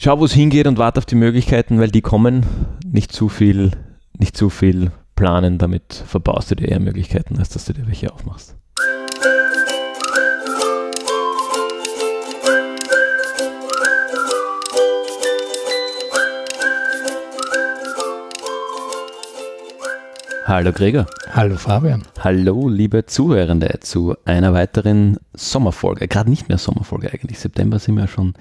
schau, 0.00 0.20
wo 0.20 0.24
es 0.24 0.32
hingeht 0.32 0.66
und 0.66 0.78
warte 0.78 0.98
auf 0.98 1.06
die 1.06 1.16
Möglichkeiten, 1.16 1.80
weil 1.80 1.90
die 1.90 2.02
kommen. 2.02 2.46
Nicht 2.86 3.12
zu 3.12 3.28
viel, 3.28 3.72
nicht 4.16 4.36
zu 4.36 4.48
viel 4.48 4.92
planen, 5.16 5.58
damit 5.58 5.92
verbaust 5.92 6.50
du 6.50 6.54
dir 6.54 6.68
eher 6.68 6.80
Möglichkeiten, 6.80 7.38
als 7.38 7.48
dass 7.50 7.64
du 7.64 7.72
dir 7.72 7.86
welche 7.86 8.12
aufmachst. 8.12 8.54
Hallo 20.46 20.72
Gregor. 20.72 21.06
Hallo 21.32 21.56
Fabian. 21.56 22.04
Hallo 22.20 22.70
liebe 22.70 23.04
Zuhörende 23.04 23.80
zu 23.80 24.14
einer 24.24 24.54
weiteren 24.54 25.18
Sommerfolge. 25.34 26.08
Gerade 26.08 26.30
nicht 26.30 26.48
mehr 26.48 26.56
Sommerfolge 26.56 27.12
eigentlich. 27.12 27.38
September 27.38 27.78
sind 27.78 27.96
wir 27.96 28.06
schon 28.06 28.32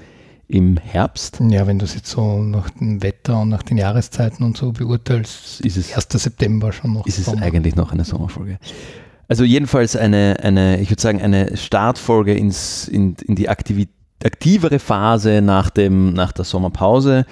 im 0.48 0.78
Herbst. 0.78 1.40
Ja, 1.50 1.68
wenn 1.68 1.80
du 1.80 1.86
es 1.86 1.96
jetzt 1.96 2.10
so 2.10 2.42
nach 2.42 2.70
dem 2.70 3.04
Wetter 3.04 3.42
und 3.42 3.50
nach 3.50 3.64
den 3.64 3.78
Jahreszeiten 3.78 4.44
und 4.44 4.58
so 4.58 4.72
beurteilst, 4.72 5.62
ist 5.62 5.78
es 5.78 5.94
1. 5.94 6.08
September 6.10 6.72
schon 6.72 6.94
noch. 6.94 7.06
Ist 7.06 7.24
Sommer. 7.24 7.38
es 7.38 7.44
eigentlich 7.44 7.76
noch 7.76 7.92
eine 7.92 8.06
Sommerfolge? 8.06 8.60
Also 9.28 9.44
jedenfalls 9.44 9.96
eine, 9.96 10.38
eine 10.42 10.80
ich 10.80 10.90
würde 10.90 11.02
sagen, 11.02 11.22
eine 11.22 11.58
Startfolge 11.58 12.34
ins, 12.34 12.88
in, 12.88 13.16
in 13.26 13.36
die 13.36 13.50
Aktivität 13.50 13.94
aktivere 14.24 14.80
Phase 14.80 15.42
nach, 15.42 15.70
dem, 15.70 16.14
nach 16.14 16.32
der 16.32 16.46
Sommerpause 16.46 17.26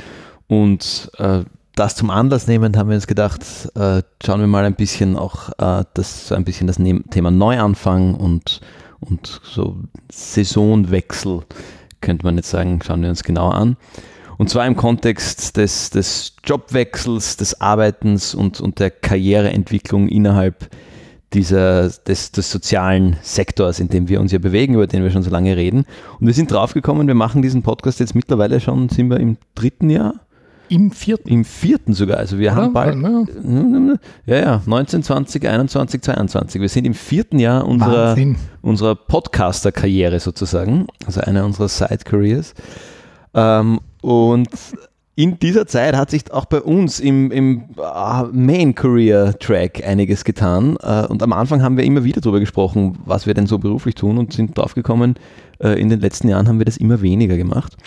und 0.47 1.11
äh, 1.17 1.43
das 1.75 1.95
zum 1.95 2.09
Anlass 2.09 2.47
nehmend 2.47 2.77
haben 2.77 2.89
wir 2.89 2.95
uns 2.95 3.07
gedacht, 3.07 3.41
äh, 3.75 4.01
schauen 4.23 4.39
wir 4.39 4.47
mal 4.47 4.63
ein 4.63 4.75
bisschen 4.75 5.17
auch 5.17 5.49
äh, 5.57 5.84
das, 5.93 6.31
ein 6.31 6.45
bisschen 6.45 6.67
das 6.67 6.77
Thema 7.09 7.31
Neuanfang 7.31 8.15
und, 8.15 8.61
und 9.01 9.41
so 9.43 9.77
Saisonwechsel, 10.09 11.41
könnte 12.05 12.25
man 12.25 12.37
jetzt 12.37 12.49
sagen, 12.49 12.79
schauen 12.85 13.01
wir 13.01 13.09
uns 13.09 13.23
genauer 13.23 13.55
an. 13.55 13.75
Und 14.37 14.49
zwar 14.49 14.65
im 14.67 14.75
Kontext 14.75 15.57
des, 15.57 15.89
des 15.89 16.35
Jobwechsels, 16.45 17.37
des 17.37 17.59
Arbeitens 17.61 18.35
und, 18.35 18.62
und 18.62 18.79
der 18.79 18.91
Karriereentwicklung 18.91 20.07
innerhalb 20.07 20.70
dieser, 21.34 21.89
des, 21.89 22.31
des 22.31 22.51
sozialen 22.51 23.17
Sektors, 23.21 23.79
in 23.79 23.89
dem 23.89 24.07
wir 24.07 24.21
uns 24.21 24.31
ja 24.31 24.39
bewegen, 24.39 24.75
über 24.75 24.87
den 24.87 25.03
wir 25.03 25.12
schon 25.12 25.23
so 25.23 25.31
lange 25.31 25.57
reden. 25.57 25.85
Und 26.20 26.27
wir 26.27 26.34
sind 26.34 26.51
draufgekommen, 26.51 27.07
wir 27.07 27.15
machen 27.15 27.41
diesen 27.41 27.63
Podcast 27.63 27.99
jetzt 27.99 28.15
mittlerweile 28.15 28.59
schon, 28.59 28.90
sind 28.90 29.09
wir 29.09 29.19
im 29.19 29.37
dritten 29.55 29.90
Jahr? 29.90 30.24
Im 30.70 30.91
vierten. 30.91 31.30
Im 31.30 31.46
vierten 31.46 31.94
sogar. 31.94 32.18
Also 32.18 32.40
wir 32.40 32.52
Oder? 32.52 32.62
haben 32.62 32.74
bald. 32.74 32.98
Ja, 34.26 34.35
ja, 34.38 34.62
19, 34.66 35.04
20, 35.04 35.48
21, 35.48 36.02
22. 36.02 36.62
Wir 36.62 36.70
sind 36.70 36.85
im 36.85 36.94
vierten 36.94 37.40
Jahr 37.40 37.68
unserer, 37.68 38.16
unserer 38.62 38.96
Podcaster-Karriere 38.96 40.20
sozusagen. 40.20 40.88
Also 41.05 41.21
einer 41.21 41.46
unserer 41.46 41.68
Side-Careers. 41.68 42.54
Ähm, 43.34 43.80
und 44.02 44.49
in 45.18 45.40
dieser 45.40 45.66
Zeit 45.66 45.96
hat 45.96 46.12
sich 46.12 46.32
auch 46.34 46.46
bei 46.46 46.62
uns 46.62 46.99
im, 46.99 47.32
im 47.32 47.63
uh, 47.77 48.27
Main 48.34 48.76
Career 48.76 49.38
Track 49.40 49.82
einiges 49.86 50.26
getan. 50.26 50.77
Uh, 50.84 51.08
und 51.08 51.24
am 51.24 51.32
Anfang 51.32 51.63
haben 51.63 51.77
wir 51.77 51.86
immer 51.86 52.04
wieder 52.04 52.20
darüber 52.20 52.41
gesprochen, 52.41 52.98
was 53.05 53.26
wir 53.26 53.34
denn 53.34 53.48
so 53.48 53.58
beruflich 53.58 53.96
tun 53.96 54.18
und 54.18 54.34
sind 54.34 54.58
draufgekommen, 54.58 55.16
uh, 55.63 55.70
in 55.70 55.90
den 55.90 56.02
letzten 56.02 56.27
Jahren 56.27 56.49
haben 56.49 56.60
wir 56.60 56.66
das 56.66 56.76
immer 56.76 57.02
weniger 57.02 57.38
gemacht. 57.38 57.77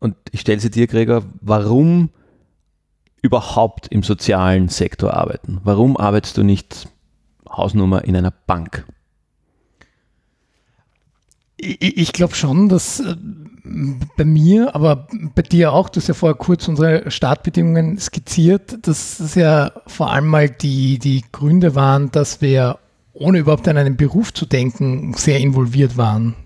und 0.00 0.14
ich 0.30 0.40
stelle 0.40 0.60
sie 0.60 0.70
dir, 0.70 0.86
Gregor, 0.86 1.24
warum 1.40 2.10
überhaupt 3.22 3.88
im 3.88 4.02
sozialen 4.02 4.68
Sektor 4.68 5.14
arbeiten? 5.14 5.60
Warum 5.64 5.96
arbeitest 5.96 6.36
du 6.36 6.42
nicht 6.42 6.88
Hausnummer 7.48 8.04
in 8.04 8.16
einer 8.16 8.30
Bank? 8.30 8.84
Ich, 11.56 11.96
ich 11.96 12.12
glaube 12.12 12.34
schon, 12.34 12.68
dass 12.68 13.00
äh, 13.00 13.16
bei 14.16 14.24
mir, 14.24 14.74
aber 14.74 15.08
bei 15.34 15.42
dir 15.42 15.72
auch, 15.72 15.88
du 15.88 16.00
hast 16.00 16.08
ja 16.08 16.14
vorher 16.14 16.36
kurz 16.36 16.68
unsere 16.68 17.10
Startbedingungen 17.10 17.98
skizziert, 17.98 18.86
dass 18.86 19.18
es 19.18 19.34
ja 19.34 19.72
vor 19.86 20.12
allem 20.12 20.26
mal 20.26 20.48
die, 20.48 20.98
die 20.98 21.24
Gründe 21.32 21.74
waren, 21.74 22.10
dass 22.12 22.40
wir 22.40 22.78
ohne 23.12 23.38
überhaupt 23.38 23.66
an 23.66 23.76
einen 23.76 23.96
Beruf 23.96 24.32
zu 24.32 24.46
denken, 24.46 25.14
sehr 25.14 25.40
involviert 25.40 25.96
waren 25.96 26.36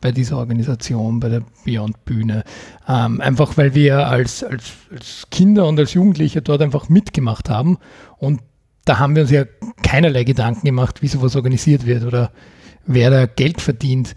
bei 0.00 0.12
dieser 0.12 0.38
Organisation, 0.38 1.20
bei 1.20 1.28
der 1.28 1.42
Beyond 1.64 2.04
Bühne. 2.04 2.44
Ähm, 2.88 3.20
einfach 3.20 3.56
weil 3.56 3.74
wir 3.74 4.06
als, 4.06 4.44
als, 4.44 4.72
als 4.90 5.26
Kinder 5.30 5.66
und 5.66 5.78
als 5.78 5.94
Jugendliche 5.94 6.42
dort 6.42 6.62
einfach 6.62 6.88
mitgemacht 6.88 7.50
haben. 7.50 7.78
Und 8.18 8.40
da 8.84 8.98
haben 8.98 9.14
wir 9.14 9.22
uns 9.22 9.30
ja 9.30 9.44
keinerlei 9.82 10.24
Gedanken 10.24 10.64
gemacht, 10.64 11.02
wie 11.02 11.08
sowas 11.08 11.36
organisiert 11.36 11.86
wird 11.86 12.04
oder 12.04 12.32
wer 12.86 13.10
da 13.10 13.26
Geld 13.26 13.60
verdient. 13.60 14.14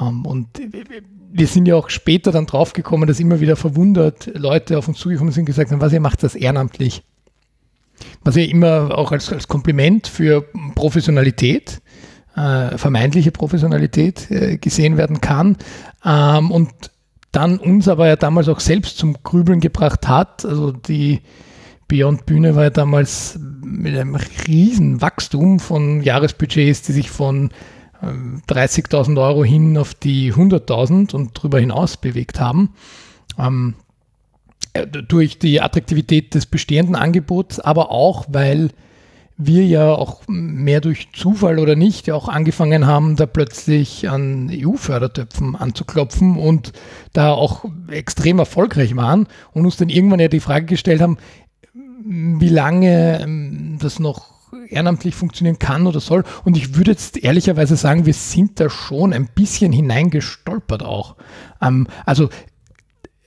Ähm, 0.00 0.26
und 0.26 0.48
wir 1.32 1.46
sind 1.46 1.66
ja 1.66 1.76
auch 1.76 1.88
später 1.88 2.30
dann 2.30 2.46
draufgekommen, 2.46 3.08
dass 3.08 3.20
immer 3.20 3.40
wieder 3.40 3.56
verwundert 3.56 4.30
Leute 4.34 4.76
auf 4.78 4.88
uns 4.88 4.98
zugekommen 4.98 5.32
sind 5.32 5.42
und 5.42 5.46
gesagt 5.46 5.70
haben, 5.70 5.80
was 5.80 5.92
ihr 5.92 6.00
macht 6.00 6.22
das 6.22 6.34
ehrenamtlich. 6.34 7.02
Was 8.22 8.36
ja 8.36 8.42
immer 8.42 8.96
auch 8.96 9.12
als, 9.12 9.32
als 9.32 9.48
Kompliment 9.48 10.08
für 10.08 10.44
Professionalität 10.74 11.80
äh, 12.36 12.76
vermeintliche 12.78 13.30
Professionalität 13.30 14.30
äh, 14.30 14.58
gesehen 14.58 14.96
werden 14.96 15.20
kann. 15.20 15.56
Ähm, 16.04 16.50
und 16.50 16.70
dann 17.30 17.58
uns 17.58 17.88
aber 17.88 18.08
ja 18.08 18.16
damals 18.16 18.48
auch 18.48 18.60
selbst 18.60 18.98
zum 18.98 19.16
Grübeln 19.22 19.60
gebracht 19.60 20.08
hat. 20.08 20.44
Also 20.44 20.72
die 20.72 21.20
Beyond 21.88 22.26
Bühne 22.26 22.54
war 22.56 22.64
ja 22.64 22.70
damals 22.70 23.38
mit 23.62 23.96
einem 23.96 24.16
riesen 24.46 25.00
Wachstum 25.00 25.60
von 25.60 26.02
Jahresbudgets, 26.02 26.82
die 26.82 26.92
sich 26.92 27.10
von 27.10 27.50
30.000 28.02 29.16
äh, 29.16 29.20
Euro 29.20 29.44
hin 29.44 29.78
auf 29.78 29.94
die 29.94 30.32
100.000 30.32 31.14
und 31.14 31.38
darüber 31.38 31.60
hinaus 31.60 31.96
bewegt 31.96 32.40
haben. 32.40 32.74
Ähm, 33.38 33.74
Äh, 34.74 34.86
durch 34.86 35.38
die 35.38 35.60
Attraktivität 35.60 36.34
des 36.34 36.46
bestehenden 36.46 36.96
Angebots, 36.96 37.60
aber 37.60 37.90
auch, 37.90 38.24
weil 38.28 38.70
wir 39.46 39.64
ja 39.64 39.92
auch 39.92 40.22
mehr 40.28 40.80
durch 40.80 41.08
Zufall 41.12 41.58
oder 41.58 41.76
nicht 41.76 42.06
ja 42.06 42.14
auch 42.14 42.28
angefangen 42.28 42.86
haben, 42.86 43.16
da 43.16 43.26
plötzlich 43.26 44.08
an 44.08 44.50
EU-Fördertöpfen 44.52 45.56
anzuklopfen 45.56 46.36
und 46.36 46.72
da 47.12 47.32
auch 47.32 47.64
extrem 47.90 48.38
erfolgreich 48.38 48.96
waren 48.96 49.26
und 49.52 49.64
uns 49.64 49.76
dann 49.76 49.88
irgendwann 49.88 50.20
ja 50.20 50.28
die 50.28 50.40
Frage 50.40 50.66
gestellt 50.66 51.00
haben, 51.00 51.18
wie 52.04 52.48
lange 52.48 53.20
ähm, 53.22 53.78
das 53.80 53.98
noch 53.98 54.32
ehrenamtlich 54.68 55.14
funktionieren 55.14 55.58
kann 55.58 55.86
oder 55.86 56.00
soll. 56.00 56.24
Und 56.44 56.56
ich 56.56 56.76
würde 56.76 56.90
jetzt 56.92 57.22
ehrlicherweise 57.22 57.76
sagen, 57.76 58.06
wir 58.06 58.14
sind 58.14 58.60
da 58.60 58.68
schon 58.68 59.12
ein 59.12 59.28
bisschen 59.34 59.72
hineingestolpert 59.72 60.82
auch. 60.82 61.16
Ähm, 61.60 61.86
also 62.04 62.28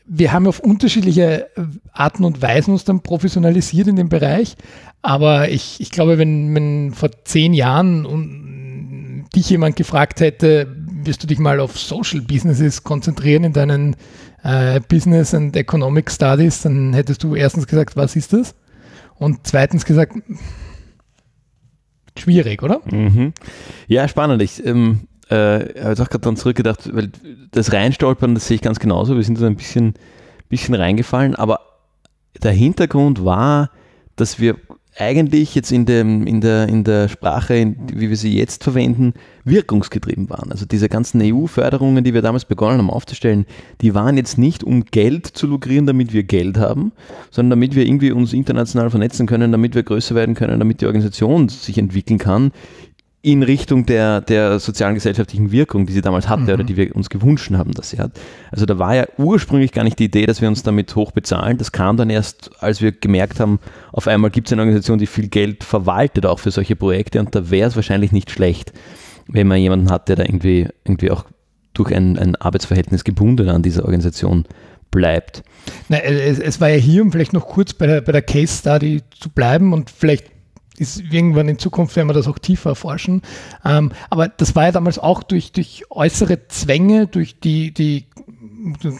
wir 0.07 0.31
haben 0.31 0.47
auf 0.47 0.59
unterschiedliche 0.59 1.49
Arten 1.91 2.23
und 2.23 2.41
Weisen 2.41 2.71
uns 2.71 2.83
dann 2.83 3.01
professionalisiert 3.01 3.87
in 3.87 3.95
dem 3.95 4.09
Bereich. 4.09 4.55
Aber 5.01 5.49
ich, 5.49 5.79
ich 5.79 5.91
glaube, 5.91 6.17
wenn, 6.17 6.53
wenn 6.55 6.93
vor 6.93 7.09
zehn 7.23 7.53
Jahren 7.53 9.25
dich 9.35 9.49
jemand 9.49 9.75
gefragt 9.75 10.19
hätte, 10.19 10.67
wirst 11.03 11.23
du 11.23 11.27
dich 11.27 11.39
mal 11.39 11.59
auf 11.59 11.77
Social 11.77 12.21
Businesses 12.21 12.83
konzentrieren 12.83 13.43
in 13.43 13.53
deinen 13.53 13.95
äh, 14.43 14.79
Business 14.79 15.33
and 15.33 15.55
Economic 15.55 16.11
Studies, 16.11 16.61
dann 16.61 16.93
hättest 16.93 17.23
du 17.23 17.35
erstens 17.35 17.67
gesagt, 17.67 17.95
was 17.95 18.15
ist 18.15 18.33
das? 18.33 18.55
Und 19.15 19.39
zweitens 19.43 19.85
gesagt, 19.85 20.13
schwierig, 22.17 22.63
oder? 22.63 22.81
Mhm. 22.91 23.33
Ja, 23.87 24.07
spannend. 24.07 24.41
Ich 24.41 24.63
ähm, 24.65 25.07
äh, 25.29 25.35
habe 25.35 25.89
jetzt 25.89 26.01
auch 26.01 26.09
gerade 26.09 26.21
dann 26.21 26.37
zurückgedacht, 26.37 26.93
weil 26.93 27.11
das 27.51 27.73
Reinstolpern, 27.73 28.35
das 28.35 28.47
sehe 28.47 28.55
ich 28.55 28.61
ganz 28.61 28.79
genauso. 28.79 29.15
Wir 29.15 29.23
sind 29.23 29.41
da 29.41 29.47
ein 29.47 29.55
bisschen, 29.55 29.95
bisschen 30.49 30.75
reingefallen, 30.75 31.35
aber 31.35 31.59
der 32.43 32.51
Hintergrund 32.51 33.23
war, 33.23 33.71
dass 34.15 34.39
wir 34.39 34.55
eigentlich 34.97 35.55
jetzt 35.55 35.71
in, 35.71 35.85
dem, 35.85 36.25
in, 36.25 36.39
der, 36.39 36.69
in 36.69 36.85
der 36.85 37.09
Sprache, 37.09 37.75
wie 37.93 38.09
wir 38.09 38.15
sie 38.15 38.37
jetzt 38.37 38.63
verwenden, 38.63 39.13
wirkungsgetrieben 39.43 40.29
waren. 40.29 40.51
Also 40.51 40.65
diese 40.65 40.87
ganzen 40.87 41.21
EU-Förderungen, 41.21 42.03
die 42.03 42.13
wir 42.13 42.21
damals 42.21 42.45
begonnen 42.45 42.77
haben 42.77 42.89
aufzustellen, 42.89 43.45
die 43.81 43.93
waren 43.93 44.15
jetzt 44.15 44.37
nicht, 44.37 44.63
um 44.63 44.85
Geld 44.85 45.27
zu 45.27 45.47
lukrieren, 45.47 45.85
damit 45.85 46.13
wir 46.13 46.23
Geld 46.23 46.57
haben, 46.57 46.93
sondern 47.29 47.59
damit 47.59 47.75
wir 47.75 47.85
irgendwie 47.85 48.11
uns 48.11 48.31
international 48.31 48.89
vernetzen 48.89 49.27
können, 49.27 49.51
damit 49.51 49.75
wir 49.75 49.83
größer 49.83 50.15
werden 50.15 50.33
können, 50.33 50.59
damit 50.59 50.79
die 50.79 50.85
Organisation 50.85 51.49
sich 51.49 51.77
entwickeln 51.77 52.19
kann 52.19 52.51
in 53.25 53.41
Richtung 53.41 53.87
der, 53.87 54.21
der 54.21 54.59
sozialen 54.59 54.93
gesellschaftlichen 54.93 55.51
Wirkung, 55.51 55.87
die 55.87 55.93
sie 55.93 56.01
damals 56.01 56.29
hatte 56.29 56.43
mhm. 56.43 56.49
oder 56.49 56.63
die 56.63 56.77
wir 56.77 56.95
uns 56.95 57.09
gewünscht 57.09 57.51
haben, 57.53 57.71
dass 57.71 57.89
sie 57.89 57.97
hat. 57.97 58.11
Also 58.51 58.67
da 58.67 58.77
war 58.77 58.95
ja 58.95 59.07
ursprünglich 59.17 59.71
gar 59.71 59.83
nicht 59.83 59.97
die 59.97 60.05
Idee, 60.05 60.27
dass 60.27 60.41
wir 60.41 60.47
uns 60.47 60.61
damit 60.61 60.95
hoch 60.95 61.11
bezahlen. 61.11 61.57
Das 61.57 61.71
kam 61.71 61.97
dann 61.97 62.11
erst, 62.11 62.51
als 62.59 62.83
wir 62.83 62.91
gemerkt 62.91 63.39
haben, 63.39 63.59
auf 63.91 64.07
einmal 64.07 64.29
gibt 64.29 64.47
es 64.47 64.53
eine 64.53 64.61
Organisation, 64.61 64.99
die 64.99 65.07
viel 65.07 65.27
Geld 65.27 65.63
verwaltet, 65.63 66.27
auch 66.27 66.37
für 66.37 66.51
solche 66.51 66.75
Projekte 66.75 67.19
und 67.19 67.33
da 67.33 67.49
wäre 67.49 67.67
es 67.67 67.75
wahrscheinlich 67.75 68.11
nicht 68.11 68.29
schlecht, 68.29 68.73
wenn 69.27 69.47
man 69.47 69.57
jemanden 69.57 69.89
hat, 69.89 70.07
der 70.07 70.17
da 70.17 70.23
irgendwie, 70.23 70.67
irgendwie 70.83 71.09
auch 71.09 71.25
durch 71.73 71.95
ein, 71.95 72.19
ein 72.19 72.35
Arbeitsverhältnis 72.35 73.03
gebunden 73.03 73.49
an 73.49 73.63
dieser 73.63 73.85
Organisation 73.85 74.45
bleibt. 74.91 75.43
Na, 75.89 75.97
es, 75.97 76.37
es, 76.37 76.61
war 76.61 76.69
ja 76.69 76.77
hier, 76.77 77.01
um 77.01 77.11
vielleicht 77.11 77.33
noch 77.33 77.47
kurz 77.47 77.73
bei 77.73 77.87
der, 77.87 78.01
bei 78.01 78.11
der 78.11 78.21
Case 78.21 78.59
Study 78.59 79.01
zu 79.19 79.29
bleiben 79.29 79.73
und 79.73 79.89
vielleicht 79.89 80.34
ist 80.77 81.01
irgendwann 81.11 81.47
in 81.47 81.59
Zukunft 81.59 81.95
werden 81.95 82.09
wir 82.09 82.13
das 82.13 82.27
auch 82.27 82.39
tiefer 82.39 82.71
erforschen. 82.71 83.21
Ähm, 83.63 83.91
aber 84.09 84.27
das 84.27 84.55
war 84.55 84.65
ja 84.65 84.71
damals 84.71 84.99
auch 84.99 85.23
durch, 85.23 85.51
durch 85.51 85.83
äußere 85.89 86.47
Zwänge, 86.47 87.07
durch 87.07 87.39
die, 87.39 87.73
die 87.73 88.07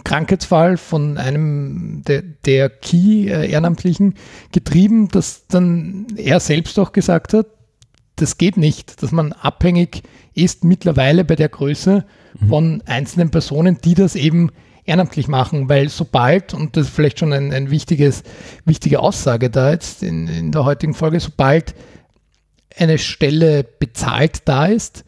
Krankheitsfall 0.04 0.77
von 0.77 1.18
einem 1.18 2.04
der, 2.07 2.22
der 2.22 2.69
Key-Ehrenamtlichen 2.69 4.16
getrieben, 4.51 5.07
dass 5.10 5.48
dann 5.48 6.07
er 6.16 6.39
selbst 6.39 6.80
auch 6.80 6.92
gesagt 6.92 7.33
hat, 7.33 7.48
das 8.16 8.38
geht 8.38 8.57
nicht, 8.57 9.04
dass 9.04 9.12
man 9.12 9.33
abhängig 9.33 10.04
ist 10.33 10.63
mittlerweile 10.63 11.25
bei 11.25 11.36
der 11.36 11.50
Größe 11.50 12.06
mhm. 12.39 12.48
von 12.48 12.83
einzelnen 12.86 13.30
Personen, 13.30 13.80
die 13.83 13.94
das 13.94 14.16
eben 14.16 14.51
ehrenamtlich 14.86 15.28
machen, 15.28 15.68
weil 15.68 15.90
sobald, 15.90 16.54
und 16.54 16.78
das 16.78 16.88
ist 16.88 16.96
vielleicht 16.96 17.20
schon 17.20 17.34
ein, 17.34 17.52
ein 17.52 17.72
wichtiges, 17.72 18.24
wichtige 18.66 19.00
Aussage 19.00 19.50
da 19.50 19.72
jetzt 19.72 20.04
in, 20.04 20.28
in 20.28 20.52
der 20.52 20.66
heutigen 20.66 20.94
Folge, 20.94 21.20
sobald 21.20 21.76
eine 22.78 22.98
Stelle 22.98 23.64
bezahlt 23.64 24.44
da 24.46 24.66
ist, 24.66 25.04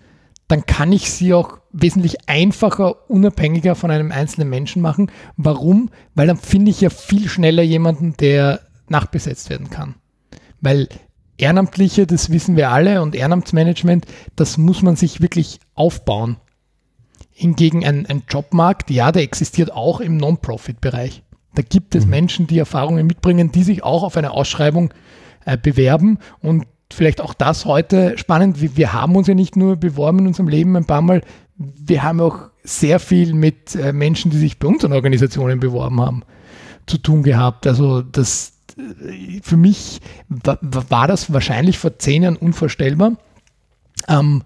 dann 0.47 0.65
kann 0.65 0.91
ich 0.91 1.11
sie 1.11 1.33
auch 1.33 1.59
wesentlich 1.71 2.29
einfacher, 2.29 3.09
unabhängiger 3.09 3.75
von 3.75 3.91
einem 3.91 4.11
einzelnen 4.11 4.49
Menschen 4.49 4.81
machen. 4.81 5.11
Warum? 5.35 5.89
Weil 6.15 6.27
dann 6.27 6.37
finde 6.37 6.71
ich 6.71 6.81
ja 6.81 6.89
viel 6.89 7.27
schneller 7.27 7.63
jemanden, 7.63 8.15
der 8.17 8.61
nachbesetzt 8.87 9.49
werden 9.49 9.69
kann. 9.69 9.95
Weil 10.61 10.87
Ehrenamtliche, 11.37 12.07
das 12.07 12.31
wissen 12.31 12.55
wir 12.55 12.71
alle, 12.71 13.01
und 13.01 13.13
Ehrenamtsmanagement, 13.13 14.05
das 14.35 14.57
muss 14.57 14.81
man 14.81 14.95
sich 14.95 15.21
wirklich 15.21 15.59
aufbauen. 15.75 16.37
Hingegen 17.39 17.85
ein, 17.85 18.07
ein 18.07 18.23
Jobmarkt, 18.27 18.89
ja, 18.89 19.11
der 19.11 19.21
existiert 19.21 19.71
auch 19.71 19.99
im 19.99 20.17
Non-Profit-Bereich. 20.17 21.21
Da 21.53 21.61
gibt 21.61 21.93
es 21.93 22.05
mhm. 22.05 22.09
Menschen, 22.09 22.47
die 22.47 22.57
Erfahrungen 22.57 23.05
mitbringen, 23.05 23.51
die 23.51 23.61
sich 23.61 23.83
auch 23.83 24.01
auf 24.01 24.17
eine 24.17 24.31
Ausschreibung 24.31 24.91
äh, 25.45 25.55
bewerben 25.55 26.17
und 26.41 26.65
vielleicht 26.91 27.21
auch 27.21 27.35
das 27.35 27.65
heute 27.65 28.17
spannend. 28.17 28.59
Wir, 28.59 28.75
wir, 28.75 28.93
haben 28.93 29.15
uns 29.15 29.27
ja 29.27 29.35
nicht 29.35 29.55
nur 29.55 29.75
beworben 29.75 30.19
in 30.19 30.27
unserem 30.27 30.47
Leben 30.47 30.75
ein 30.75 30.85
paar 30.85 31.03
Mal, 31.03 31.21
wir 31.57 32.01
haben 32.01 32.21
auch 32.21 32.49
sehr 32.63 32.99
viel 32.99 33.33
mit 33.33 33.75
äh, 33.75 33.93
Menschen, 33.93 34.31
die 34.31 34.37
sich 34.37 34.57
bei 34.57 34.67
unseren 34.67 34.93
Organisationen 34.93 35.59
beworben 35.59 36.01
haben, 36.01 36.23
zu 36.85 36.97
tun 36.97 37.23
gehabt. 37.23 37.67
Also 37.67 38.01
das 38.01 38.53
äh, 38.77 39.41
für 39.43 39.57
mich 39.57 39.99
war, 40.29 40.57
war 40.61 41.07
das 41.07 41.31
wahrscheinlich 41.31 41.77
vor 41.77 41.99
zehn 41.99 42.23
Jahren 42.23 42.35
unvorstellbar. 42.35 43.13
Ähm, 44.07 44.43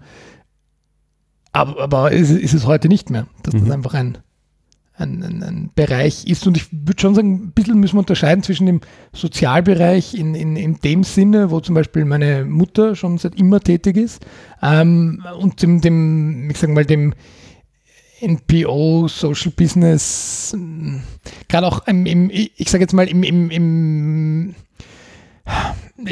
aber, 1.52 1.82
aber 1.82 2.12
ist, 2.12 2.30
ist 2.30 2.54
es 2.54 2.66
heute 2.66 2.88
nicht 2.88 3.10
mehr, 3.10 3.26
dass 3.42 3.54
mhm. 3.54 3.60
das 3.60 3.70
einfach 3.70 3.94
ein, 3.94 4.18
ein, 4.94 5.22
ein, 5.22 5.42
ein, 5.42 5.70
Bereich 5.74 6.26
ist. 6.26 6.46
Und 6.46 6.56
ich 6.56 6.66
würde 6.72 7.00
schon 7.00 7.14
sagen, 7.14 7.34
ein 7.34 7.52
bisschen 7.52 7.78
müssen 7.78 7.96
wir 7.96 8.00
unterscheiden 8.00 8.42
zwischen 8.42 8.66
dem 8.66 8.80
Sozialbereich 9.12 10.14
in, 10.14 10.34
in, 10.34 10.56
in 10.56 10.76
dem 10.76 11.04
Sinne, 11.04 11.50
wo 11.50 11.60
zum 11.60 11.74
Beispiel 11.74 12.04
meine 12.04 12.44
Mutter 12.44 12.96
schon 12.96 13.18
seit 13.18 13.34
immer 13.34 13.60
tätig 13.60 13.96
ist, 13.96 14.24
ähm, 14.62 15.24
und 15.38 15.62
dem, 15.62 15.80
dem, 15.80 16.50
ich 16.50 16.58
sage 16.58 16.72
mal, 16.72 16.84
dem 16.86 17.14
NPO, 18.22 19.08
Social 19.08 19.50
Business, 19.50 20.56
gerade 21.48 21.66
auch 21.66 21.86
im, 21.88 22.06
im 22.06 22.30
ich 22.30 22.70
sage 22.70 22.84
jetzt 22.84 22.92
mal, 22.92 23.08
im, 23.08 23.24
im, 23.24 23.50
im 23.50 24.54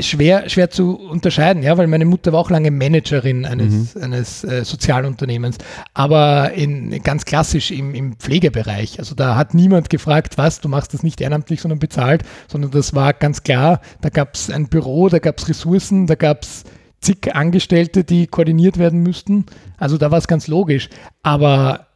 schwer, 0.01 0.49
schwer 0.49 0.71
zu 0.71 0.97
unterscheiden, 0.97 1.63
ja, 1.63 1.77
weil 1.79 1.87
meine 1.87 2.05
Mutter 2.05 2.33
war 2.33 2.41
auch 2.41 2.51
lange 2.51 2.71
Managerin 2.71 3.45
eines, 3.45 3.95
mhm. 3.95 4.03
eines 4.03 4.45
äh, 4.45 4.65
Sozialunternehmens, 4.65 5.59
aber 5.95 6.53
in, 6.53 7.03
ganz 7.03 7.25
klassisch 7.25 7.71
im, 7.71 7.95
im 7.95 8.17
Pflegebereich. 8.17 8.99
Also 8.99 9.15
da 9.15 9.37
hat 9.37 9.55
niemand 9.55 9.91
gefragt, 9.91 10.39
was, 10.39 10.61
du 10.61 10.69
machst 10.69 10.95
das 10.95 11.03
nicht 11.03 11.21
ehrenamtlich, 11.21 11.61
sondern 11.61 11.79
bezahlt, 11.79 12.23
sondern 12.49 12.71
das 12.71 12.95
war 12.95 13.13
ganz 13.13 13.43
klar, 13.43 13.81
da 14.01 14.09
gab 14.09 14.35
es 14.35 14.51
ein 14.51 14.69
Büro, 14.69 15.09
da 15.09 15.19
gab 15.19 15.39
es 15.39 15.49
Ressourcen, 15.49 16.07
da 16.07 16.15
gab 16.15 16.43
es 16.43 16.65
zig 17.01 17.35
Angestellte, 17.35 18.05
die 18.05 18.27
koordiniert 18.27 18.79
werden 18.79 19.03
müssten. 19.03 19.47
Also 19.79 19.97
da 19.97 20.11
war 20.11 20.19
es 20.19 20.29
ganz 20.29 20.49
logisch. 20.49 20.89
Aber 21.23 21.87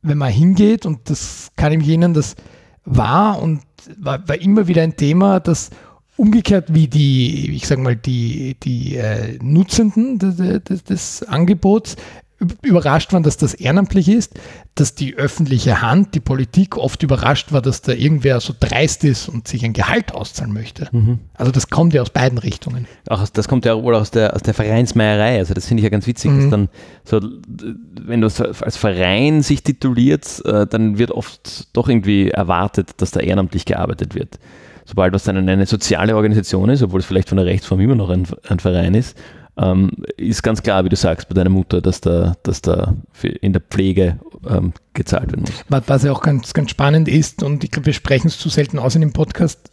wenn 0.00 0.18
man 0.18 0.32
hingeht, 0.32 0.86
und 0.86 1.10
das 1.10 1.52
kann 1.56 1.72
ihm 1.72 1.80
jenen, 1.80 2.14
das 2.14 2.34
war 2.84 3.40
und 3.40 3.62
war, 3.98 4.26
war 4.26 4.40
immer 4.40 4.66
wieder 4.66 4.82
ein 4.82 4.96
Thema, 4.96 5.38
dass 5.40 5.70
umgekehrt 6.16 6.74
wie 6.74 6.88
die, 6.88 7.52
ich 7.54 7.66
sage 7.66 7.80
mal, 7.80 7.96
die, 7.96 8.56
die 8.62 8.96
äh, 8.96 9.38
Nutzenden 9.42 10.18
des, 10.18 10.36
des, 10.64 10.84
des 10.84 11.22
Angebots 11.24 11.96
überrascht 12.62 13.12
waren, 13.12 13.22
dass 13.22 13.36
das 13.36 13.54
ehrenamtlich 13.54 14.08
ist, 14.08 14.34
dass 14.74 14.94
die 14.94 15.14
öffentliche 15.14 15.82
Hand, 15.82 16.14
die 16.14 16.20
Politik 16.20 16.76
oft 16.76 17.02
überrascht 17.02 17.52
war, 17.52 17.62
dass 17.62 17.82
da 17.82 17.92
irgendwer 17.92 18.40
so 18.40 18.54
dreist 18.58 19.04
ist 19.04 19.28
und 19.28 19.46
sich 19.46 19.64
ein 19.64 19.72
Gehalt 19.72 20.12
auszahlen 20.12 20.52
möchte. 20.52 20.88
Mhm. 20.92 21.20
Also 21.34 21.52
das 21.52 21.68
kommt 21.70 21.94
ja 21.94 22.02
aus 22.02 22.10
beiden 22.10 22.38
Richtungen. 22.38 22.86
Auch 23.08 23.26
das 23.28 23.48
kommt 23.48 23.64
ja 23.64 23.80
wohl 23.80 23.94
aus 23.94 24.10
der, 24.10 24.34
aus 24.34 24.42
der 24.42 24.54
Vereinsmeierei. 24.54 25.38
Also 25.38 25.54
das 25.54 25.66
finde 25.66 25.82
ich 25.82 25.84
ja 25.84 25.90
ganz 25.90 26.06
witzig, 26.06 26.30
mhm. 26.30 26.40
dass 26.40 26.50
dann 26.50 26.68
so, 27.04 27.20
wenn 28.00 28.20
du 28.20 28.26
als 28.26 28.76
Verein 28.76 29.42
sich 29.42 29.62
tituliert, 29.62 30.42
äh, 30.44 30.66
dann 30.66 30.98
wird 30.98 31.12
oft 31.12 31.68
doch 31.76 31.88
irgendwie 31.88 32.30
erwartet, 32.30 32.90
dass 32.96 33.10
da 33.10 33.20
ehrenamtlich 33.20 33.64
gearbeitet 33.64 34.14
wird 34.14 34.38
sobald 34.84 35.12
was 35.12 35.24
dann 35.24 35.48
eine 35.48 35.66
soziale 35.66 36.16
Organisation 36.16 36.68
ist, 36.70 36.82
obwohl 36.82 37.00
es 37.00 37.06
vielleicht 37.06 37.28
von 37.28 37.36
der 37.36 37.46
Rechtsform 37.46 37.80
immer 37.80 37.94
noch 37.94 38.10
ein, 38.10 38.26
ein 38.48 38.58
Verein 38.58 38.94
ist, 38.94 39.16
ähm, 39.56 39.90
ist 40.16 40.42
ganz 40.42 40.62
klar, 40.62 40.84
wie 40.84 40.88
du 40.88 40.96
sagst, 40.96 41.28
bei 41.28 41.34
deiner 41.34 41.50
Mutter, 41.50 41.80
dass 41.80 42.00
da, 42.00 42.34
dass 42.42 42.62
da 42.62 42.94
in 43.40 43.52
der 43.52 43.60
Pflege 43.60 44.18
ähm, 44.48 44.72
gezahlt 44.94 45.30
werden 45.30 45.42
muss. 45.42 45.84
Was 45.86 46.02
ja 46.04 46.12
auch 46.12 46.22
ganz, 46.22 46.54
ganz 46.54 46.70
spannend 46.70 47.08
ist, 47.08 47.42
und 47.42 47.62
ich 47.62 47.70
glaube, 47.70 47.86
wir 47.86 47.92
sprechen 47.92 48.28
es 48.28 48.38
zu 48.38 48.48
selten 48.48 48.78
aus 48.78 48.94
in 48.94 49.02
dem 49.02 49.12
Podcast, 49.12 49.70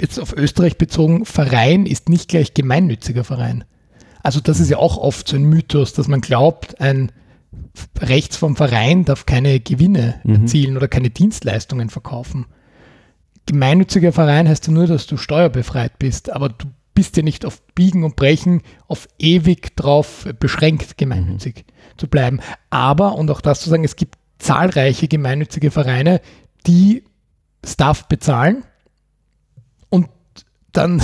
jetzt 0.00 0.18
auf 0.18 0.34
Österreich 0.34 0.78
bezogen, 0.78 1.24
Verein 1.24 1.86
ist 1.86 2.08
nicht 2.08 2.28
gleich 2.28 2.54
gemeinnütziger 2.54 3.24
Verein. 3.24 3.64
Also 4.22 4.40
das 4.40 4.58
ist 4.60 4.70
ja 4.70 4.78
auch 4.78 4.96
oft 4.96 5.28
so 5.28 5.36
ein 5.36 5.44
Mythos, 5.44 5.92
dass 5.92 6.08
man 6.08 6.22
glaubt, 6.22 6.80
ein 6.80 7.12
Rechts 8.00 8.36
vom 8.36 8.56
Verein 8.56 9.04
darf 9.04 9.26
keine 9.26 9.60
Gewinne 9.60 10.20
mhm. 10.24 10.34
erzielen 10.34 10.76
oder 10.76 10.88
keine 10.88 11.10
Dienstleistungen 11.10 11.90
verkaufen 11.90 12.46
gemeinnütziger 13.46 14.12
Verein 14.12 14.48
heißt 14.48 14.66
ja 14.66 14.72
nur, 14.72 14.86
dass 14.86 15.06
du 15.06 15.16
steuerbefreit 15.16 15.98
bist, 15.98 16.30
aber 16.30 16.48
du 16.48 16.66
bist 16.94 17.16
ja 17.16 17.22
nicht 17.22 17.44
auf 17.44 17.60
Biegen 17.74 18.04
und 18.04 18.16
Brechen 18.16 18.62
auf 18.86 19.08
ewig 19.18 19.76
drauf 19.76 20.28
beschränkt, 20.38 20.96
gemeinnützig 20.96 21.64
mhm. 21.66 21.98
zu 21.98 22.06
bleiben. 22.06 22.40
Aber, 22.70 23.16
und 23.16 23.30
auch 23.30 23.40
das 23.40 23.60
zu 23.60 23.70
sagen, 23.70 23.84
es 23.84 23.96
gibt 23.96 24.16
zahlreiche 24.38 25.08
gemeinnützige 25.08 25.70
Vereine, 25.70 26.20
die 26.66 27.04
Staff 27.64 28.08
bezahlen 28.08 28.64
und 29.90 30.08
dann 30.72 31.02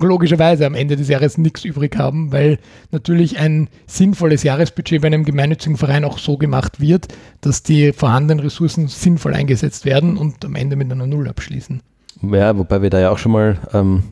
logischerweise 0.00 0.66
am 0.66 0.74
Ende 0.74 0.96
des 0.96 1.08
Jahres 1.08 1.38
nichts 1.38 1.64
übrig 1.64 1.96
haben, 1.96 2.32
weil 2.32 2.58
natürlich 2.90 3.38
ein 3.38 3.68
sinnvolles 3.86 4.42
Jahresbudget 4.42 5.02
bei 5.02 5.08
einem 5.08 5.24
gemeinnützigen 5.24 5.76
Verein 5.76 6.04
auch 6.04 6.18
so 6.18 6.36
gemacht 6.36 6.80
wird, 6.80 7.08
dass 7.40 7.62
die 7.62 7.92
vorhandenen 7.92 8.40
Ressourcen 8.40 8.88
sinnvoll 8.88 9.34
eingesetzt 9.34 9.84
werden 9.84 10.16
und 10.16 10.44
am 10.44 10.54
Ende 10.54 10.76
mit 10.76 10.90
einer 10.90 11.06
Null 11.06 11.28
abschließen. 11.28 11.82
Ja, 12.22 12.56
wobei 12.56 12.82
wir 12.82 12.90
da 12.90 13.00
ja 13.00 13.10
auch 13.10 13.18
schon 13.18 13.32
mal, 13.32 13.58
ähm, 13.72 14.04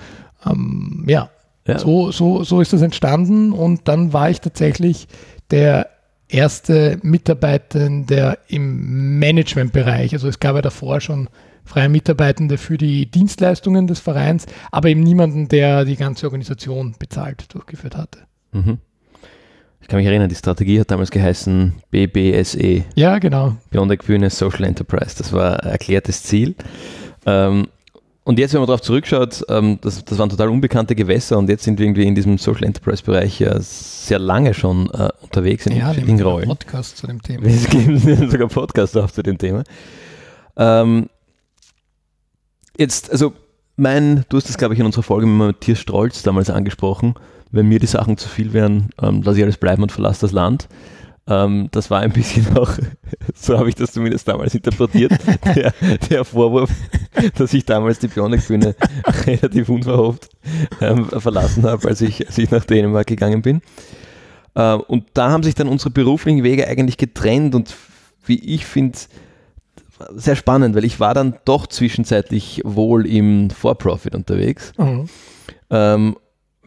ähm, 0.47 1.05
ja, 1.09 1.31
ja, 1.67 1.79
So, 1.79 2.11
so, 2.11 2.43
so 2.43 2.61
ist 2.61 2.73
das 2.73 2.83
entstanden 2.83 3.53
und 3.53 3.87
dann 3.87 4.13
war 4.13 4.31
ich 4.31 4.41
tatsächlich 4.41 5.09
der 5.51 5.89
erste 6.29 6.99
Mitarbeitende 7.03 8.39
im 8.49 9.19
Managementbereich. 9.19 10.13
Also 10.13 10.29
es 10.29 10.41
gab 10.41 10.57
ja 10.57 10.63
davor 10.63 11.01
schon 11.01 11.29
freie 11.65 11.89
Mitarbeitende 11.89 12.59
für 12.59 12.79
die 12.79 13.11
Dienstleistungen 13.11 13.87
des 13.87 14.01
Vereins, 14.01 14.47
aber 14.71 14.89
eben 14.89 15.01
niemanden, 15.01 15.49
der 15.49 15.85
die 15.85 15.97
ganze 15.97 16.27
Organisation 16.27 16.95
bezahlt 16.99 17.53
durchgeführt 17.55 17.97
hatte. 17.97 18.21
Mhm. 18.53 18.79
Ich 19.81 19.89
kann 19.89 19.99
mich 19.99 20.07
erinnern, 20.07 20.29
die 20.29 20.35
Strategie 20.35 20.81
hat 20.81 20.91
damals 20.91 21.11
geheißen 21.11 21.75
BBSE. 21.91 22.85
Ja, 22.95 23.19
genau. 23.19 23.57
Beyond 23.71 24.05
Bühne 24.05 24.31
Social 24.31 24.65
Enterprise. 24.65 25.17
Das 25.17 25.33
war 25.33 25.63
ein 25.63 25.71
erklärtes 25.71 26.23
Ziel. 26.23 26.55
Ähm, 27.27 27.69
und 28.31 28.39
jetzt, 28.39 28.55
wenn 28.55 28.61
man 28.61 28.69
darauf 28.69 28.81
zurückschaut, 28.81 29.45
ähm, 29.49 29.79
das, 29.81 30.05
das, 30.05 30.17
waren 30.17 30.31
total 30.31 30.51
unbekannte 30.51 30.95
Gewässer 30.95 31.37
und 31.37 31.49
jetzt 31.49 31.65
sind 31.65 31.81
wir 31.81 31.87
irgendwie 31.87 32.07
in 32.07 32.15
diesem 32.15 32.39
Social 32.39 32.63
Enterprise 32.63 33.03
Bereich 33.03 33.41
ja 33.41 33.59
sehr 33.59 34.21
lange 34.21 34.55
schon 34.55 34.89
äh, 34.91 35.09
unterwegs 35.21 35.67
in 35.67 35.73
ja, 35.73 35.89
unterschiedlichen 35.89 36.23
Rollen. 36.23 36.47
Podcast 36.47 36.97
zu 36.97 37.09
dem 37.09 37.21
Thema. 37.21 37.49
Es 37.49 37.69
gibt 37.69 38.31
sogar 38.31 38.47
Podcasts 38.47 38.97
auch 38.97 39.11
zu 39.11 39.25
dem 39.25 39.37
Thema. 39.37 39.65
Ähm, 40.57 41.09
jetzt, 42.79 43.11
also 43.11 43.33
mein, 43.75 44.25
du 44.29 44.37
hast 44.37 44.49
das 44.49 44.57
glaube 44.57 44.75
ich 44.75 44.81
in 44.81 44.87
unserer 44.87 45.03
Folge 45.03 45.27
mit 45.27 45.37
Matthias 45.37 45.81
Strolz 45.81 46.23
damals 46.23 46.51
angesprochen, 46.51 47.15
wenn 47.51 47.67
mir 47.67 47.81
die 47.81 47.89
Sachen 47.89 48.17
zu 48.17 48.29
viel 48.29 48.53
wären, 48.53 48.91
ähm, 49.03 49.23
lasse 49.23 49.39
ich 49.39 49.43
alles 49.43 49.57
bleiben 49.57 49.83
und 49.83 49.91
verlasse 49.91 50.21
das 50.21 50.31
Land. 50.31 50.69
Ähm, 51.27 51.69
das 51.71 51.91
war 51.91 52.01
ein 52.01 52.13
bisschen 52.13 52.57
auch, 52.57 52.73
so 53.35 53.59
habe 53.59 53.69
ich 53.69 53.75
das 53.75 53.93
zumindest 53.93 54.27
damals 54.27 54.55
interpretiert, 54.55 55.13
der, 55.55 55.73
der 56.09 56.25
Vorwurf, 56.25 56.71
dass 57.37 57.55
ich 57.55 57.65
damals 57.65 57.99
die 57.99 58.09
Bionic-Bühne 58.09 58.75
relativ 59.27 59.69
unverhofft 59.69 60.29
ähm, 60.81 61.07
verlassen 61.07 61.65
habe, 61.65 61.89
als 61.89 62.01
ich, 62.01 62.27
als 62.27 62.39
ich 62.39 62.51
nach 62.51 62.65
Dänemark 62.65 63.07
gegangen 63.07 63.43
bin. 63.43 63.61
Äh, 64.55 64.75
und 64.75 65.05
da 65.15 65.31
haben 65.31 65.43
sich 65.43 65.55
dann 65.55 65.69
unsere 65.69 65.91
beruflichen 65.91 66.43
Wege 66.43 66.67
eigentlich 66.67 66.97
getrennt 66.97 67.55
und 67.55 67.75
wie 68.27 68.39
ich 68.39 68.67
finde, 68.67 68.99
sehr 70.15 70.37
spannend, 70.37 70.75
weil 70.75 70.85
ich 70.85 71.01
war 71.01 71.15
dann 71.15 71.39
doch 71.45 71.67
zwischenzeitlich 71.67 72.63
wohl 72.65 73.07
im 73.07 73.51
For-Profit 73.51 74.15
unterwegs. 74.15 74.73
Mhm. 74.79 75.09
Ähm, 75.69 76.17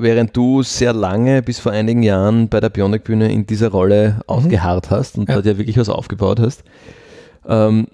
während 0.03 0.35
du 0.37 0.61
sehr 0.61 0.93
lange, 0.93 1.41
bis 1.41 1.59
vor 1.59 1.71
einigen 1.71 2.03
Jahren 2.03 2.49
bei 2.49 2.59
der 2.59 2.69
Bionic-Bühne 2.69 3.31
in 3.31 3.47
dieser 3.47 3.69
Rolle 3.69 4.15
mhm. 4.17 4.21
ausgeharrt 4.27 4.91
hast 4.91 5.17
und 5.17 5.27
ja. 5.27 5.35
dort 5.35 5.45
ja 5.45 5.57
wirklich 5.57 5.77
was 5.77 5.89
aufgebaut 5.89 6.39
hast. 6.39 6.63
Ähm, 7.47 7.87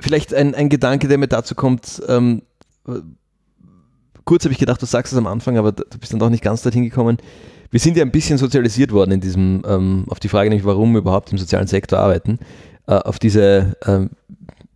vielleicht 0.00 0.34
ein, 0.34 0.54
ein 0.54 0.68
Gedanke, 0.68 1.08
der 1.08 1.18
mir 1.18 1.28
dazu 1.28 1.54
kommt. 1.54 2.02
Ähm, 2.08 2.42
kurz 4.24 4.44
habe 4.44 4.52
ich 4.52 4.58
gedacht, 4.58 4.82
du 4.82 4.86
sagst 4.86 5.12
es 5.12 5.18
am 5.18 5.26
Anfang, 5.26 5.56
aber 5.58 5.72
du 5.72 5.98
bist 5.98 6.12
dann 6.12 6.18
doch 6.18 6.30
nicht 6.30 6.42
ganz 6.42 6.62
dorthin 6.62 6.82
gekommen. 6.82 7.18
Wir 7.70 7.80
sind 7.80 7.96
ja 7.96 8.04
ein 8.04 8.12
bisschen 8.12 8.38
sozialisiert 8.38 8.92
worden 8.92 9.12
in 9.12 9.20
diesem, 9.20 9.62
ähm, 9.66 10.04
auf 10.08 10.20
die 10.20 10.28
Frage 10.28 10.48
nämlich, 10.48 10.66
warum 10.66 10.92
wir 10.92 10.98
überhaupt 10.98 11.32
im 11.32 11.38
sozialen 11.38 11.66
Sektor 11.66 11.98
arbeiten, 11.98 12.38
äh, 12.86 12.94
auf 12.94 13.18
diese 13.18 13.76
ähm, 13.86 14.10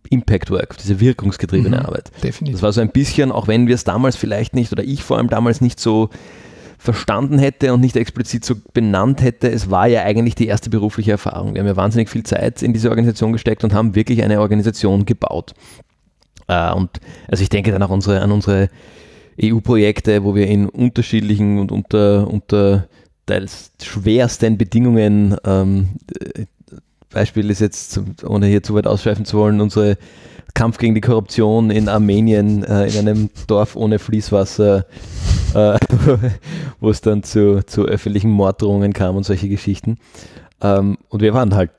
Impact 0.09 0.49
Work, 0.51 0.77
diese 0.77 0.99
wirkungsgetriebene 0.99 1.77
mhm, 1.77 1.85
Arbeit. 1.85 2.11
Definitiv. 2.23 2.55
Das 2.55 2.63
war 2.63 2.71
so 2.71 2.81
ein 2.81 2.89
bisschen, 2.89 3.31
auch 3.31 3.47
wenn 3.47 3.67
wir 3.67 3.75
es 3.75 3.83
damals 3.83 4.15
vielleicht 4.15 4.55
nicht 4.55 4.71
oder 4.71 4.83
ich 4.83 5.03
vor 5.03 5.17
allem 5.17 5.29
damals 5.29 5.61
nicht 5.61 5.79
so 5.79 6.09
verstanden 6.77 7.39
hätte 7.39 7.73
und 7.73 7.81
nicht 7.81 7.97
explizit 7.97 8.45
so 8.45 8.55
benannt 8.73 9.21
hätte, 9.21 9.51
es 9.51 9.69
war 9.69 9.87
ja 9.87 10.03
eigentlich 10.03 10.35
die 10.35 10.47
erste 10.47 10.69
berufliche 10.69 11.11
Erfahrung. 11.11 11.53
Wir 11.53 11.59
haben 11.59 11.67
ja 11.67 11.75
wahnsinnig 11.75 12.09
viel 12.09 12.23
Zeit 12.23 12.63
in 12.63 12.71
diese 12.71 12.89
Organisation 12.89 13.33
gesteckt 13.33 13.63
und 13.65 13.73
haben 13.73 13.95
wirklich 13.95 14.23
eine 14.23 14.39
Organisation 14.39 15.05
gebaut. 15.05 15.53
Äh, 16.47 16.71
und 16.73 16.89
also 17.27 17.43
ich 17.43 17.49
denke 17.49 17.71
dann 17.71 17.83
auch 17.83 17.89
unsere, 17.89 18.21
an 18.21 18.31
unsere 18.31 18.69
EU-Projekte, 19.41 20.23
wo 20.23 20.35
wir 20.35 20.47
in 20.47 20.67
unterschiedlichen 20.67 21.59
und 21.59 21.71
unter, 21.71 22.27
unter 22.27 22.87
teils 23.25 23.71
schwersten 23.81 24.57
Bedingungen 24.57 25.35
ähm, 25.45 25.89
Beispiel 27.11 27.49
ist 27.49 27.59
jetzt, 27.59 27.99
ohne 28.23 28.47
hier 28.47 28.63
zu 28.63 28.75
weit 28.75 28.87
ausschweifen 28.87 29.25
zu 29.25 29.37
wollen, 29.37 29.61
unsere 29.61 29.97
Kampf 30.53 30.77
gegen 30.77 30.95
die 30.95 31.01
Korruption 31.01 31.71
in 31.71 31.89
Armenien 31.89 32.63
äh, 32.63 32.87
in 32.87 33.07
einem 33.07 33.29
Dorf 33.47 33.75
ohne 33.75 33.99
Fließwasser, 33.99 34.85
äh, 35.53 35.77
wo 36.79 36.89
es 36.89 37.01
dann 37.01 37.23
zu, 37.23 37.65
zu 37.65 37.85
öffentlichen 37.85 38.31
Morddrohungen 38.31 38.93
kam 38.93 39.15
und 39.15 39.23
solche 39.23 39.49
Geschichten. 39.49 39.97
Ähm, 40.61 40.97
und 41.09 41.21
wir 41.21 41.33
waren 41.33 41.55
halt 41.55 41.71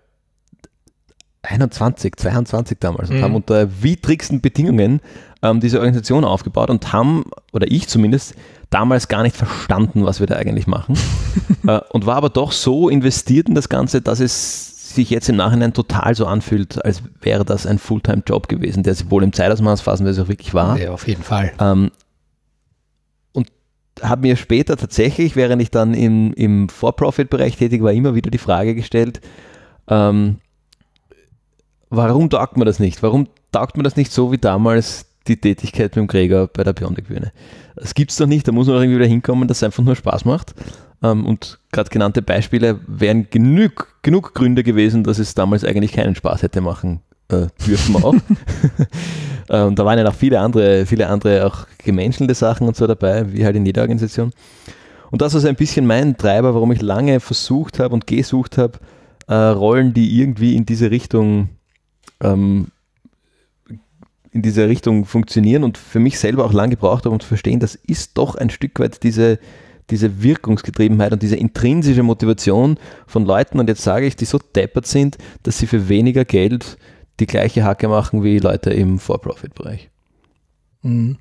21, 1.42 2.16
22 2.16 2.78
damals 2.78 3.10
und 3.10 3.18
mhm. 3.18 3.22
haben 3.22 3.34
unter 3.34 3.82
widrigsten 3.82 4.40
Bedingungen 4.40 5.00
ähm, 5.42 5.60
diese 5.60 5.78
Organisation 5.78 6.24
aufgebaut 6.24 6.70
und 6.70 6.92
haben, 6.92 7.24
oder 7.52 7.70
ich 7.70 7.88
zumindest, 7.88 8.34
damals 8.68 9.08
gar 9.08 9.22
nicht 9.22 9.36
verstanden, 9.36 10.04
was 10.04 10.20
wir 10.20 10.26
da 10.26 10.36
eigentlich 10.36 10.66
machen. 10.66 10.98
äh, 11.66 11.80
und 11.90 12.06
war 12.06 12.16
aber 12.16 12.28
doch 12.28 12.52
so 12.52 12.88
investiert 12.88 13.48
in 13.48 13.54
das 13.54 13.68
Ganze, 13.68 14.02
dass 14.02 14.20
es 14.20 14.79
sich 14.94 15.10
jetzt 15.10 15.28
im 15.28 15.36
Nachhinein 15.36 15.72
total 15.72 16.14
so 16.14 16.26
anfühlt, 16.26 16.84
als 16.84 17.02
wäre 17.20 17.44
das 17.44 17.66
ein 17.66 17.78
Fulltime-Job 17.78 18.48
gewesen, 18.48 18.82
der 18.82 18.94
sich 18.94 19.10
wohl 19.10 19.22
im 19.22 19.32
Zeitausmaß 19.32 19.80
phasenweise 19.80 20.22
auch 20.22 20.28
wirklich 20.28 20.54
war. 20.54 20.78
Ja, 20.78 20.90
auf 20.92 21.06
jeden 21.06 21.22
Fall. 21.22 21.52
Ähm, 21.58 21.90
und 23.32 23.50
habe 24.02 24.22
mir 24.22 24.36
später 24.36 24.76
tatsächlich, 24.76 25.36
während 25.36 25.62
ich 25.62 25.70
dann 25.70 25.94
im, 25.94 26.32
im 26.34 26.68
For-Profit-Bereich 26.68 27.56
tätig 27.56 27.82
war, 27.82 27.92
immer 27.92 28.14
wieder 28.14 28.30
die 28.30 28.38
Frage 28.38 28.74
gestellt, 28.74 29.20
ähm, 29.88 30.38
warum 31.88 32.30
taugt 32.30 32.56
man 32.56 32.66
das 32.66 32.78
nicht? 32.78 33.02
Warum 33.02 33.28
taugt 33.52 33.76
man 33.76 33.84
das 33.84 33.96
nicht 33.96 34.12
so 34.12 34.32
wie 34.32 34.38
damals 34.38 35.06
die 35.26 35.40
Tätigkeit 35.40 35.90
mit 35.90 35.96
dem 35.96 36.06
Gregor 36.06 36.46
bei 36.48 36.64
der 36.64 36.72
Bionik-Bühne? 36.72 37.32
Das 37.76 37.94
gibt 37.94 38.10
es 38.10 38.16
doch 38.16 38.26
nicht, 38.26 38.46
da 38.46 38.52
muss 38.52 38.66
man 38.66 38.76
doch 38.76 38.82
irgendwie 38.82 38.98
wieder 38.98 39.08
hinkommen, 39.08 39.48
dass 39.48 39.58
es 39.58 39.62
einfach 39.62 39.82
nur 39.82 39.96
Spaß 39.96 40.24
macht. 40.24 40.54
Ähm, 41.02 41.26
und 41.26 41.58
gerade 41.72 41.90
genannte 41.90 42.22
Beispiele 42.22 42.80
wären 42.86 43.28
genug, 43.30 43.98
genug 44.02 44.34
Gründe 44.34 44.62
gewesen, 44.62 45.04
dass 45.04 45.18
es 45.18 45.34
damals 45.34 45.64
eigentlich 45.64 45.92
keinen 45.92 46.14
Spaß 46.14 46.42
hätte 46.42 46.60
machen 46.60 47.00
äh, 47.30 47.46
dürfen 47.66 47.96
auch. 47.96 48.14
ähm, 49.48 49.74
da 49.74 49.84
waren 49.84 49.98
ja 49.98 50.04
noch 50.04 50.14
viele 50.14 50.40
andere, 50.40 50.86
viele 50.86 51.08
andere 51.08 51.46
auch 51.46 51.66
gemenschelnde 51.78 52.34
Sachen 52.34 52.66
und 52.66 52.76
so 52.76 52.86
dabei, 52.86 53.32
wie 53.32 53.44
halt 53.44 53.56
in 53.56 53.66
jeder 53.66 53.82
Organisation. 53.82 54.32
Und 55.10 55.22
das 55.22 55.34
ist 55.34 55.44
ein 55.44 55.56
bisschen 55.56 55.86
mein 55.86 56.16
Treiber, 56.16 56.54
warum 56.54 56.72
ich 56.72 56.82
lange 56.82 57.20
versucht 57.20 57.78
habe 57.78 57.94
und 57.94 58.06
gesucht 58.06 58.58
habe, 58.58 58.78
äh, 59.26 59.34
Rollen, 59.34 59.94
die 59.94 60.20
irgendwie 60.20 60.54
in 60.54 60.66
diese 60.66 60.90
Richtung 60.90 61.50
ähm, 62.22 62.68
in 64.32 64.42
diese 64.42 64.68
Richtung 64.68 65.06
funktionieren 65.06 65.64
und 65.64 65.76
für 65.76 65.98
mich 65.98 66.20
selber 66.20 66.44
auch 66.44 66.52
lange 66.52 66.76
gebraucht 66.76 67.04
habe, 67.04 67.12
um 67.12 67.18
zu 67.18 67.26
verstehen, 67.26 67.58
das 67.58 67.74
ist 67.74 68.16
doch 68.16 68.36
ein 68.36 68.50
Stück 68.50 68.78
weit 68.78 69.02
diese, 69.02 69.40
diese 69.90 70.22
Wirkungsgetriebenheit 70.22 71.12
und 71.12 71.22
diese 71.22 71.36
intrinsische 71.36 72.02
Motivation 72.02 72.78
von 73.06 73.24
Leuten, 73.24 73.58
und 73.58 73.68
jetzt 73.68 73.82
sage 73.82 74.06
ich, 74.06 74.16
die 74.16 74.24
so 74.24 74.38
deppert 74.38 74.86
sind, 74.86 75.18
dass 75.42 75.58
sie 75.58 75.66
für 75.66 75.88
weniger 75.88 76.24
Geld 76.24 76.78
die 77.18 77.26
gleiche 77.26 77.64
Hacke 77.64 77.88
machen 77.88 78.24
wie 78.24 78.38
Leute 78.38 78.70
im 78.70 78.98
For-Profit-Bereich. 78.98 79.90
Mhm. 80.82 81.18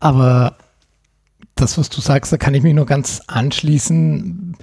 Aber 0.00 0.56
das, 1.54 1.78
was 1.78 1.90
du 1.90 2.00
sagst, 2.00 2.32
da 2.32 2.36
kann 2.36 2.54
ich 2.54 2.62
mich 2.62 2.74
nur 2.74 2.86
ganz 2.86 3.22
anschließen. 3.26 4.56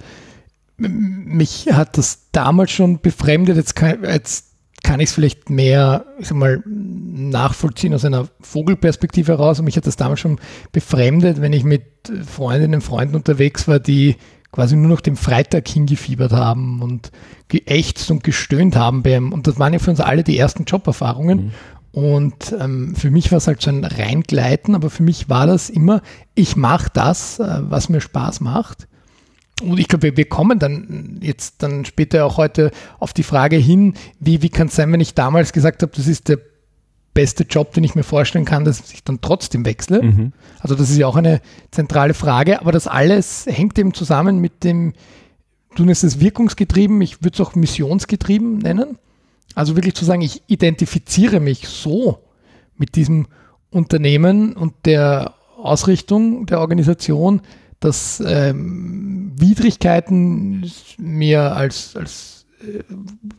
Mich 0.76 1.68
hat 1.72 1.96
das 1.96 2.30
damals 2.32 2.70
schon 2.70 3.00
befremdet. 3.00 3.56
Jetzt 3.56 3.76
kann, 3.76 4.04
jetzt 4.04 4.47
kann 4.88 5.00
ich 5.00 5.10
es 5.10 5.14
vielleicht 5.14 5.50
mehr 5.50 6.06
ich 6.18 6.28
sag 6.28 6.38
mal, 6.38 6.62
nachvollziehen 6.64 7.92
aus 7.92 8.06
einer 8.06 8.26
Vogelperspektive 8.40 9.32
heraus. 9.32 9.58
Und 9.58 9.66
mich 9.66 9.76
hat 9.76 9.86
das 9.86 9.96
damals 9.96 10.20
schon 10.20 10.38
befremdet, 10.72 11.42
wenn 11.42 11.52
ich 11.52 11.62
mit 11.62 11.82
Freundinnen 12.26 12.76
und 12.76 12.80
Freunden 12.80 13.14
unterwegs 13.14 13.68
war, 13.68 13.80
die 13.80 14.16
quasi 14.50 14.76
nur 14.76 14.88
noch 14.88 15.02
dem 15.02 15.16
Freitag 15.16 15.68
hingefiebert 15.68 16.32
haben 16.32 16.80
und 16.80 17.12
geächtzt 17.48 18.10
und 18.10 18.24
gestöhnt 18.24 18.76
haben. 18.76 19.02
Beim, 19.02 19.34
und 19.34 19.46
das 19.46 19.58
waren 19.58 19.74
ja 19.74 19.78
für 19.78 19.90
uns 19.90 20.00
alle 20.00 20.24
die 20.24 20.38
ersten 20.38 20.64
Joberfahrungen. 20.64 21.38
Mhm. 21.38 21.50
Und 21.92 22.56
ähm, 22.58 22.94
für 22.96 23.10
mich 23.10 23.30
war 23.30 23.38
es 23.38 23.46
halt 23.46 23.60
so 23.60 23.68
ein 23.68 23.84
Reingleiten, 23.84 24.74
aber 24.74 24.88
für 24.88 25.02
mich 25.02 25.28
war 25.28 25.46
das 25.46 25.68
immer, 25.68 26.00
ich 26.34 26.56
mache 26.56 26.88
das, 26.94 27.40
äh, 27.40 27.58
was 27.60 27.90
mir 27.90 28.00
Spaß 28.00 28.40
macht. 28.40 28.88
Und 29.62 29.78
ich 29.78 29.88
glaube, 29.88 30.16
wir 30.16 30.28
kommen 30.28 30.58
dann 30.58 31.18
jetzt 31.22 31.62
dann 31.62 31.84
später 31.84 32.24
auch 32.24 32.36
heute 32.36 32.70
auf 32.98 33.12
die 33.12 33.22
Frage 33.22 33.56
hin, 33.56 33.94
wie, 34.20 34.42
wie 34.42 34.50
kann 34.50 34.68
es 34.68 34.76
sein, 34.76 34.92
wenn 34.92 35.00
ich 35.00 35.14
damals 35.14 35.52
gesagt 35.52 35.82
habe, 35.82 35.92
das 35.94 36.06
ist 36.06 36.28
der 36.28 36.38
beste 37.14 37.42
Job, 37.42 37.72
den 37.72 37.82
ich 37.82 37.96
mir 37.96 38.04
vorstellen 38.04 38.44
kann, 38.44 38.64
dass 38.64 38.92
ich 38.92 39.02
dann 39.02 39.20
trotzdem 39.20 39.66
wechsle. 39.66 40.02
Mhm. 40.02 40.32
Also 40.60 40.76
das 40.76 40.88
ist 40.88 40.98
ja 40.98 41.08
auch 41.08 41.16
eine 41.16 41.40
zentrale 41.72 42.14
Frage, 42.14 42.60
aber 42.60 42.70
das 42.70 42.86
alles 42.86 43.46
hängt 43.46 43.76
eben 43.78 43.92
zusammen 43.92 44.38
mit 44.38 44.62
dem, 44.62 44.92
du 45.74 45.84
nennst 45.84 46.04
es 46.04 46.20
wirkungsgetrieben, 46.20 47.00
ich 47.00 47.22
würde 47.22 47.34
es 47.34 47.40
auch 47.40 47.56
missionsgetrieben 47.56 48.58
nennen. 48.58 48.98
Also 49.56 49.74
wirklich 49.74 49.94
zu 49.94 50.04
sagen, 50.04 50.22
ich 50.22 50.42
identifiziere 50.46 51.40
mich 51.40 51.66
so 51.66 52.20
mit 52.76 52.94
diesem 52.94 53.26
Unternehmen 53.70 54.52
und 54.52 54.74
der 54.84 55.34
Ausrichtung 55.56 56.46
der 56.46 56.60
Organisation, 56.60 57.40
dass 57.80 58.22
ähm, 58.26 59.32
Widrigkeiten 59.36 60.70
mir 60.98 61.54
als, 61.54 61.96
als 61.96 62.46
äh, 62.60 62.82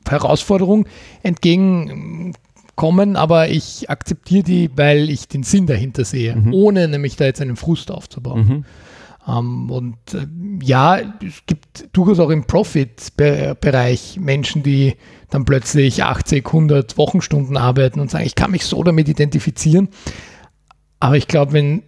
Herausforderung 0.07 0.87
entgegenkommen, 1.23 3.15
aber 3.15 3.49
ich 3.49 3.89
akzeptiere 3.89 4.43
die, 4.43 4.69
weil 4.75 5.09
ich 5.09 5.27
den 5.27 5.43
Sinn 5.43 5.67
dahinter 5.67 6.05
sehe, 6.05 6.35
mhm. 6.35 6.53
ohne 6.53 6.87
nämlich 6.87 7.15
da 7.17 7.25
jetzt 7.25 7.41
einen 7.41 7.57
Frust 7.57 7.91
aufzubauen. 7.91 8.47
Mhm. 8.47 8.65
Um, 9.27 9.35
ähm, 9.37 9.69
und 9.69 10.13
äh, 10.13 10.25
ja, 10.63 10.97
es 10.97 11.45
gibt 11.45 11.89
durchaus 11.91 12.19
auch 12.19 12.29
im 12.29 12.45
Profit-Bereich 12.45 14.17
Menschen, 14.19 14.63
die 14.63 14.95
dann 15.29 15.45
plötzlich 15.45 16.03
80, 16.03 16.45
100 16.47 16.97
Wochenstunden 16.97 17.57
arbeiten 17.57 17.99
und 17.99 18.09
sagen, 18.09 18.25
ich 18.25 18.35
kann 18.35 18.51
mich 18.51 18.65
so 18.65 18.81
damit 18.81 19.07
identifizieren. 19.09 19.89
Aber 20.99 21.17
ich 21.17 21.27
glaube, 21.27 21.51
wenn 21.53 21.83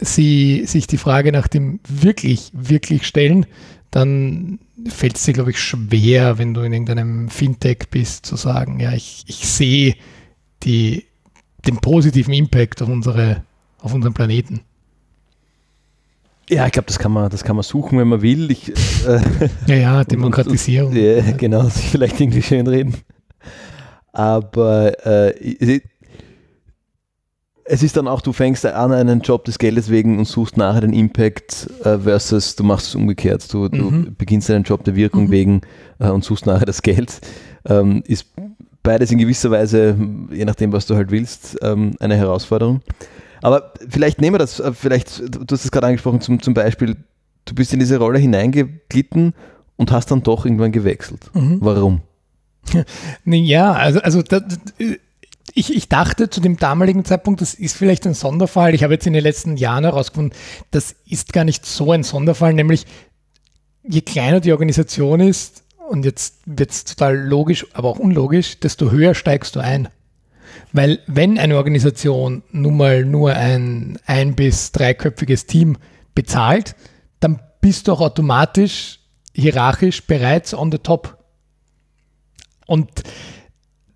sie 0.00 0.64
sich 0.66 0.86
die 0.86 0.96
Frage 0.96 1.32
nach 1.32 1.48
dem 1.48 1.80
wirklich, 1.88 2.50
wirklich 2.52 3.06
stellen, 3.06 3.46
dann 3.90 4.60
fällt 4.88 5.16
es 5.16 5.24
dir, 5.24 5.34
glaube 5.34 5.50
ich, 5.50 5.60
schwer, 5.60 6.38
wenn 6.38 6.54
du 6.54 6.62
in 6.62 6.72
irgendeinem 6.72 7.28
Fintech 7.28 7.88
bist, 7.90 8.24
zu 8.24 8.36
sagen, 8.36 8.80
ja, 8.80 8.92
ich, 8.92 9.24
ich 9.26 9.46
sehe 9.48 9.96
die, 10.62 11.04
den 11.66 11.78
positiven 11.78 12.32
Impact 12.32 12.82
auf, 12.82 12.88
unsere, 12.88 13.42
auf 13.80 13.92
unseren 13.92 14.14
Planeten. 14.14 14.60
Ja, 16.48 16.66
ich 16.66 16.72
glaube, 16.72 16.86
das 16.86 16.98
kann 16.98 17.12
man, 17.12 17.30
das 17.30 17.44
kann 17.44 17.54
man 17.54 17.62
suchen, 17.62 17.98
wenn 17.98 18.08
man 18.08 18.22
will. 18.22 18.50
Ich, 18.50 18.68
äh, 19.06 19.20
ja, 19.66 19.74
ja, 19.74 20.04
Demokratisierung. 20.10 20.92
Und, 20.92 20.98
und, 20.98 21.26
ja, 21.26 21.32
genau, 21.36 21.64
sich 21.64 21.90
vielleicht 21.90 22.20
irgendwie 22.20 22.42
schön 22.42 22.66
reden. 22.66 22.96
Aber 24.12 25.06
äh, 25.06 25.80
es 27.70 27.84
ist 27.84 27.96
dann 27.96 28.08
auch, 28.08 28.20
du 28.20 28.32
fängst 28.32 28.66
an 28.66 28.92
einen 28.92 29.20
Job 29.20 29.44
des 29.44 29.58
Geldes 29.58 29.90
wegen 29.90 30.18
und 30.18 30.24
suchst 30.24 30.56
nachher 30.56 30.80
den 30.80 30.92
Impact 30.92 31.70
äh, 31.84 31.98
versus 31.98 32.56
du 32.56 32.64
machst 32.64 32.88
es 32.88 32.94
umgekehrt. 32.96 33.52
Du, 33.52 33.68
du 33.68 33.90
mhm. 33.90 34.16
beginnst 34.18 34.50
einen 34.50 34.64
Job 34.64 34.82
der 34.82 34.96
Wirkung 34.96 35.26
mhm. 35.26 35.30
wegen 35.30 35.60
äh, 36.00 36.08
und 36.08 36.24
suchst 36.24 36.46
nachher 36.46 36.66
das 36.66 36.82
Geld. 36.82 37.20
Ähm, 37.64 38.02
ist 38.06 38.26
beides 38.82 39.12
in 39.12 39.18
gewisser 39.18 39.52
Weise, 39.52 39.96
je 40.32 40.44
nachdem, 40.44 40.72
was 40.72 40.86
du 40.86 40.96
halt 40.96 41.12
willst, 41.12 41.58
ähm, 41.62 41.92
eine 42.00 42.16
Herausforderung. 42.16 42.80
Aber 43.40 43.72
vielleicht 43.88 44.20
nehmen 44.20 44.34
wir 44.34 44.38
das, 44.38 44.58
äh, 44.58 44.72
vielleicht, 44.72 45.20
du 45.20 45.54
hast 45.54 45.64
es 45.64 45.70
gerade 45.70 45.86
angesprochen, 45.86 46.20
zum, 46.20 46.42
zum 46.42 46.54
Beispiel, 46.54 46.96
du 47.44 47.54
bist 47.54 47.72
in 47.72 47.78
diese 47.78 47.98
Rolle 47.98 48.18
hineingeglitten 48.18 49.32
und 49.76 49.92
hast 49.92 50.10
dann 50.10 50.24
doch 50.24 50.44
irgendwann 50.44 50.72
gewechselt. 50.72 51.30
Mhm. 51.34 51.58
Warum? 51.60 52.00
Ja, 53.24 53.72
also, 53.72 54.00
also 54.00 54.22
das, 54.22 54.42
ich, 55.54 55.74
ich 55.74 55.88
dachte 55.88 56.30
zu 56.30 56.40
dem 56.40 56.56
damaligen 56.56 57.04
Zeitpunkt, 57.04 57.40
das 57.40 57.54
ist 57.54 57.76
vielleicht 57.76 58.06
ein 58.06 58.14
Sonderfall. 58.14 58.74
Ich 58.74 58.82
habe 58.82 58.94
jetzt 58.94 59.06
in 59.06 59.12
den 59.12 59.22
letzten 59.22 59.56
Jahren 59.56 59.84
herausgefunden, 59.84 60.36
das 60.70 60.94
ist 61.06 61.32
gar 61.32 61.44
nicht 61.44 61.66
so 61.66 61.92
ein 61.92 62.02
Sonderfall, 62.02 62.54
nämlich 62.54 62.86
je 63.82 64.00
kleiner 64.02 64.40
die 64.40 64.52
Organisation 64.52 65.20
ist, 65.20 65.64
und 65.88 66.04
jetzt 66.04 66.42
wird 66.46 66.70
es 66.70 66.84
total 66.84 67.16
logisch, 67.18 67.66
aber 67.72 67.88
auch 67.88 67.98
unlogisch, 67.98 68.60
desto 68.60 68.92
höher 68.92 69.12
steigst 69.14 69.56
du 69.56 69.60
ein. 69.60 69.88
Weil 70.72 71.00
wenn 71.08 71.36
eine 71.36 71.56
Organisation 71.56 72.44
nun 72.52 72.76
mal 72.76 73.04
nur 73.04 73.34
ein 73.34 73.98
ein- 74.06 74.36
bis 74.36 74.70
dreiköpfiges 74.70 75.46
Team 75.46 75.78
bezahlt, 76.14 76.76
dann 77.18 77.40
bist 77.60 77.88
du 77.88 77.92
auch 77.92 78.00
automatisch 78.00 79.00
hierarchisch 79.34 80.06
bereits 80.06 80.54
on 80.54 80.70
the 80.70 80.78
top. 80.78 81.18
Und 82.66 82.88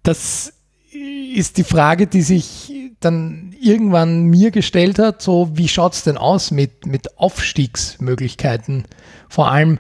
das 0.03 0.54
ist 0.95 1.57
die 1.57 1.65
Frage, 1.65 2.07
die 2.07 2.23
sich 2.23 2.73
dann 3.01 3.55
irgendwann 3.61 4.25
mir 4.25 4.51
gestellt 4.51 4.99
hat, 4.99 5.23
so 5.23 5.51
wie 5.55 5.69
schaut 5.69 5.95
es 5.95 6.05
denn 6.05 6.17
aus 6.17 6.51
mit, 6.51 6.87
mit 6.87 7.19
Aufstiegsmöglichkeiten? 7.19 8.85
Vor 9.29 9.51
allem, 9.51 9.79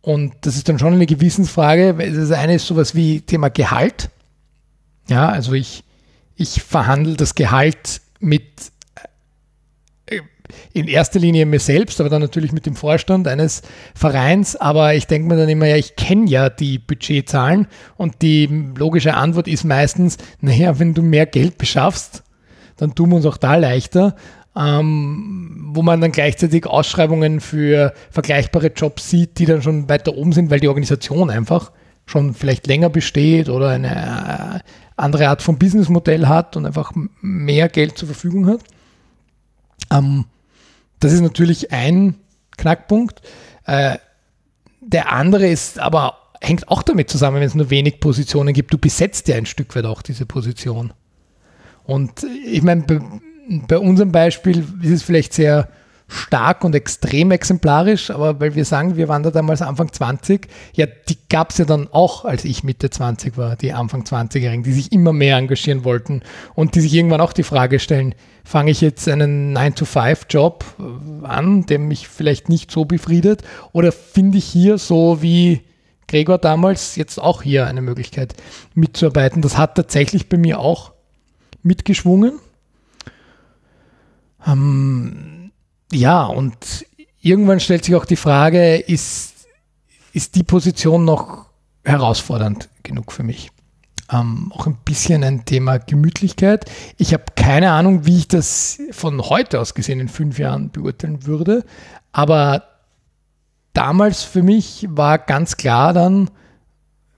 und 0.00 0.34
das 0.42 0.56
ist 0.56 0.68
dann 0.68 0.78
schon 0.78 0.94
eine 0.94 1.06
Gewissensfrage, 1.06 1.94
das 1.94 2.30
eine 2.32 2.56
ist 2.56 2.66
sowas 2.66 2.94
wie 2.94 3.20
Thema 3.20 3.50
Gehalt. 3.50 4.10
Ja, 5.08 5.28
also 5.28 5.52
ich, 5.52 5.84
ich 6.36 6.62
verhandle 6.62 7.14
das 7.14 7.34
Gehalt 7.34 8.00
mit 8.20 8.71
in 10.72 10.88
erster 10.88 11.18
Linie 11.18 11.46
mir 11.46 11.60
selbst, 11.60 12.00
aber 12.00 12.10
dann 12.10 12.22
natürlich 12.22 12.52
mit 12.52 12.66
dem 12.66 12.76
Vorstand 12.76 13.28
eines 13.28 13.62
Vereins. 13.94 14.56
Aber 14.56 14.94
ich 14.94 15.06
denke 15.06 15.28
mir 15.28 15.36
dann 15.36 15.48
immer, 15.48 15.66
ja, 15.66 15.76
ich 15.76 15.96
kenne 15.96 16.28
ja 16.28 16.50
die 16.50 16.78
Budgetzahlen 16.78 17.66
und 17.96 18.22
die 18.22 18.46
logische 18.76 19.14
Antwort 19.14 19.48
ist 19.48 19.64
meistens, 19.64 20.18
naja, 20.40 20.78
wenn 20.78 20.94
du 20.94 21.02
mehr 21.02 21.26
Geld 21.26 21.58
beschaffst, 21.58 22.22
dann 22.76 22.94
tun 22.94 23.10
wir 23.10 23.16
uns 23.16 23.26
auch 23.26 23.36
da 23.36 23.56
leichter. 23.56 24.16
Ähm, 24.54 25.70
wo 25.72 25.80
man 25.80 26.02
dann 26.02 26.12
gleichzeitig 26.12 26.66
Ausschreibungen 26.66 27.40
für 27.40 27.94
vergleichbare 28.10 28.66
Jobs 28.66 29.08
sieht, 29.08 29.38
die 29.38 29.46
dann 29.46 29.62
schon 29.62 29.88
weiter 29.88 30.14
oben 30.14 30.32
sind, 30.32 30.50
weil 30.50 30.60
die 30.60 30.68
Organisation 30.68 31.30
einfach 31.30 31.72
schon 32.04 32.34
vielleicht 32.34 32.66
länger 32.66 32.90
besteht 32.90 33.48
oder 33.48 33.70
eine 33.70 34.60
äh, 34.60 34.70
andere 34.96 35.28
Art 35.28 35.42
von 35.42 35.58
Businessmodell 35.58 36.26
hat 36.26 36.56
und 36.56 36.66
einfach 36.66 36.92
mehr 37.20 37.68
Geld 37.68 37.96
zur 37.96 38.08
Verfügung 38.08 38.46
hat. 38.46 38.60
Ähm, 39.90 40.26
das 41.02 41.12
ist 41.12 41.20
natürlich 41.20 41.72
ein 41.72 42.14
Knackpunkt. 42.56 43.22
Äh, 43.66 43.98
der 44.80 45.12
andere 45.12 45.48
ist 45.48 45.78
aber, 45.78 46.16
hängt 46.40 46.68
auch 46.68 46.82
damit 46.82 47.10
zusammen, 47.10 47.36
wenn 47.36 47.46
es 47.46 47.54
nur 47.54 47.70
wenig 47.70 48.00
Positionen 48.00 48.54
gibt. 48.54 48.72
Du 48.72 48.78
besetzt 48.78 49.28
ja 49.28 49.36
ein 49.36 49.46
Stück 49.46 49.74
weit 49.74 49.84
auch 49.84 50.02
diese 50.02 50.26
Position. 50.26 50.92
Und 51.84 52.24
ich 52.46 52.62
meine, 52.62 52.82
bei, 52.82 53.00
bei 53.68 53.78
unserem 53.78 54.12
Beispiel 54.12 54.64
ist 54.82 54.90
es 54.90 55.02
vielleicht 55.02 55.32
sehr 55.32 55.68
stark 56.12 56.64
und 56.64 56.74
extrem 56.74 57.30
exemplarisch, 57.30 58.10
aber 58.10 58.38
weil 58.38 58.54
wir 58.54 58.64
sagen, 58.64 58.96
wir 58.96 59.08
waren 59.08 59.22
da 59.22 59.30
damals 59.30 59.62
Anfang 59.62 59.92
20, 59.92 60.46
ja, 60.74 60.86
die 60.86 61.16
gab 61.28 61.50
es 61.50 61.58
ja 61.58 61.64
dann 61.64 61.88
auch, 61.90 62.24
als 62.24 62.44
ich 62.44 62.62
Mitte 62.62 62.90
20 62.90 63.36
war, 63.36 63.56
die 63.56 63.72
Anfang 63.72 64.02
20-Jährigen, 64.02 64.62
die 64.62 64.72
sich 64.72 64.92
immer 64.92 65.12
mehr 65.12 65.38
engagieren 65.38 65.84
wollten 65.84 66.22
und 66.54 66.74
die 66.74 66.80
sich 66.80 66.94
irgendwann 66.94 67.20
auch 67.20 67.32
die 67.32 67.42
Frage 67.42 67.78
stellen, 67.78 68.14
fange 68.44 68.70
ich 68.70 68.80
jetzt 68.80 69.08
einen 69.08 69.56
9-to-5-Job 69.56 70.64
an, 71.22 71.66
der 71.66 71.78
mich 71.78 72.08
vielleicht 72.08 72.48
nicht 72.48 72.70
so 72.70 72.84
befriedet, 72.84 73.42
oder 73.72 73.92
finde 73.92 74.38
ich 74.38 74.44
hier 74.44 74.78
so 74.78 75.22
wie 75.22 75.62
Gregor 76.08 76.36
damals 76.36 76.96
jetzt 76.96 77.18
auch 77.18 77.40
hier 77.40 77.66
eine 77.66 77.80
Möglichkeit 77.80 78.34
mitzuarbeiten. 78.74 79.40
Das 79.40 79.56
hat 79.56 79.76
tatsächlich 79.76 80.28
bei 80.28 80.36
mir 80.36 80.58
auch 80.58 80.92
mitgeschwungen. 81.62 82.38
Ähm, 84.46 85.31
ja, 85.92 86.24
und 86.24 86.86
irgendwann 87.20 87.60
stellt 87.60 87.84
sich 87.84 87.94
auch 87.94 88.04
die 88.04 88.16
Frage, 88.16 88.76
ist, 88.76 89.46
ist 90.12 90.34
die 90.34 90.42
Position 90.42 91.04
noch 91.04 91.46
herausfordernd 91.84 92.68
genug 92.82 93.12
für 93.12 93.22
mich? 93.22 93.50
Ähm, 94.10 94.52
auch 94.52 94.66
ein 94.66 94.76
bisschen 94.84 95.24
ein 95.24 95.44
Thema 95.44 95.78
Gemütlichkeit. 95.78 96.70
Ich 96.98 97.12
habe 97.12 97.24
keine 97.36 97.72
Ahnung, 97.72 98.04
wie 98.04 98.18
ich 98.18 98.28
das 98.28 98.80
von 98.90 99.20
heute 99.22 99.60
aus 99.60 99.74
gesehen 99.74 100.00
in 100.00 100.08
fünf 100.08 100.38
Jahren 100.38 100.70
beurteilen 100.70 101.24
würde, 101.26 101.64
aber 102.12 102.64
damals 103.72 104.22
für 104.22 104.42
mich 104.42 104.86
war 104.90 105.18
ganz 105.18 105.56
klar 105.56 105.92
dann 105.92 106.30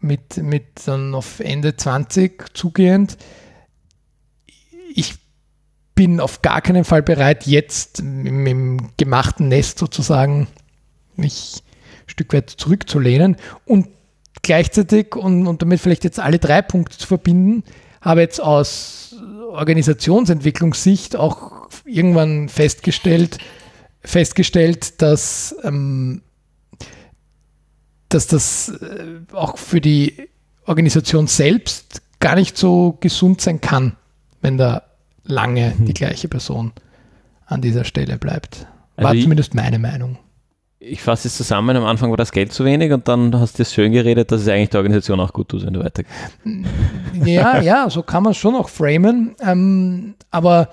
mit, 0.00 0.36
mit 0.36 0.86
dann 0.86 1.14
auf 1.14 1.40
Ende 1.40 1.76
20 1.76 2.54
zugehend, 2.54 3.16
ich 4.94 5.16
bin 5.94 6.20
auf 6.20 6.42
gar 6.42 6.60
keinen 6.60 6.84
Fall 6.84 7.02
bereit, 7.02 7.46
jetzt 7.46 8.00
im, 8.00 8.46
im 8.46 8.90
gemachten 8.96 9.48
Nest 9.48 9.78
sozusagen 9.78 10.48
mich 11.16 11.62
ein 12.06 12.10
Stück 12.10 12.32
weit 12.32 12.50
zurückzulehnen. 12.50 13.36
Und 13.64 13.88
gleichzeitig 14.42 15.14
und, 15.14 15.46
und 15.46 15.62
damit 15.62 15.80
vielleicht 15.80 16.04
jetzt 16.04 16.20
alle 16.20 16.38
drei 16.38 16.62
Punkte 16.62 16.98
zu 16.98 17.06
verbinden, 17.06 17.64
habe 18.00 18.20
jetzt 18.20 18.40
aus 18.40 19.16
Organisationsentwicklungssicht 19.50 21.16
auch 21.16 21.68
irgendwann 21.84 22.48
festgestellt, 22.48 23.38
festgestellt, 24.02 25.00
dass 25.00 25.56
ähm, 25.62 26.22
dass 28.08 28.26
das 28.28 28.68
äh, 28.68 29.20
auch 29.32 29.58
für 29.58 29.80
die 29.80 30.28
Organisation 30.66 31.26
selbst 31.26 32.02
gar 32.20 32.36
nicht 32.36 32.56
so 32.56 32.96
gesund 33.00 33.40
sein 33.40 33.60
kann, 33.60 33.96
wenn 34.40 34.56
da 34.56 34.82
lange 35.24 35.74
mhm. 35.76 35.86
die 35.86 35.94
gleiche 35.94 36.28
Person 36.28 36.72
an 37.46 37.60
dieser 37.60 37.84
Stelle 37.84 38.18
bleibt. 38.18 38.66
War 38.96 39.10
also 39.10 39.22
zumindest 39.22 39.54
meine 39.54 39.78
Meinung. 39.78 40.18
Ich 40.78 41.00
fasse 41.00 41.28
es 41.28 41.36
zusammen, 41.36 41.76
am 41.76 41.84
Anfang 41.84 42.10
war 42.10 42.18
das 42.18 42.30
Geld 42.30 42.52
zu 42.52 42.64
wenig 42.64 42.92
und 42.92 43.08
dann 43.08 43.34
hast 43.38 43.58
du 43.58 43.62
es 43.62 43.72
schön 43.72 43.92
geredet, 43.92 44.30
dass 44.30 44.42
es 44.42 44.48
eigentlich 44.48 44.68
der 44.68 44.80
Organisation 44.80 45.18
auch 45.18 45.32
gut 45.32 45.48
tut, 45.48 45.64
wenn 45.64 45.72
du 45.72 45.80
weitergehst. 45.82 46.14
Ja, 47.24 47.60
ja, 47.62 47.88
so 47.88 48.02
kann 48.02 48.22
man 48.22 48.32
es 48.32 48.36
schon 48.36 48.54
auch 48.54 48.68
framen. 48.68 49.34
Ähm, 49.40 50.14
aber 50.30 50.68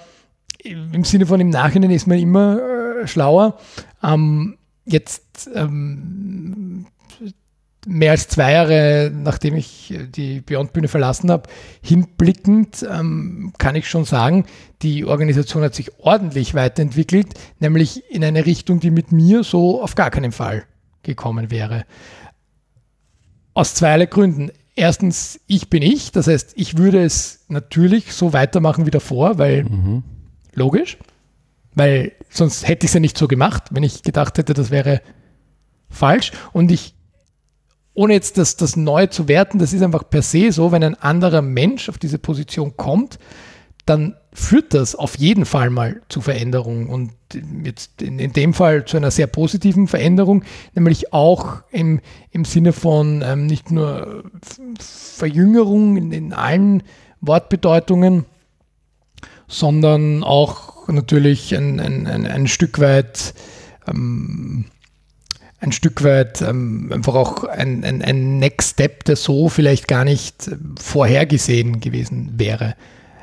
im 0.63 1.05
Sinne 1.05 1.25
von 1.25 1.39
im 1.39 1.49
Nachhinein 1.49 1.91
ist 1.91 2.07
man 2.07 2.19
immer 2.19 2.59
äh, 2.59 3.07
schlauer. 3.07 3.57
Ähm, 4.03 4.57
jetzt 4.85 5.49
ähm, 5.55 6.87
mehr 7.87 8.11
als 8.11 8.27
zwei 8.27 8.53
Jahre, 8.53 9.11
nachdem 9.13 9.55
ich 9.55 9.93
die 10.15 10.41
Beyond-Bühne 10.41 10.87
verlassen 10.87 11.31
habe, 11.31 11.49
hinblickend 11.81 12.85
ähm, 12.89 13.53
kann 13.57 13.75
ich 13.75 13.89
schon 13.89 14.05
sagen, 14.05 14.45
die 14.81 15.05
Organisation 15.05 15.63
hat 15.63 15.73
sich 15.73 15.99
ordentlich 15.99 16.53
weiterentwickelt, 16.53 17.33
nämlich 17.59 18.03
in 18.11 18.23
eine 18.23 18.45
Richtung, 18.45 18.79
die 18.79 18.91
mit 18.91 19.11
mir 19.11 19.43
so 19.43 19.81
auf 19.81 19.95
gar 19.95 20.11
keinen 20.11 20.31
Fall 20.31 20.63
gekommen 21.01 21.49
wäre. 21.49 21.85
Aus 23.53 23.73
zweierlei 23.73 24.05
Gründen. 24.05 24.51
Erstens, 24.75 25.39
ich 25.47 25.69
bin 25.69 25.81
ich, 25.81 26.11
das 26.11 26.27
heißt, 26.27 26.53
ich 26.55 26.77
würde 26.77 27.03
es 27.03 27.45
natürlich 27.49 28.13
so 28.13 28.31
weitermachen 28.31 28.85
wie 28.85 28.91
davor, 28.91 29.37
weil 29.37 29.63
mhm. 29.63 30.03
logisch, 30.53 30.97
weil 31.73 32.13
sonst 32.29 32.67
hätte 32.67 32.85
ich 32.85 32.91
es 32.91 32.93
ja 32.93 32.99
nicht 32.99 33.17
so 33.17 33.27
gemacht, 33.27 33.63
wenn 33.71 33.83
ich 33.83 34.03
gedacht 34.03 34.37
hätte, 34.37 34.53
das 34.53 34.71
wäre 34.71 35.01
falsch. 35.89 36.31
Und 36.53 36.71
ich 36.71 36.95
ohne 37.93 38.13
jetzt 38.13 38.37
das, 38.37 38.55
das 38.55 38.75
neu 38.75 39.07
zu 39.07 39.27
werten, 39.27 39.59
das 39.59 39.73
ist 39.73 39.81
einfach 39.81 40.09
per 40.09 40.21
se 40.21 40.51
so, 40.51 40.71
wenn 40.71 40.83
ein 40.83 40.95
anderer 40.95 41.41
Mensch 41.41 41.89
auf 41.89 41.97
diese 41.97 42.19
Position 42.19 42.77
kommt, 42.77 43.19
dann 43.85 44.15
führt 44.33 44.73
das 44.73 44.95
auf 44.95 45.17
jeden 45.17 45.45
Fall 45.45 45.69
mal 45.69 46.01
zu 46.07 46.21
Veränderungen 46.21 46.87
und 46.87 47.11
jetzt 47.63 48.01
in, 48.01 48.19
in 48.19 48.31
dem 48.31 48.53
Fall 48.53 48.85
zu 48.85 48.97
einer 48.97 49.11
sehr 49.11 49.27
positiven 49.27 49.87
Veränderung, 49.87 50.43
nämlich 50.73 51.11
auch 51.11 51.63
im, 51.71 51.99
im 52.31 52.45
Sinne 52.45 52.71
von 52.71 53.21
ähm, 53.25 53.45
nicht 53.45 53.71
nur 53.71 54.23
Verjüngerung 54.79 55.97
in, 55.97 56.11
in 56.13 56.33
allen 56.33 56.83
Wortbedeutungen, 57.19 58.25
sondern 59.47 60.23
auch 60.23 60.87
natürlich 60.87 61.53
ein, 61.55 61.79
ein, 61.79 62.07
ein, 62.07 62.25
ein 62.25 62.47
Stück 62.47 62.79
weit 62.79 63.33
ähm, 63.87 64.65
ein 65.61 65.71
Stück 65.71 66.03
weit 66.03 66.41
ähm, 66.41 66.89
einfach 66.91 67.13
auch 67.13 67.43
ein, 67.43 67.83
ein, 67.83 68.01
ein 68.01 68.39
Next 68.39 68.71
Step, 68.71 69.03
der 69.05 69.15
so 69.15 69.47
vielleicht 69.47 69.87
gar 69.87 70.03
nicht 70.03 70.47
äh, 70.47 70.57
vorhergesehen 70.79 71.79
gewesen 71.79 72.33
wäre. 72.37 72.75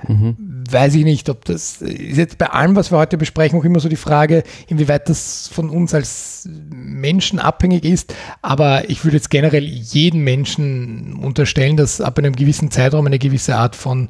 Mhm. 0.07 0.65
Weiß 0.71 0.95
ich 0.95 1.03
nicht, 1.03 1.29
ob 1.29 1.45
das 1.45 1.83
ist 1.83 2.17
jetzt 2.17 2.39
bei 2.39 2.47
allem, 2.51 2.77
was 2.77 2.93
wir 2.93 2.99
heute 2.99 3.19
besprechen, 3.19 3.59
auch 3.59 3.65
immer 3.65 3.81
so 3.81 3.89
die 3.89 3.97
Frage, 3.97 4.45
inwieweit 4.69 5.09
das 5.09 5.49
von 5.53 5.69
uns 5.69 5.93
als 5.93 6.49
Menschen 6.71 7.41
abhängig 7.41 7.85
ist. 7.85 8.15
Aber 8.41 8.89
ich 8.89 9.05
würde 9.05 9.17
jetzt 9.17 9.31
generell 9.31 9.65
jedem 9.65 10.23
Menschen 10.23 11.15
unterstellen, 11.15 11.77
dass 11.77 12.01
ab 12.01 12.19
einem 12.19 12.37
gewissen 12.37 12.71
Zeitraum 12.71 13.07
eine 13.07 13.19
gewisse 13.19 13.57
Art 13.57 13.75
von, 13.75 14.09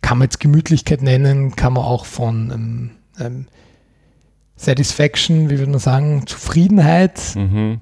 kann 0.00 0.16
man 0.16 0.26
jetzt 0.26 0.40
Gemütlichkeit 0.40 1.02
nennen, 1.02 1.54
kann 1.54 1.74
man 1.74 1.84
auch 1.84 2.06
von 2.06 2.50
ähm, 2.50 2.90
ähm, 3.20 3.46
Satisfaction, 4.64 5.50
wie 5.50 5.58
würde 5.58 5.70
man 5.70 5.80
sagen, 5.80 6.26
Zufriedenheit 6.26 7.20
mhm. 7.36 7.80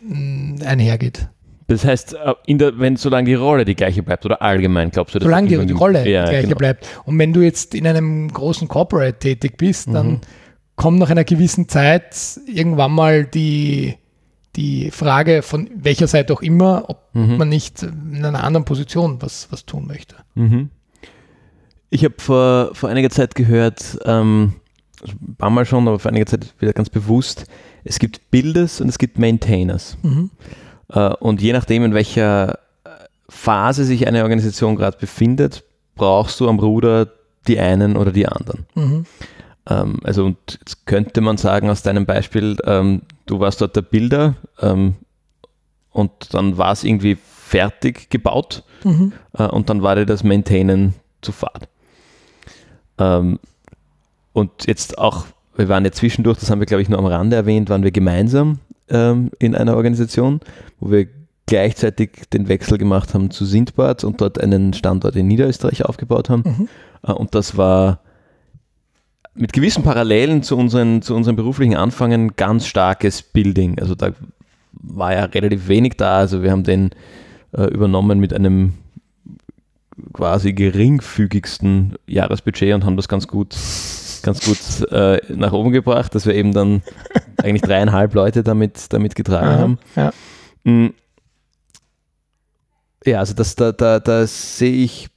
Mm, 0.00 0.56
einhergeht. 0.64 1.28
Das 1.68 1.84
heißt, 1.84 2.14
äh, 2.14 2.54
der, 2.56 2.78
wenn 2.78 2.96
solange 2.96 3.26
die 3.26 3.34
Rolle 3.34 3.64
die 3.64 3.74
gleiche 3.74 4.02
bleibt 4.02 4.24
oder 4.24 4.40
allgemein, 4.40 4.90
glaubst 4.90 5.14
du, 5.14 5.18
dass 5.18 5.26
Solange 5.26 5.48
die, 5.48 5.66
die 5.66 5.72
Rolle 5.72 6.08
ja, 6.08 6.24
die 6.24 6.30
gleiche 6.30 6.48
genau. 6.48 6.58
bleibt. 6.58 6.86
Und 7.04 7.18
wenn 7.18 7.32
du 7.32 7.40
jetzt 7.40 7.74
in 7.74 7.86
einem 7.86 8.32
großen 8.32 8.68
Corporate 8.68 9.18
tätig 9.18 9.56
bist, 9.56 9.88
dann 9.92 10.08
mhm. 10.08 10.20
kommt 10.76 10.98
nach 10.98 11.10
einer 11.10 11.24
gewissen 11.24 11.68
Zeit 11.68 12.40
irgendwann 12.46 12.92
mal 12.92 13.24
die, 13.24 13.96
die 14.54 14.90
Frage 14.92 15.42
von 15.42 15.68
welcher 15.74 16.06
Seite 16.06 16.32
auch 16.32 16.42
immer, 16.42 16.84
ob 16.88 17.08
mhm. 17.14 17.36
man 17.36 17.48
nicht 17.48 17.82
in 17.82 18.24
einer 18.24 18.44
anderen 18.44 18.64
Position 18.64 19.20
was, 19.20 19.48
was 19.50 19.66
tun 19.66 19.86
möchte. 19.86 20.14
Mhm. 20.34 20.70
Ich 21.90 22.04
habe 22.04 22.14
vor, 22.18 22.70
vor 22.74 22.88
einiger 22.88 23.10
Zeit 23.10 23.34
gehört, 23.34 23.98
ähm, 24.04 24.54
ein 25.08 25.36
paar 25.36 25.50
Mal 25.50 25.64
schon, 25.64 25.86
aber 25.88 25.98
vor 25.98 26.10
einiger 26.10 26.26
Zeit 26.26 26.54
wieder 26.58 26.72
ganz 26.72 26.90
bewusst, 26.90 27.46
es 27.84 27.98
gibt 27.98 28.30
Builders 28.30 28.80
und 28.80 28.88
es 28.88 28.98
gibt 28.98 29.18
Maintainers. 29.18 29.96
Mhm. 30.02 30.30
Äh, 30.90 31.14
und 31.14 31.40
je 31.40 31.52
nachdem, 31.52 31.84
in 31.84 31.94
welcher 31.94 32.54
äh, 32.84 32.88
Phase 33.28 33.84
sich 33.84 34.06
eine 34.06 34.22
Organisation 34.22 34.76
gerade 34.76 34.98
befindet, 34.98 35.64
brauchst 35.94 36.40
du 36.40 36.48
am 36.48 36.58
Ruder 36.58 37.08
die 37.48 37.58
einen 37.58 37.96
oder 37.96 38.12
die 38.12 38.26
anderen. 38.26 38.66
Mhm. 38.74 39.06
Ähm, 39.68 40.00
also 40.04 40.24
und 40.24 40.36
jetzt 40.60 40.86
könnte 40.86 41.20
man 41.20 41.36
sagen 41.36 41.70
aus 41.70 41.82
deinem 41.82 42.06
Beispiel, 42.06 42.56
ähm, 42.64 43.02
du 43.26 43.40
warst 43.40 43.60
dort 43.60 43.76
der 43.76 43.82
Bilder 43.82 44.34
ähm, 44.60 44.94
und 45.90 46.34
dann 46.34 46.58
war 46.58 46.72
es 46.72 46.84
irgendwie 46.84 47.16
fertig 47.16 48.10
gebaut 48.10 48.64
mhm. 48.84 49.12
Äh, 49.36 49.46
und 49.46 49.70
dann 49.70 49.82
war 49.82 49.94
dir 49.96 50.06
das 50.06 50.24
Maintainen 50.24 50.94
zu 51.22 51.32
fad. 51.32 51.68
Und 54.36 54.66
jetzt 54.66 54.98
auch, 54.98 55.24
wir 55.56 55.70
waren 55.70 55.86
ja 55.86 55.92
zwischendurch, 55.92 56.36
das 56.38 56.50
haben 56.50 56.60
wir 56.60 56.66
glaube 56.66 56.82
ich 56.82 56.90
nur 56.90 56.98
am 56.98 57.06
Rande 57.06 57.36
erwähnt, 57.36 57.70
waren 57.70 57.82
wir 57.82 57.90
gemeinsam 57.90 58.58
ähm, 58.90 59.30
in 59.38 59.54
einer 59.54 59.74
Organisation, 59.76 60.40
wo 60.78 60.90
wir 60.90 61.06
gleichzeitig 61.46 62.10
den 62.34 62.46
Wechsel 62.46 62.76
gemacht 62.76 63.14
haben 63.14 63.30
zu 63.30 63.46
Sindbad 63.46 64.04
und 64.04 64.20
dort 64.20 64.38
einen 64.38 64.74
Standort 64.74 65.16
in 65.16 65.26
Niederösterreich 65.26 65.86
aufgebaut 65.86 66.28
haben. 66.28 66.42
Mhm. 66.44 66.68
Äh, 67.02 67.12
und 67.12 67.34
das 67.34 67.56
war 67.56 68.00
mit 69.34 69.54
gewissen 69.54 69.82
Parallelen 69.82 70.42
zu 70.42 70.58
unseren, 70.58 71.00
zu 71.00 71.14
unseren 71.14 71.36
beruflichen 71.36 71.74
Anfangen 71.74 72.36
ganz 72.36 72.66
starkes 72.66 73.22
Building. 73.22 73.78
Also 73.78 73.94
da 73.94 74.10
war 74.72 75.14
ja 75.14 75.24
relativ 75.24 75.68
wenig 75.68 75.94
da. 75.96 76.18
Also 76.18 76.42
wir 76.42 76.50
haben 76.50 76.62
den 76.62 76.90
äh, 77.52 77.64
übernommen 77.64 78.20
mit 78.20 78.34
einem 78.34 78.74
quasi 80.12 80.52
geringfügigsten 80.52 81.94
Jahresbudget 82.06 82.74
und 82.74 82.84
haben 82.84 82.98
das 82.98 83.08
ganz 83.08 83.26
gut 83.26 83.56
ganz 84.26 84.44
gut 84.44 84.90
äh, 84.90 85.20
nach 85.32 85.52
oben 85.52 85.70
gebracht, 85.70 86.14
dass 86.14 86.26
wir 86.26 86.34
eben 86.34 86.52
dann 86.52 86.82
eigentlich 87.42 87.62
dreieinhalb 87.62 88.12
Leute 88.14 88.42
damit, 88.42 88.92
damit 88.92 89.14
getragen 89.14 89.46
Aha, 89.46 89.58
haben. 89.58 89.78
Ja. 89.94 90.12
Mm. 90.64 90.94
ja, 93.04 93.20
also 93.20 93.32
das, 93.34 93.54
da, 93.54 93.72
da, 93.72 94.00
da 94.00 94.26
sehe 94.26 94.84
ich, 94.84 95.08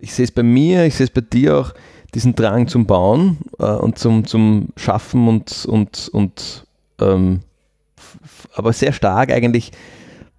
ich 0.00 0.12
sehe 0.14 0.24
es 0.24 0.32
bei 0.32 0.42
mir, 0.42 0.84
ich 0.86 0.96
sehe 0.96 1.04
es 1.04 1.12
bei 1.12 1.20
dir 1.20 1.58
auch, 1.58 1.74
diesen 2.14 2.34
Drang 2.34 2.68
zum 2.68 2.86
Bauen 2.86 3.38
äh, 3.58 3.64
und 3.66 3.98
zum, 3.98 4.26
zum 4.26 4.68
Schaffen 4.76 5.28
und, 5.28 5.66
und, 5.66 6.08
und 6.08 6.66
ähm, 7.00 7.40
aber 8.54 8.72
sehr 8.72 8.92
stark 8.92 9.30
eigentlich, 9.30 9.72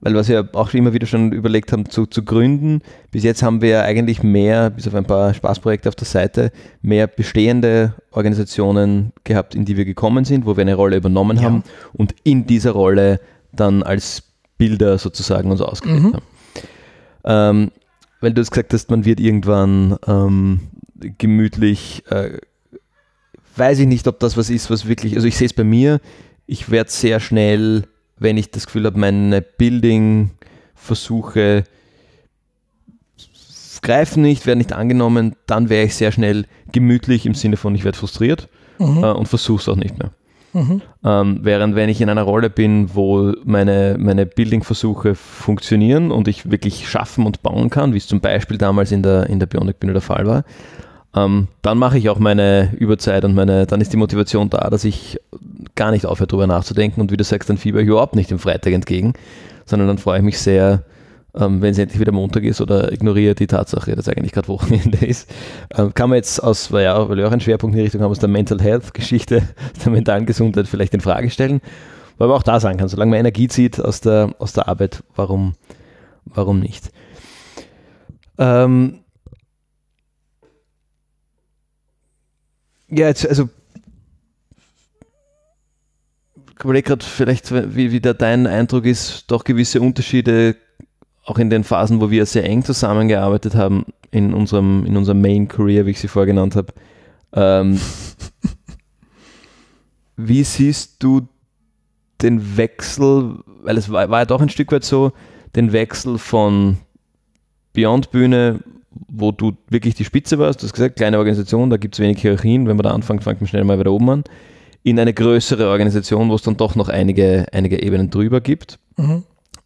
weil 0.01 0.15
was 0.15 0.29
wir 0.29 0.49
auch 0.53 0.73
immer 0.73 0.93
wieder 0.93 1.07
schon 1.07 1.31
überlegt 1.31 1.71
haben, 1.71 1.89
zu, 1.89 2.05
zu 2.05 2.23
gründen. 2.23 2.81
Bis 3.11 3.23
jetzt 3.23 3.43
haben 3.43 3.61
wir 3.61 3.83
eigentlich 3.83 4.23
mehr, 4.23 4.69
bis 4.69 4.87
auf 4.87 4.95
ein 4.95 5.05
paar 5.05 5.33
Spaßprojekte 5.33 5.89
auf 5.89 5.95
der 5.95 6.07
Seite, 6.07 6.51
mehr 6.81 7.07
bestehende 7.07 7.95
Organisationen 8.11 9.11
gehabt, 9.23 9.55
in 9.55 9.65
die 9.65 9.77
wir 9.77 9.85
gekommen 9.85 10.25
sind, 10.25 10.45
wo 10.45 10.55
wir 10.55 10.61
eine 10.61 10.75
Rolle 10.75 10.97
übernommen 10.97 11.37
ja. 11.37 11.43
haben 11.43 11.63
und 11.93 12.15
in 12.23 12.47
dieser 12.47 12.71
Rolle 12.71 13.19
dann 13.51 13.83
als 13.83 14.23
Bilder 14.57 14.97
sozusagen 14.97 15.51
uns 15.51 15.61
ausgelebt 15.61 16.03
mhm. 16.03 16.13
haben. 16.13 16.23
Ähm, 17.25 17.71
weil 18.21 18.33
du 18.33 18.41
es 18.41 18.51
gesagt 18.51 18.73
hast, 18.73 18.89
man 18.89 19.05
wird 19.05 19.19
irgendwann 19.19 19.97
ähm, 20.07 20.59
gemütlich, 21.17 22.03
äh, 22.09 22.37
weiß 23.55 23.79
ich 23.79 23.87
nicht, 23.87 24.07
ob 24.07 24.19
das 24.19 24.37
was 24.37 24.49
ist, 24.49 24.69
was 24.69 24.87
wirklich, 24.87 25.15
also 25.15 25.27
ich 25.27 25.37
sehe 25.37 25.47
es 25.47 25.53
bei 25.53 25.63
mir, 25.63 25.99
ich 26.45 26.69
werde 26.69 26.89
sehr 26.89 27.19
schnell, 27.19 27.83
wenn 28.19 28.37
ich 28.37 28.51
das 28.51 28.65
Gefühl 28.65 28.85
habe, 28.85 28.99
meine 28.99 29.41
Building-Versuche 29.41 31.63
greifen 33.81 34.23
nicht, 34.23 34.45
werden 34.45 34.59
nicht 34.59 34.73
angenommen, 34.73 35.35
dann 35.47 35.69
wäre 35.69 35.85
ich 35.85 35.95
sehr 35.95 36.11
schnell 36.11 36.45
gemütlich 36.71 37.25
im 37.25 37.33
Sinne 37.33 37.57
von, 37.57 37.73
ich 37.75 37.85
werde 37.85 37.97
frustriert 37.97 38.47
mhm. 38.77 39.03
äh, 39.03 39.11
und 39.11 39.27
versuche 39.27 39.61
es 39.61 39.69
auch 39.69 39.75
nicht 39.75 39.97
mehr. 39.97 40.11
Mhm. 40.53 40.81
Ähm, 41.03 41.39
während 41.43 41.75
wenn 41.75 41.89
ich 41.89 42.01
in 42.01 42.09
einer 42.09 42.23
Rolle 42.23 42.49
bin, 42.49 42.95
wo 42.95 43.33
meine, 43.43 43.97
meine 43.99 44.25
Building-Versuche 44.25 45.15
funktionieren 45.15 46.11
und 46.11 46.27
ich 46.27 46.49
wirklich 46.49 46.89
schaffen 46.89 47.25
und 47.25 47.43
bauen 47.43 47.69
kann, 47.69 47.93
wie 47.93 47.97
es 47.97 48.07
zum 48.07 48.19
Beispiel 48.19 48.57
damals 48.57 48.91
in 48.91 49.03
der, 49.03 49.27
in 49.27 49.39
der 49.39 49.45
Bionic-Bühne 49.45 49.93
der 49.93 50.01
Fall 50.01 50.25
war, 50.25 50.43
ähm, 51.15 51.47
dann 51.61 51.77
mache 51.77 51.97
ich 51.97 52.09
auch 52.09 52.19
meine 52.19 52.73
Überzeit 52.77 53.25
und 53.25 53.33
meine, 53.33 53.65
dann 53.65 53.81
ist 53.81 53.91
die 53.91 53.97
Motivation 53.97 54.49
da, 54.49 54.69
dass 54.69 54.83
ich 54.83 55.19
gar 55.75 55.91
nicht 55.91 56.05
aufhöre, 56.05 56.27
darüber 56.27 56.47
nachzudenken 56.47 57.01
und 57.01 57.11
wie 57.11 57.17
du 57.17 57.23
sagst, 57.23 57.49
dann 57.49 57.57
fieber 57.57 57.79
ich 57.79 57.87
überhaupt 57.87 58.15
nicht 58.15 58.29
dem 58.29 58.39
Freitag 58.39 58.73
entgegen, 58.73 59.13
sondern 59.65 59.87
dann 59.87 59.97
freue 59.97 60.19
ich 60.19 60.23
mich 60.23 60.39
sehr, 60.39 60.83
ähm, 61.35 61.61
wenn 61.61 61.71
es 61.71 61.79
endlich 61.79 61.99
wieder 61.99 62.11
Montag 62.11 62.43
ist 62.43 62.61
oder 62.61 62.91
ignoriere 62.91 63.33
die 63.33 63.47
Tatsache, 63.47 63.95
dass 63.95 64.07
eigentlich 64.07 64.33
gerade 64.33 64.47
Wochenende 64.49 65.03
ist. 65.03 65.29
Ähm, 65.75 65.93
kann 65.95 66.09
man 66.09 66.17
jetzt 66.17 66.43
aus, 66.43 66.71
weil, 66.71 66.83
ja, 66.83 67.09
weil 67.09 67.17
wir 67.17 67.27
auch 67.27 67.31
einen 67.31 67.41
Schwerpunkt 67.41 67.73
in 67.73 67.79
die 67.79 67.83
Richtung 67.83 68.01
haben, 68.01 68.11
aus 68.11 68.19
der 68.19 68.29
Mental 68.29 68.61
Health 68.61 68.93
Geschichte, 68.93 69.41
der 69.83 69.91
mentalen 69.91 70.27
Gesundheit 70.27 70.67
vielleicht 70.67 70.93
in 70.93 71.01
Frage 71.01 71.31
stellen, 71.31 71.61
weil 72.19 72.27
man 72.27 72.37
auch 72.37 72.43
da 72.43 72.59
sagen 72.59 72.77
kann, 72.77 72.87
solange 72.87 73.09
man 73.09 73.19
Energie 73.19 73.47
zieht 73.47 73.79
aus 73.79 74.01
der, 74.01 74.35
aus 74.37 74.53
der 74.53 74.67
Arbeit, 74.67 75.03
warum, 75.15 75.55
warum 76.25 76.59
nicht? 76.59 76.91
Ähm, 78.37 78.99
Ja, 82.91 83.07
jetzt, 83.07 83.27
also 83.27 83.49
ich 86.57 86.63
überlege 86.63 86.89
gerade 86.89 87.05
vielleicht, 87.05 87.51
wie, 87.75 87.91
wie 87.91 88.01
da 88.01 88.13
dein 88.13 88.47
Eindruck 88.47 88.85
ist, 88.85 89.25
doch 89.27 89.43
gewisse 89.43 89.79
Unterschiede, 89.79 90.57
auch 91.23 91.37
in 91.37 91.49
den 91.49 91.63
Phasen, 91.63 92.01
wo 92.01 92.09
wir 92.11 92.25
sehr 92.25 92.43
eng 92.43 92.65
zusammengearbeitet 92.65 93.55
haben, 93.55 93.85
in 94.11 94.33
unserem, 94.33 94.85
in 94.85 94.97
unserem 94.97 95.21
Main 95.21 95.47
Career, 95.47 95.85
wie 95.85 95.91
ich 95.91 95.99
sie 95.99 96.07
vorher 96.07 96.27
genannt 96.27 96.55
habe. 96.55 96.73
Ähm, 97.31 97.79
wie 100.17 100.43
siehst 100.43 101.01
du 101.01 101.27
den 102.21 102.57
Wechsel, 102.57 103.39
weil 103.45 103.77
es 103.77 103.89
war, 103.89 104.09
war 104.09 104.19
ja 104.19 104.25
doch 104.25 104.41
ein 104.41 104.49
Stück 104.49 104.71
weit 104.71 104.83
so, 104.83 105.13
den 105.55 105.71
Wechsel 105.71 106.17
von 106.17 106.77
Beyond 107.73 108.11
Bühne 108.11 108.59
wo 108.91 109.31
du 109.31 109.53
wirklich 109.69 109.95
die 109.95 110.05
Spitze 110.05 110.39
warst, 110.39 110.61
du 110.61 110.65
hast 110.65 110.73
gesagt, 110.73 110.95
kleine 110.95 111.17
Organisation, 111.17 111.69
da 111.69 111.77
gibt 111.77 111.95
es 111.95 111.99
wenig 111.99 112.21
Hierarchien, 112.21 112.67
wenn 112.67 112.75
man 112.75 112.83
da 112.83 112.91
anfängt, 112.91 113.23
fängt 113.23 113.41
man 113.41 113.47
schnell 113.47 113.63
mal 113.63 113.79
wieder 113.79 113.91
oben 113.91 114.09
an, 114.09 114.23
in 114.83 114.99
eine 114.99 115.13
größere 115.13 115.69
Organisation, 115.69 116.29
wo 116.29 116.35
es 116.35 116.41
dann 116.41 116.57
doch 116.57 116.75
noch 116.75 116.89
einige, 116.89 117.45
einige 117.51 117.81
Ebenen 117.81 118.09
drüber 118.09 118.41
gibt 118.41 118.79
mhm. 118.97 119.23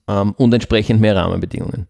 ähm, 0.07 0.33
und 0.37 0.53
entsprechend 0.53 0.99
mehr 0.99 1.15
Rahmenbedingungen. 1.15 1.87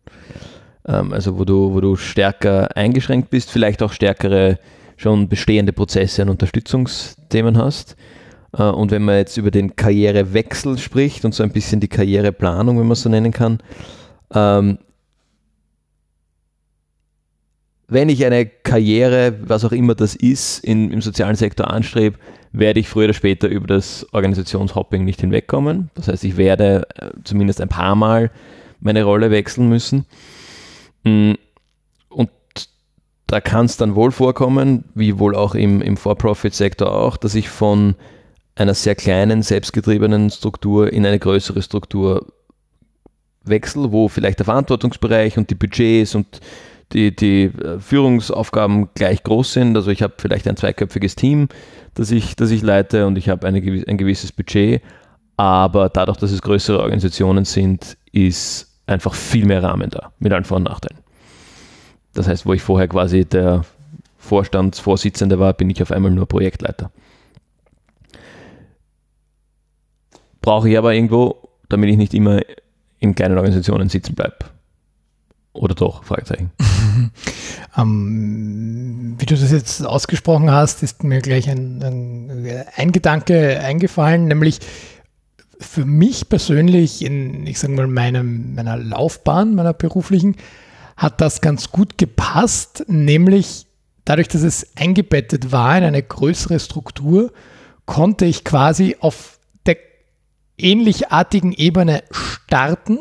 Ähm, 0.87 1.13
also 1.13 1.39
wo 1.39 1.45
du, 1.45 1.73
wo 1.73 1.81
du 1.81 1.95
stärker 1.95 2.75
eingeschränkt 2.75 3.29
bist, 3.29 3.51
vielleicht 3.51 3.81
auch 3.81 3.93
stärkere 3.93 4.59
schon 4.97 5.27
bestehende 5.27 5.73
Prozesse 5.73 6.21
und 6.21 6.29
Unterstützungsthemen 6.29 7.57
hast. 7.57 7.95
Äh, 8.57 8.63
und 8.63 8.91
wenn 8.91 9.03
man 9.03 9.17
jetzt 9.17 9.37
über 9.37 9.51
den 9.51 9.75
Karrierewechsel 9.75 10.77
spricht 10.77 11.25
und 11.25 11.33
so 11.33 11.43
ein 11.43 11.51
bisschen 11.51 11.79
die 11.79 11.87
Karriereplanung, 11.87 12.77
wenn 12.79 12.87
man 12.87 12.93
es 12.93 13.01
so 13.01 13.09
nennen 13.09 13.31
kann, 13.31 13.59
ähm, 14.33 14.77
wenn 17.93 18.09
ich 18.09 18.25
eine 18.25 18.45
Karriere, 18.45 19.35
was 19.41 19.63
auch 19.63 19.71
immer 19.71 19.95
das 19.95 20.15
ist, 20.15 20.63
in, 20.63 20.91
im 20.91 21.01
sozialen 21.01 21.35
Sektor 21.35 21.71
anstrebe, 21.71 22.17
werde 22.51 22.79
ich 22.79 22.89
früher 22.89 23.05
oder 23.05 23.13
später 23.13 23.47
über 23.47 23.67
das 23.67 24.05
Organisationshopping 24.11 25.03
nicht 25.03 25.21
hinwegkommen. 25.21 25.89
Das 25.95 26.07
heißt, 26.07 26.23
ich 26.23 26.37
werde 26.37 26.87
äh, 26.95 27.11
zumindest 27.23 27.61
ein 27.61 27.69
paar 27.69 27.95
Mal 27.95 28.31
meine 28.79 29.03
Rolle 29.03 29.31
wechseln 29.31 29.69
müssen. 29.69 30.05
Mm, 31.03 31.33
und 32.09 32.29
da 33.27 33.41
kann 33.41 33.65
es 33.65 33.77
dann 33.77 33.95
wohl 33.95 34.11
vorkommen, 34.11 34.85
wie 34.93 35.17
wohl 35.17 35.35
auch 35.35 35.55
im, 35.55 35.81
im 35.81 35.97
For-Profit-Sektor 35.97 36.93
auch, 36.93 37.17
dass 37.17 37.35
ich 37.35 37.49
von 37.49 37.95
einer 38.55 38.75
sehr 38.75 38.95
kleinen, 38.95 39.41
selbstgetriebenen 39.41 40.29
Struktur 40.29 40.93
in 40.93 41.05
eine 41.05 41.17
größere 41.17 41.61
Struktur 41.61 42.27
wechsle, 43.43 43.91
wo 43.91 44.07
vielleicht 44.07 44.39
der 44.39 44.45
Verantwortungsbereich 44.45 45.37
und 45.37 45.49
die 45.49 45.55
Budgets 45.55 46.15
und 46.15 46.39
die, 46.93 47.15
die 47.15 47.45
äh, 47.45 47.79
Führungsaufgaben 47.79 48.89
gleich 48.93 49.23
groß 49.23 49.53
sind. 49.53 49.75
Also 49.75 49.91
ich 49.91 50.01
habe 50.01 50.13
vielleicht 50.17 50.47
ein 50.47 50.57
zweiköpfiges 50.57 51.15
Team, 51.15 51.49
das 51.95 52.11
ich, 52.11 52.35
das 52.35 52.51
ich 52.51 52.61
leite 52.61 53.07
und 53.07 53.17
ich 53.17 53.29
habe 53.29 53.47
ein 53.47 53.61
gewisses 53.97 54.31
Budget. 54.31 54.81
Aber 55.35 55.89
dadurch, 55.89 56.17
dass 56.17 56.31
es 56.31 56.41
größere 56.41 56.79
Organisationen 56.79 57.45
sind, 57.45 57.97
ist 58.11 58.69
einfach 58.85 59.13
viel 59.13 59.45
mehr 59.45 59.63
Rahmen 59.63 59.89
da, 59.89 60.11
mit 60.19 60.31
allen 60.31 60.43
Vor- 60.43 60.57
und 60.57 60.63
Nachteilen. 60.63 61.01
Das 62.13 62.27
heißt, 62.27 62.45
wo 62.45 62.53
ich 62.53 62.61
vorher 62.61 62.87
quasi 62.87 63.25
der 63.25 63.65
Vorstandsvorsitzende 64.19 65.39
war, 65.39 65.53
bin 65.53 65.69
ich 65.69 65.81
auf 65.81 65.91
einmal 65.91 66.11
nur 66.11 66.27
Projektleiter. 66.27 66.91
Brauche 70.41 70.69
ich 70.69 70.77
aber 70.77 70.93
irgendwo, 70.93 71.49
damit 71.69 71.89
ich 71.89 71.97
nicht 71.97 72.13
immer 72.13 72.41
in 72.99 73.15
kleinen 73.15 73.37
Organisationen 73.37 73.89
sitzen 73.89 74.13
bleibe. 74.13 74.35
Oder 75.53 75.75
doch? 75.75 76.03
Fragezeichen. 76.03 76.51
ähm, 77.77 79.15
wie 79.19 79.25
du 79.25 79.35
das 79.35 79.51
jetzt 79.51 79.85
ausgesprochen 79.85 80.51
hast, 80.51 80.81
ist 80.81 81.03
mir 81.03 81.21
gleich 81.21 81.49
ein, 81.49 81.81
ein, 81.83 82.65
ein 82.75 82.91
Gedanke 82.91 83.59
eingefallen, 83.59 84.25
nämlich 84.25 84.59
für 85.59 85.85
mich 85.85 86.27
persönlich 86.27 87.03
in, 87.05 87.45
ich 87.45 87.59
sage 87.59 87.73
mal, 87.73 87.87
meinem, 87.87 88.55
meiner 88.55 88.77
Laufbahn, 88.77 89.55
meiner 89.55 89.73
beruflichen, 89.73 90.35
hat 90.97 91.21
das 91.21 91.41
ganz 91.41 91.71
gut 91.71 91.97
gepasst, 91.97 92.85
nämlich 92.87 93.67
dadurch, 94.05 94.27
dass 94.27 94.41
es 94.41 94.75
eingebettet 94.75 95.51
war 95.51 95.77
in 95.77 95.83
eine 95.83 96.03
größere 96.03 96.59
Struktur, 96.59 97.31
konnte 97.85 98.25
ich 98.25 98.43
quasi 98.43 98.97
auf 98.99 99.39
der 99.65 99.77
ähnlichartigen 100.57 101.53
Ebene 101.53 102.03
starten 102.11 102.99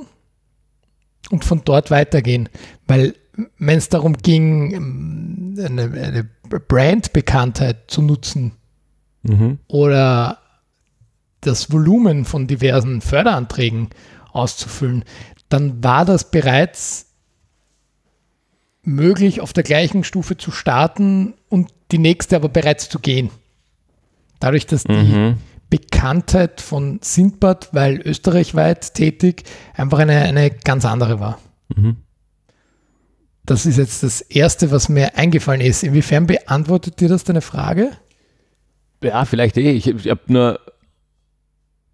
und 1.32 1.44
von 1.44 1.62
dort 1.64 1.90
weitergehen. 1.90 2.48
Weil 2.86 3.14
wenn 3.58 3.78
es 3.78 3.88
darum 3.88 4.18
ging, 4.18 5.56
eine, 5.58 5.82
eine 5.82 6.28
Brandbekanntheit 6.68 7.90
zu 7.90 8.02
nutzen 8.02 8.52
mhm. 9.22 9.58
oder 9.66 10.38
das 11.40 11.72
Volumen 11.72 12.26
von 12.26 12.46
diversen 12.46 13.00
Förderanträgen 13.00 13.88
auszufüllen, 14.32 15.04
dann 15.48 15.82
war 15.82 16.04
das 16.04 16.30
bereits 16.30 17.06
möglich, 18.82 19.40
auf 19.40 19.54
der 19.54 19.64
gleichen 19.64 20.04
Stufe 20.04 20.36
zu 20.36 20.50
starten 20.50 21.34
und 21.48 21.72
die 21.92 21.98
nächste 21.98 22.36
aber 22.36 22.50
bereits 22.50 22.90
zu 22.90 22.98
gehen. 22.98 23.30
Dadurch, 24.38 24.66
dass 24.66 24.84
die 24.84 24.92
mhm. 24.92 25.38
Bekanntheit 25.72 26.60
von 26.60 26.98
Sindbad, 27.00 27.70
weil 27.72 28.02
österreichweit 28.02 28.92
tätig, 28.92 29.44
einfach 29.72 30.00
eine, 30.00 30.20
eine 30.20 30.50
ganz 30.50 30.84
andere 30.84 31.18
war. 31.18 31.38
Mhm. 31.74 31.96
Das 33.46 33.64
ist 33.64 33.78
jetzt 33.78 34.02
das 34.02 34.20
Erste, 34.20 34.70
was 34.70 34.90
mir 34.90 35.16
eingefallen 35.16 35.62
ist. 35.62 35.82
Inwiefern 35.82 36.26
beantwortet 36.26 37.00
dir 37.00 37.08
das 37.08 37.24
deine 37.24 37.40
Frage? 37.40 37.92
Ja, 39.02 39.24
vielleicht 39.24 39.56
eh. 39.56 39.70
Ich, 39.70 39.86
ich 39.86 40.10
habe 40.10 40.20
nur, 40.26 40.60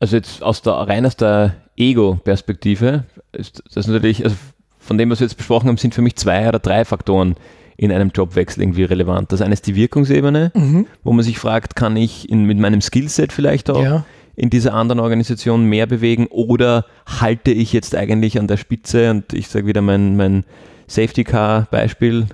also 0.00 0.16
jetzt 0.16 0.42
aus 0.42 0.60
der, 0.62 0.72
rein 0.72 1.06
aus 1.06 1.16
der 1.16 1.54
Ego-Perspektive, 1.76 3.04
ist 3.30 3.62
das 3.72 3.86
natürlich, 3.86 4.24
also 4.24 4.34
von 4.80 4.98
dem, 4.98 5.08
was 5.08 5.20
wir 5.20 5.28
jetzt 5.28 5.36
besprochen 5.36 5.68
haben, 5.68 5.76
sind 5.76 5.94
für 5.94 6.02
mich 6.02 6.16
zwei 6.16 6.48
oder 6.48 6.58
drei 6.58 6.84
Faktoren, 6.84 7.36
in 7.78 7.92
einem 7.92 8.10
Jobwechsel 8.12 8.62
irgendwie 8.62 8.82
relevant. 8.82 9.30
Das 9.32 9.40
eine 9.40 9.54
ist 9.54 9.66
die 9.68 9.76
Wirkungsebene, 9.76 10.50
mhm. 10.52 10.86
wo 11.04 11.12
man 11.12 11.24
sich 11.24 11.38
fragt, 11.38 11.76
kann 11.76 11.96
ich 11.96 12.28
in, 12.28 12.44
mit 12.44 12.58
meinem 12.58 12.80
Skillset 12.80 13.32
vielleicht 13.32 13.70
auch 13.70 13.82
ja. 13.82 14.04
in 14.34 14.50
dieser 14.50 14.74
anderen 14.74 14.98
Organisation 14.98 15.64
mehr 15.64 15.86
bewegen 15.86 16.26
oder 16.26 16.86
halte 17.06 17.52
ich 17.52 17.72
jetzt 17.72 17.94
eigentlich 17.94 18.38
an 18.40 18.48
der 18.48 18.56
Spitze 18.56 19.12
und 19.12 19.32
ich 19.32 19.46
sage 19.46 19.66
wieder 19.66 19.80
mein, 19.80 20.16
mein 20.16 20.44
Safety 20.88 21.22
Car 21.22 21.68
Beispiel, 21.70 22.26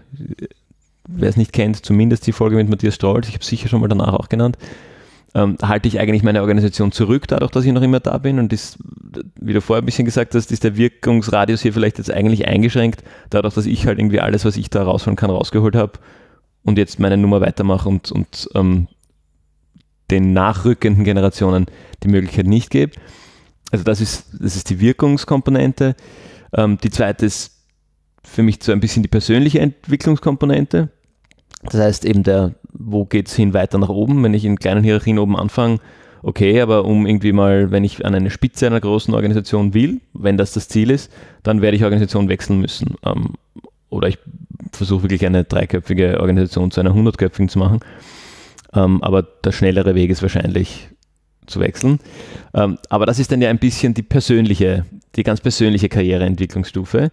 wer 1.06 1.28
es 1.28 1.36
nicht 1.36 1.52
kennt, 1.52 1.84
zumindest 1.84 2.26
die 2.26 2.32
Folge 2.32 2.56
mit 2.56 2.70
Matthias 2.70 2.94
Strolz, 2.94 3.28
ich 3.28 3.34
habe 3.34 3.44
sicher 3.44 3.68
schon 3.68 3.82
mal 3.82 3.88
danach 3.88 4.14
auch 4.14 4.30
genannt, 4.30 4.56
ähm, 5.34 5.56
halte 5.60 5.88
ich 5.88 5.98
eigentlich 5.98 6.22
meine 6.22 6.42
Organisation 6.42 6.92
zurück, 6.92 7.26
dadurch, 7.28 7.50
dass 7.50 7.64
ich 7.64 7.72
noch 7.72 7.82
immer 7.82 8.00
da 8.00 8.18
bin. 8.18 8.38
Und 8.38 8.52
ist, 8.52 8.78
wie 9.40 9.52
du 9.52 9.60
vorher 9.60 9.82
ein 9.82 9.86
bisschen 9.86 10.04
gesagt 10.04 10.34
hast, 10.34 10.52
ist 10.52 10.64
der 10.64 10.76
Wirkungsradius 10.76 11.62
hier 11.62 11.72
vielleicht 11.72 11.98
jetzt 11.98 12.10
eigentlich 12.10 12.46
eingeschränkt, 12.46 13.02
dadurch, 13.30 13.54
dass 13.54 13.66
ich 13.66 13.86
halt 13.86 13.98
irgendwie 13.98 14.20
alles, 14.20 14.44
was 14.44 14.56
ich 14.56 14.70
da 14.70 14.84
rausholen 14.84 15.16
kann, 15.16 15.30
rausgeholt 15.30 15.74
habe 15.74 15.98
und 16.62 16.78
jetzt 16.78 17.00
meine 17.00 17.16
Nummer 17.16 17.40
weitermache 17.40 17.88
und, 17.88 18.12
und 18.12 18.48
ähm, 18.54 18.88
den 20.10 20.32
nachrückenden 20.32 21.04
Generationen 21.04 21.66
die 22.02 22.08
Möglichkeit 22.08 22.46
nicht 22.46 22.70
gebe. 22.70 22.92
Also 23.72 23.84
das 23.84 24.00
ist, 24.00 24.26
das 24.38 24.54
ist 24.54 24.70
die 24.70 24.78
Wirkungskomponente. 24.78 25.96
Ähm, 26.52 26.78
die 26.82 26.90
zweite 26.90 27.26
ist 27.26 27.52
für 28.22 28.42
mich 28.42 28.58
so 28.62 28.72
ein 28.72 28.80
bisschen 28.80 29.02
die 29.02 29.08
persönliche 29.08 29.60
Entwicklungskomponente. 29.60 30.90
Das 31.62 31.80
heißt 31.80 32.04
eben 32.04 32.22
der, 32.22 32.54
wo 32.74 33.04
geht 33.04 33.28
es 33.28 33.34
hin 33.34 33.54
weiter 33.54 33.78
nach 33.78 33.88
oben, 33.88 34.22
wenn 34.22 34.34
ich 34.34 34.44
in 34.44 34.58
kleinen 34.58 34.84
Hierarchien 34.84 35.18
oben 35.18 35.36
anfange, 35.36 35.78
okay, 36.22 36.60
aber 36.60 36.84
um 36.84 37.06
irgendwie 37.06 37.32
mal, 37.32 37.70
wenn 37.70 37.84
ich 37.84 38.04
an 38.04 38.14
eine 38.14 38.30
Spitze 38.30 38.66
einer 38.66 38.80
großen 38.80 39.14
Organisation 39.14 39.74
will, 39.74 40.00
wenn 40.12 40.36
das 40.36 40.52
das 40.52 40.68
Ziel 40.68 40.90
ist, 40.90 41.12
dann 41.42 41.60
werde 41.60 41.76
ich 41.76 41.84
Organisation 41.84 42.28
wechseln 42.28 42.60
müssen. 42.60 42.94
Ähm, 43.04 43.34
oder 43.90 44.08
ich 44.08 44.18
versuche 44.72 45.04
wirklich 45.04 45.24
eine 45.24 45.44
dreiköpfige 45.44 46.20
Organisation 46.20 46.70
zu 46.70 46.80
einer 46.80 46.94
hundertköpfigen 46.94 47.48
zu 47.48 47.58
machen. 47.58 47.80
Ähm, 48.74 49.02
aber 49.02 49.22
der 49.22 49.52
schnellere 49.52 49.94
Weg 49.94 50.10
ist 50.10 50.22
wahrscheinlich 50.22 50.88
zu 51.46 51.60
wechseln. 51.60 52.00
Ähm, 52.54 52.78
aber 52.88 53.06
das 53.06 53.18
ist 53.18 53.30
dann 53.30 53.42
ja 53.42 53.50
ein 53.50 53.58
bisschen 53.58 53.94
die 53.94 54.02
persönliche, 54.02 54.86
die 55.14 55.22
ganz 55.22 55.40
persönliche 55.40 55.88
Karriereentwicklungsstufe, 55.88 57.10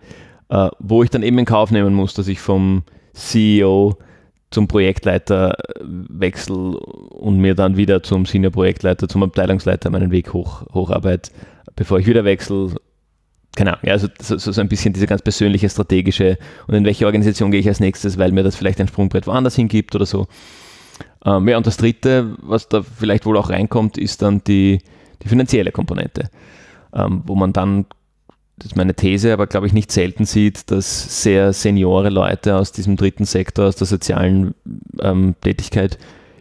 äh, 0.50 0.70
wo 0.80 1.04
ich 1.04 1.10
dann 1.10 1.22
eben 1.22 1.38
in 1.38 1.46
Kauf 1.46 1.70
nehmen 1.70 1.94
muss, 1.94 2.14
dass 2.14 2.30
ich 2.30 2.40
vom 2.40 2.84
CEO 3.14 3.98
zum 4.52 4.68
Projektleiter 4.68 5.56
wechsle 5.82 6.78
und 6.78 7.38
mir 7.40 7.56
dann 7.56 7.78
wieder 7.78 8.04
zum 8.04 8.26
Senior-Projektleiter, 8.26 9.08
zum 9.08 9.24
Abteilungsleiter 9.24 9.90
meinen 9.90 10.12
Weg 10.12 10.34
hoch, 10.34 10.64
hocharbeite, 10.74 11.32
bevor 11.76 12.00
ich 12.00 12.06
wieder 12.06 12.26
wechsle. 12.26 12.76
Keine 13.56 13.74
Ahnung, 13.74 13.92
also 13.92 14.08
so, 14.22 14.38
so 14.38 14.62
ein 14.62 14.70
bisschen 14.70 14.94
diese 14.94 15.08
ganz 15.08 15.22
persönliche, 15.22 15.70
strategische 15.70 16.38
und 16.68 16.76
in 16.76 16.86
welche 16.86 17.06
Organisation 17.06 17.52
gehe 17.52 17.60
ich 17.60 17.68
als 17.68 17.82
nächstes, 17.82 18.18
weil 18.18 18.32
mir 18.32 18.44
das 18.44 18.56
vielleicht 18.56 18.80
ein 18.80 18.88
Sprungbrett 18.88 19.28
woanders 19.28 19.56
hingibt 19.56 19.96
oder 19.96 20.06
so. 20.06 20.28
Ähm, 21.26 21.48
ja, 21.48 21.58
und 21.58 21.68
das 21.68 21.78
dritte, 21.78 22.36
was 22.42 22.70
da 22.70 22.82
vielleicht 22.82 23.26
wohl 23.26 23.38
auch 23.38 23.50
reinkommt, 23.50 23.98
ist 23.98 24.22
dann 24.22 24.44
die, 24.44 24.80
die 25.22 25.28
finanzielle 25.28 25.72
Komponente, 25.72 26.30
ähm, 26.94 27.24
wo 27.26 27.36
man 27.36 27.54
dann, 27.54 27.86
das 28.62 28.74
ist 28.74 28.76
meine 28.76 28.94
These, 28.94 29.34
aber 29.34 29.48
glaube 29.48 29.66
ich 29.66 29.74
nicht 29.74 29.92
selten 29.92 30.26
sieht, 30.26 30.70
dass 30.70 31.24
sehr 31.24 31.52
seniore 31.52 32.10
Leute 32.10 32.58
aus 32.58 32.72
diesem 32.72 32.96
dritten 32.96 33.26
Sektor, 33.26 33.66
aus 33.66 33.76
der 33.76 33.88
sozialen 33.88 34.54
ähm, 35.00 35.34
Tätigkeit, 35.42 35.98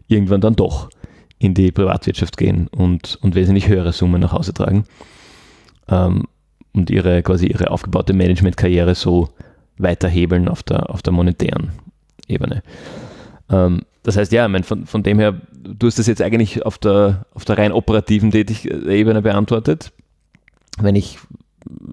irgendwann 0.06 0.42
dann 0.42 0.54
doch 0.54 0.90
in 1.38 1.54
die 1.54 1.72
Privatwirtschaft 1.72 2.36
gehen 2.36 2.68
und, 2.68 3.18
und 3.22 3.34
wesentlich 3.34 3.68
höhere 3.68 3.92
Summen 3.92 4.20
nach 4.20 4.32
Hause 4.32 4.52
tragen 4.52 4.84
ähm, 5.88 6.24
und 6.74 6.90
ihre 6.90 7.22
quasi 7.22 7.46
ihre 7.46 7.70
aufgebaute 7.70 8.12
Managementkarriere 8.12 8.94
so 8.94 9.30
weiterhebeln 9.78 10.46
auf 10.46 10.62
der, 10.62 10.90
auf 10.90 11.00
der 11.00 11.14
monetären 11.14 11.72
Ebene. 12.28 12.62
Ähm, 13.48 13.80
das 14.02 14.18
heißt, 14.18 14.30
ja, 14.30 14.44
ich 14.44 14.52
meine, 14.52 14.64
von, 14.64 14.84
von 14.84 15.02
dem 15.02 15.18
her, 15.18 15.40
du 15.52 15.86
hast 15.86 15.98
das 15.98 16.06
jetzt 16.06 16.20
eigentlich 16.20 16.66
auf 16.66 16.76
der, 16.76 17.24
auf 17.32 17.46
der 17.46 17.56
rein 17.56 17.72
operativen 17.72 18.30
Tätig 18.30 18.66
Ebene 18.66 19.22
beantwortet. 19.22 19.92
Wenn 20.78 20.96
ich 20.96 21.18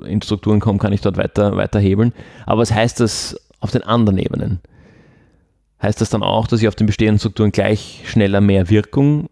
in 0.07 0.21
Strukturen 0.21 0.59
komme, 0.59 0.79
kann 0.79 0.93
ich 0.93 1.01
dort 1.01 1.17
weiter, 1.17 1.55
weiter 1.55 1.79
hebeln. 1.79 2.13
Aber 2.45 2.61
was 2.61 2.71
heißt 2.71 2.99
das 2.99 3.39
auf 3.59 3.71
den 3.71 3.83
anderen 3.83 4.17
Ebenen? 4.17 4.59
Heißt 5.81 6.01
das 6.01 6.09
dann 6.09 6.23
auch, 6.23 6.47
dass 6.47 6.61
ich 6.61 6.67
auf 6.67 6.75
den 6.75 6.87
bestehenden 6.87 7.19
Strukturen 7.19 7.51
gleich 7.51 8.03
schneller 8.05 8.41
mehr 8.41 8.69
Wirkung 8.69 9.29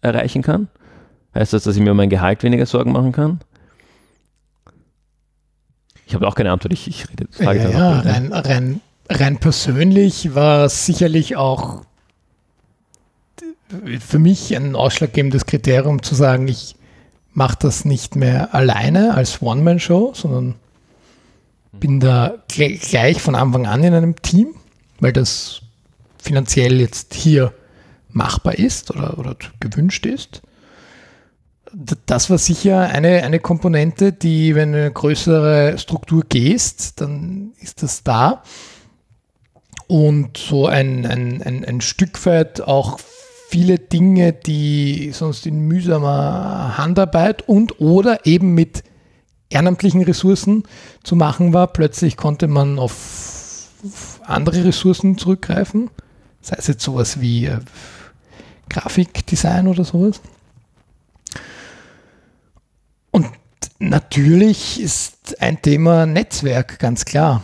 erreichen 0.00 0.42
kann? 0.42 0.68
Heißt 1.34 1.52
das, 1.52 1.62
dass 1.62 1.76
ich 1.76 1.82
mir 1.82 1.92
um 1.92 1.96
mein 1.96 2.10
Gehalt 2.10 2.42
weniger 2.42 2.66
Sorgen 2.66 2.92
machen 2.92 3.12
kann? 3.12 3.40
Ich 6.06 6.14
habe 6.14 6.26
auch 6.26 6.34
keine 6.34 6.50
Antwort, 6.50 6.72
ich, 6.72 6.88
ich 6.88 7.08
rede. 7.08 7.26
Frage 7.30 7.60
ja, 7.60 7.70
ja 7.70 8.00
rein, 8.00 8.32
rein 8.32 8.80
rein 9.10 9.38
persönlich 9.38 10.34
war 10.34 10.68
sicherlich 10.68 11.36
auch 11.36 11.82
für 14.00 14.18
mich 14.18 14.54
ein 14.56 14.74
ausschlaggebendes 14.74 15.46
Kriterium 15.46 16.02
zu 16.02 16.14
sagen, 16.14 16.48
ich 16.48 16.76
mache 17.32 17.56
das 17.60 17.84
nicht 17.84 18.16
mehr 18.16 18.54
alleine 18.54 19.14
als 19.14 19.40
One-Man-Show, 19.42 20.12
sondern 20.14 20.56
bin 21.72 22.00
da 22.00 22.34
gleich 22.48 23.20
von 23.20 23.34
Anfang 23.34 23.66
an 23.66 23.84
in 23.84 23.94
einem 23.94 24.16
Team, 24.16 24.54
weil 24.98 25.12
das 25.12 25.62
finanziell 26.22 26.80
jetzt 26.80 27.14
hier 27.14 27.52
machbar 28.08 28.58
ist 28.58 28.90
oder, 28.90 29.18
oder 29.18 29.36
gewünscht 29.60 30.06
ist. 30.06 30.42
Das 32.06 32.28
war 32.28 32.38
sicher 32.38 32.80
eine, 32.80 33.22
eine 33.22 33.38
Komponente, 33.38 34.12
die, 34.12 34.56
wenn 34.56 34.72
du 34.72 34.78
eine 34.78 34.90
größere 34.90 35.78
Struktur 35.78 36.24
gehst, 36.28 37.00
dann 37.00 37.52
ist 37.60 37.84
das 37.84 38.02
da 38.02 38.42
und 39.86 40.36
so 40.36 40.66
ein, 40.66 41.06
ein, 41.06 41.42
ein, 41.42 41.64
ein 41.64 41.80
Stück 41.80 42.24
weit 42.26 42.60
auch 42.60 42.98
viele 43.50 43.78
Dinge, 43.80 44.32
die 44.32 45.10
sonst 45.12 45.44
in 45.44 45.66
mühsamer 45.66 46.78
Handarbeit 46.78 47.48
und 47.48 47.80
oder 47.80 48.24
eben 48.24 48.54
mit 48.54 48.84
ehrenamtlichen 49.48 50.02
Ressourcen 50.02 50.62
zu 51.02 51.16
machen 51.16 51.52
war. 51.52 51.66
Plötzlich 51.66 52.16
konnte 52.16 52.46
man 52.46 52.78
auf 52.78 53.68
andere 54.24 54.64
Ressourcen 54.64 55.18
zurückgreifen, 55.18 55.90
sei 56.40 56.56
es 56.58 56.68
jetzt 56.68 56.84
sowas 56.84 57.20
wie 57.20 57.46
äh, 57.46 57.58
Grafikdesign 58.68 59.66
oder 59.66 59.84
sowas. 59.84 60.20
Und 63.10 63.26
natürlich 63.80 64.80
ist 64.80 65.42
ein 65.42 65.60
Thema 65.60 66.06
Netzwerk 66.06 66.78
ganz 66.78 67.04
klar. 67.04 67.42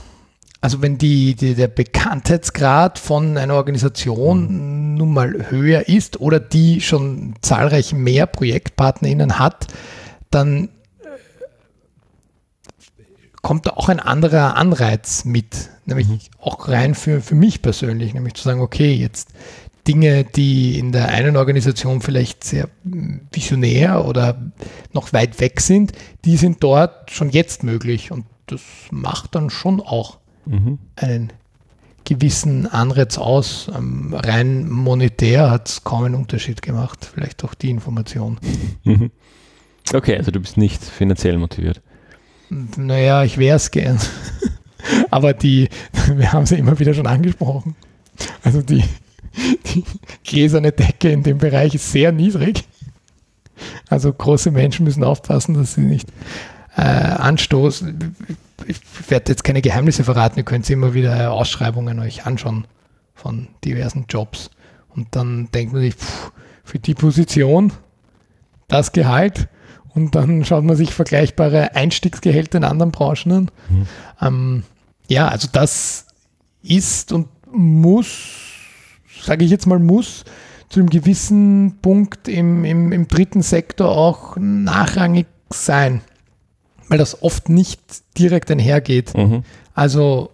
Also 0.67 0.83
wenn 0.83 0.99
die, 0.99 1.37
die, 1.37 1.55
der 1.55 1.69
Bekanntheitsgrad 1.69 2.99
von 2.99 3.39
einer 3.39 3.55
Organisation 3.55 4.49
mhm. 4.49 4.95
nun 4.97 5.15
mal 5.15 5.49
höher 5.49 5.89
ist 5.89 6.21
oder 6.21 6.41
die 6.41 6.81
schon 6.81 7.37
zahlreich 7.41 7.93
mehr 7.93 8.27
ProjektpartnerInnen 8.27 9.39
hat, 9.39 9.69
dann 10.33 10.71
äh, 11.05 11.07
kommt 13.43 13.67
da 13.67 13.75
auch 13.75 13.89
ein 13.89 14.01
anderer 14.01 14.57
Anreiz 14.57 15.25
mit, 15.25 15.71
nämlich 15.85 16.09
mhm. 16.09 16.19
auch 16.41 16.67
rein 16.67 16.97
für, 16.97 17.21
für 17.21 17.37
mich 17.37 17.63
persönlich, 17.63 18.13
nämlich 18.13 18.35
zu 18.35 18.43
sagen, 18.43 18.61
okay, 18.61 18.93
jetzt 18.93 19.29
Dinge, 19.87 20.25
die 20.25 20.81
in 20.81 20.91
der 20.91 21.11
einen 21.11 21.37
Organisation 21.37 22.01
vielleicht 22.01 22.43
sehr 22.43 22.69
visionär 23.31 24.05
oder 24.05 24.51
noch 24.93 25.13
weit 25.13 25.39
weg 25.39 25.61
sind, 25.61 25.93
die 26.25 26.37
sind 26.37 26.61
dort 26.65 27.13
schon 27.13 27.31
jetzt 27.31 27.63
möglich 27.63 28.11
und 28.11 28.27
das 28.47 28.63
macht 28.91 29.37
dann 29.37 29.49
schon 29.49 29.81
auch 29.81 30.19
mhm. 30.47 30.79
einen 30.97 31.33
gewissen 32.07 32.67
Anreiz 32.67 33.19
aus. 33.19 33.71
Ähm, 33.77 34.15
rein 34.15 34.71
monetär 34.71 35.51
hat 35.51 35.69
es 35.69 35.85
kaum 35.85 36.05
einen 36.05 36.15
Unterschied 36.15 36.63
gemacht. 36.63 37.11
Vielleicht 37.13 37.45
auch 37.45 37.55
die 37.55 37.71
Information. 37.71 38.39
Mhm. 38.85 39.11
Okay, 39.95 40.17
also 40.17 40.33
du 40.33 40.41
bist 40.41 40.57
nicht 40.57 40.83
finanziell 40.83 41.39
motiviert. 41.39 41.81
Naja, 42.51 43.23
ich 43.23 43.39
wäre 43.39 43.55
es 43.55 43.71
gern. 43.71 44.01
Aber 45.13 45.33
die, 45.33 45.69
wir 46.17 46.33
haben 46.33 46.45
sie 46.45 46.57
immer 46.57 46.77
wieder 46.81 46.93
schon 46.93 47.07
angesprochen. 47.07 47.77
Also 48.43 48.63
die, 48.63 48.83
die 49.73 49.85
gläserne 50.25 50.73
Decke 50.73 51.11
in 51.11 51.23
dem 51.23 51.39
Bereich 51.39 51.77
ist 51.77 51.93
sehr 51.93 52.11
niedrig. 52.11 52.65
Also 53.89 54.13
große 54.13 54.51
Menschen 54.51 54.85
müssen 54.85 55.05
aufpassen, 55.05 55.55
dass 55.55 55.75
sie 55.75 55.83
nicht 55.83 56.09
äh, 56.77 56.83
anstoßen 56.83 58.17
ich 58.67 58.81
werde 59.09 59.33
jetzt 59.33 59.45
keine 59.45 59.63
Geheimnisse 59.63 60.05
verraten, 60.05 60.39
ihr 60.39 60.45
könnt 60.45 60.69
immer 60.71 60.95
wieder 60.95 61.33
Ausschreibungen 61.33 61.99
euch 61.99 62.27
anschauen 62.27 62.67
von 63.15 63.49
diversen 63.65 64.07
Jobs. 64.09 64.51
Und 64.89 65.09
dann 65.15 65.51
denkt 65.53 65.73
man 65.73 65.83
sich, 65.83 65.95
pff, 65.95 66.33
für 66.65 66.79
die 66.79 66.95
Position 66.95 67.73
das 68.69 68.93
Gehalt 68.93 69.49
und 69.95 70.15
dann 70.15 70.45
schaut 70.45 70.65
man 70.65 70.77
sich 70.77 70.93
vergleichbare 70.93 71.75
Einstiegsgehälter 71.75 72.59
in 72.59 72.65
anderen 72.65 72.93
Branchen 72.93 73.33
an. 73.33 73.51
Mhm. 73.69 73.87
Ähm, 74.21 74.63
ja, 75.09 75.29
also 75.29 75.49
das 75.51 76.07
ist 76.63 77.13
und 77.13 77.29
muss, 77.53 78.09
sage 79.23 79.45
ich 79.45 79.51
jetzt 79.51 79.67
mal, 79.67 79.79
muss 79.79 80.25
zu 80.69 80.81
einem 80.81 80.91
gewissen 80.91 81.79
Punkt 81.81 82.27
im, 82.27 82.65
im, 82.65 82.91
im 82.93 83.07
dritten 83.07 83.43
Sektor 83.43 83.91
auch 83.91 84.37
nachrangig 84.37 85.27
sein 85.51 86.01
weil 86.89 86.99
das 86.99 87.23
oft 87.23 87.49
nicht 87.49 87.81
direkt 88.19 88.51
einhergeht. 88.51 89.17
Mhm. 89.17 89.43
Also 89.75 90.31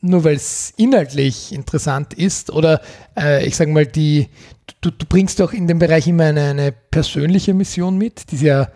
nur 0.00 0.22
weil 0.24 0.36
es 0.36 0.74
inhaltlich 0.76 1.52
interessant 1.52 2.12
ist 2.12 2.50
oder 2.50 2.80
äh, 3.18 3.46
ich 3.46 3.56
sage 3.56 3.72
mal, 3.72 3.86
die, 3.86 4.28
du, 4.82 4.90
du 4.90 5.06
bringst 5.06 5.40
auch 5.40 5.52
in 5.52 5.66
dem 5.66 5.78
Bereich 5.78 6.06
immer 6.06 6.24
eine, 6.24 6.42
eine 6.50 6.72
persönliche 6.72 7.54
Mission 7.54 7.96
mit, 7.96 8.30
die 8.30 8.36
ist 8.36 8.42
ja 8.42 8.68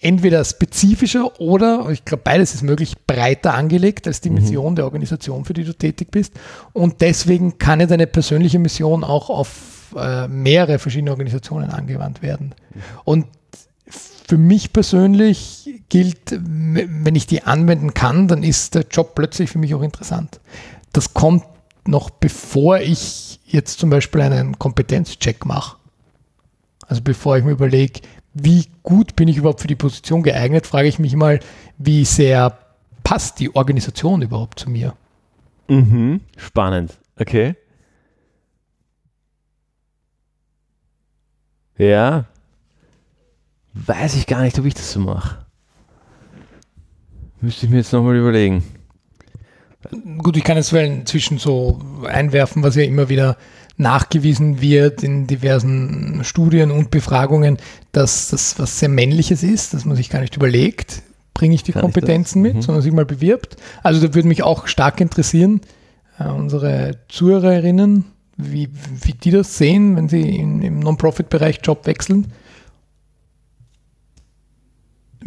entweder 0.00 0.42
spezifischer 0.44 1.38
oder, 1.40 1.90
ich 1.90 2.06
glaube, 2.06 2.22
beides 2.24 2.54
ist 2.54 2.62
möglich, 2.62 2.94
breiter 3.06 3.52
angelegt 3.52 4.06
als 4.06 4.22
die 4.22 4.30
Mhm. 4.30 4.36
Mission 4.36 4.76
der 4.76 4.86
Organisation, 4.86 5.44
für 5.44 5.52
die 5.52 5.64
du 5.64 5.74
tätig 5.74 6.10
bist. 6.10 6.32
Und 6.72 7.02
deswegen 7.02 7.58
kann 7.58 7.80
ja 7.80 7.86
deine 7.86 8.06
persönliche 8.06 8.58
Mission 8.58 9.04
auch 9.04 9.28
auf 9.28 9.94
äh, 9.96 10.26
mehrere 10.26 10.78
verschiedene 10.78 11.10
Organisationen 11.10 11.68
angewandt 11.68 12.22
werden. 12.22 12.54
Und 13.04 13.26
für 14.30 14.38
mich 14.38 14.72
persönlich 14.72 15.82
gilt, 15.88 16.30
wenn 16.30 17.16
ich 17.16 17.26
die 17.26 17.42
anwenden 17.42 17.94
kann, 17.94 18.28
dann 18.28 18.44
ist 18.44 18.76
der 18.76 18.84
Job 18.88 19.16
plötzlich 19.16 19.50
für 19.50 19.58
mich 19.58 19.74
auch 19.74 19.82
interessant. 19.82 20.38
Das 20.92 21.14
kommt 21.14 21.42
noch 21.84 22.10
bevor 22.10 22.78
ich 22.78 23.40
jetzt 23.44 23.80
zum 23.80 23.90
Beispiel 23.90 24.20
einen 24.20 24.56
Kompetenzcheck 24.56 25.44
mache. 25.46 25.78
Also 26.86 27.02
bevor 27.02 27.38
ich 27.38 27.44
mir 27.44 27.50
überlege, 27.50 28.02
wie 28.32 28.66
gut 28.84 29.16
bin 29.16 29.26
ich 29.26 29.36
überhaupt 29.36 29.62
für 29.62 29.66
die 29.66 29.74
Position 29.74 30.22
geeignet, 30.22 30.64
frage 30.64 30.86
ich 30.86 31.00
mich 31.00 31.16
mal, 31.16 31.40
wie 31.78 32.04
sehr 32.04 32.56
passt 33.02 33.40
die 33.40 33.56
Organisation 33.56 34.22
überhaupt 34.22 34.60
zu 34.60 34.70
mir. 34.70 34.94
Mhm. 35.66 36.20
Spannend. 36.36 36.96
Okay. 37.18 37.56
Ja. 41.76 42.26
Weiß 43.74 44.16
ich 44.16 44.26
gar 44.26 44.42
nicht, 44.42 44.58
ob 44.58 44.64
ich 44.64 44.74
das 44.74 44.92
so 44.92 45.00
mache. 45.00 45.38
Müsste 47.40 47.66
ich 47.66 47.70
mir 47.72 47.78
jetzt 47.78 47.92
nochmal 47.92 48.16
überlegen. 48.16 48.62
Gut, 50.18 50.36
ich 50.36 50.44
kann 50.44 50.56
jetzt 50.58 50.72
inzwischen 50.72 51.38
so 51.38 51.80
einwerfen, 52.06 52.62
was 52.62 52.76
ja 52.76 52.82
immer 52.82 53.08
wieder 53.08 53.36
nachgewiesen 53.78 54.60
wird 54.60 55.02
in 55.02 55.26
diversen 55.26 56.22
Studien 56.22 56.70
und 56.70 56.90
Befragungen, 56.90 57.56
dass 57.92 58.28
das 58.28 58.58
was 58.58 58.78
sehr 58.78 58.90
Männliches 58.90 59.42
ist, 59.42 59.72
dass 59.72 59.86
man 59.86 59.96
sich 59.96 60.10
gar 60.10 60.20
nicht 60.20 60.36
überlegt, 60.36 61.02
bringe 61.32 61.54
ich 61.54 61.62
die 61.62 61.72
Kann 61.72 61.80
ich 61.80 61.82
Kompetenzen 61.84 62.42
das? 62.44 62.48
mit, 62.48 62.56
Mhm. 62.56 62.62
sondern 62.62 62.82
sich 62.82 62.92
mal 62.92 63.06
bewirbt. 63.06 63.56
Also 63.82 64.06
da 64.06 64.14
würde 64.14 64.28
mich 64.28 64.42
auch 64.42 64.66
stark 64.66 65.00
interessieren, 65.00 65.62
äh, 66.18 66.28
unsere 66.28 66.98
Zuhörerinnen, 67.08 68.04
wie, 68.36 68.68
wie 69.02 69.12
die 69.14 69.30
das 69.30 69.56
sehen, 69.56 69.96
wenn 69.96 70.10
sie 70.10 70.20
in, 70.36 70.60
im 70.60 70.80
Non-Profit-Bereich 70.80 71.60
Job 71.62 71.86
wechseln. 71.86 72.26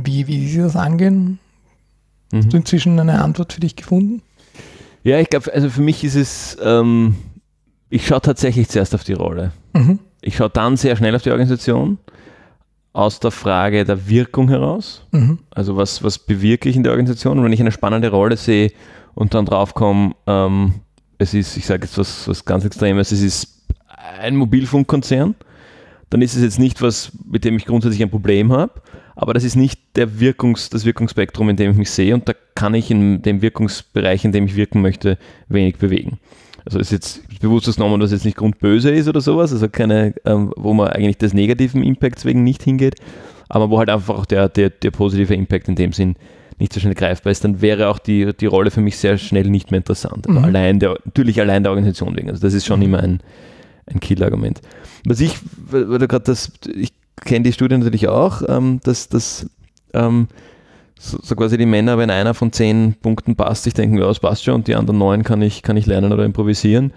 Wie, 0.04 0.28
wie 0.28 0.47
sie 0.47 0.60
das 0.60 0.76
angehen. 0.76 1.39
Mhm. 2.32 2.38
Hast 2.38 2.54
du 2.54 2.58
inzwischen 2.58 2.99
eine 2.99 3.22
Antwort 3.22 3.54
für 3.54 3.60
dich 3.60 3.76
gefunden? 3.76 4.22
Ja, 5.04 5.20
ich 5.20 5.30
glaube, 5.30 5.54
also 5.54 5.70
für 5.70 5.82
mich 5.82 6.04
ist 6.04 6.16
es, 6.16 6.58
ähm, 6.64 7.16
ich 7.89 8.08
schaue 8.08 8.22
tatsächlich 8.22 8.70
zuerst 8.70 8.95
auf 8.95 9.04
die 9.04 9.14
Rolle. 9.14 9.51
Mhm. 9.74 9.99
Ich 10.22 10.38
schaue 10.38 10.49
dann 10.49 10.78
sehr 10.78 10.95
schnell 10.95 11.16
auf 11.16 11.22
die 11.22 11.32
Organisation 11.32 11.97
aus 12.93 13.20
der 13.20 13.32
Frage 13.32 13.84
der 13.84 14.08
Wirkung 14.08 14.49
heraus. 14.49 15.06
Mhm. 15.12 15.39
Also 15.51 15.76
was, 15.76 16.04
was 16.04 16.20
bewirke 16.20 16.70
ich 16.70 16.76
in 16.76 16.84
der 16.84 16.91
Organisation? 16.91 17.39
Und 17.39 17.43
wenn 17.43 17.51
ich 17.51 17.60
eine 17.60 17.72
spannende 17.72 18.10
Rolle 18.10 18.38
sehe 18.38 18.72
und 19.16 19.34
dann 19.34 19.45
draufkomme, 19.45 20.16
ähm, 20.28 20.76
es 21.18 21.34
ist, 21.34 21.58
ich 21.58 21.66
sage 21.66 21.86
jetzt 21.86 21.97
was, 21.97 22.28
was 22.28 22.45
ganz 22.45 22.66
Extremes, 22.66 23.12
es 23.12 23.22
ist 23.22 23.66
ein 24.20 24.36
Mobilfunkkonzern, 24.36 25.36
dann 26.10 26.22
ist 26.22 26.36
es 26.36 26.43
jetzt 26.43 26.60
nicht 26.60 26.82
was, 26.82 27.12
mit 27.30 27.43
dem 27.43 27.58
ich 27.58 27.66
grundsätzlich 27.66 28.04
ein 28.04 28.12
Problem 28.12 28.54
habe, 28.54 28.74
aber 29.16 29.34
das 29.34 29.43
ist 29.43 29.55
nicht 29.55 29.80
der 29.95 30.20
Wirkungs, 30.20 30.70
das 30.70 30.86
Wirkungsspektrum, 30.86 31.49
in 31.49 31.55
dem 31.55 31.72
ich 31.72 31.78
mich 31.78 31.91
sehe 31.91 32.14
und 32.14 32.28
da 32.28 32.34
kann 32.55 32.74
ich 32.74 32.89
in 32.91 33.22
dem 33.22 33.41
Wirkungsbereich, 33.41 34.26
in 34.26 34.32
dem 34.32 34.45
ich 34.45 34.55
wirken 34.55 34.82
möchte, 34.82 35.18
wenig 35.49 35.78
bewegen. 35.78 36.20
Also 36.66 36.80
ist 36.80 36.91
jetzt 36.91 37.22
bewusstes 37.39 37.76
genommen, 37.76 38.01
was 38.01 38.11
jetzt 38.11 38.24
nicht 38.26 38.38
grundböse 38.38 38.89
ist 38.89 39.07
oder 39.09 39.20
sowas, 39.20 39.51
also 39.51 39.68
keine, 39.68 40.14
ähm, 40.26 40.53
wo 40.55 40.74
man 40.74 40.88
eigentlich 40.88 41.18
des 41.18 41.34
negativen 41.34 41.84
Impacts 41.84 42.24
wegen 42.24 42.43
nicht 42.43 42.64
hingeht, 42.64 42.95
aber 43.49 43.70
wo 43.70 43.80
halt 43.80 43.89
einfach 43.89 44.18
auch 44.18 44.26
der, 44.26 44.47
der, 44.49 44.70
der 44.70 44.91
positive 44.91 45.36
Impact 45.36 45.68
in 45.68 45.76
dem 45.76 45.91
Sinn 45.91 46.16
nicht 46.59 46.72
so 46.72 46.80
schnell 46.80 46.93
greifbar 46.93 47.32
ist, 47.32 47.43
dann 47.43 47.61
wäre 47.61 47.89
auch 47.89 47.99
die, 47.99 48.32
die 48.34 48.45
Rolle 48.45 48.72
für 48.72 48.80
mich 48.80 48.97
sehr 48.97 49.18
schnell 49.18 49.49
nicht 49.49 49.72
mehr 49.72 49.80
interessant. 49.80 50.28
Also 50.28 50.39
Mhm. 50.39 50.45
allein 50.45 50.80
der, 50.80 50.97
natürlich 51.03 51.41
allein 51.41 51.64
der 51.64 51.72
Organisation 51.72 52.16
wegen. 52.16 52.30
Also 52.30 52.41
das 52.41 52.53
ist 52.53 52.66
schon 52.66 52.82
immer 52.82 52.99
ein, 52.99 53.20
ein 53.88 53.99
Killargument. 53.99 54.61
Was 55.05 55.20
ich, 55.20 55.36
weil 55.70 55.89
weil 55.89 55.99
du 55.99 56.07
gerade 56.07 56.24
das, 56.24 56.53
ich 56.74 56.93
kenne 57.22 57.43
die 57.43 57.53
Studie 57.53 57.78
natürlich 57.78 58.07
auch, 58.07 58.41
ähm, 58.47 58.80
dass, 58.84 59.09
dass 59.09 59.45
ähm, 59.93 60.28
so, 60.99 61.18
so 61.22 61.36
quasi 61.36 61.57
die 61.57 61.66
Männer, 61.66 61.97
wenn 61.97 62.09
einer 62.09 62.34
von 62.34 62.51
zehn 62.51 62.95
Punkten 63.01 63.36
passt, 63.36 63.64
sich 63.64 63.74
denken, 63.74 63.97
ja, 63.97 64.07
das 64.07 64.20
passt 64.20 64.43
schon 64.43 64.55
und 64.55 64.68
die 64.68 64.76
anderen 64.76 64.97
neun 64.97 65.24
kann 65.24 65.41
ich, 65.41 65.61
kann 65.61 65.78
ich 65.78 65.86
lernen 65.86 66.14
oder 66.14 66.26
improvisieren. 66.26 66.93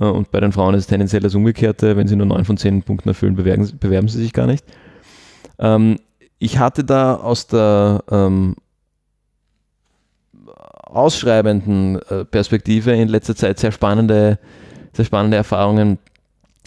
Äh, 0.00 0.04
Und 0.04 0.30
bei 0.30 0.40
den 0.40 0.52
Frauen 0.52 0.74
ist 0.74 0.82
es 0.82 0.86
tendenziell 0.86 1.22
das 1.22 1.34
Umgekehrte, 1.34 1.96
wenn 1.96 2.08
sie 2.08 2.16
nur 2.16 2.26
neun 2.26 2.44
von 2.44 2.56
zehn 2.56 2.82
Punkten 2.82 3.08
erfüllen, 3.08 3.34
bewerben, 3.34 3.70
bewerben 3.80 4.08
sie 4.08 4.22
sich 4.22 4.32
gar 4.32 4.46
nicht. 4.46 4.64
Ähm, 5.58 5.98
ich 6.38 6.58
hatte 6.58 6.84
da 6.84 7.16
aus 7.16 7.48
der 7.48 8.04
ähm, 8.10 8.54
ausschreibenden 10.84 12.00
äh, 12.08 12.24
Perspektive 12.24 12.92
in 12.92 13.08
letzter 13.08 13.36
Zeit 13.36 13.58
sehr 13.58 13.72
spannende, 13.72 14.38
sehr 14.92 15.04
spannende 15.04 15.36
Erfahrungen 15.36 15.98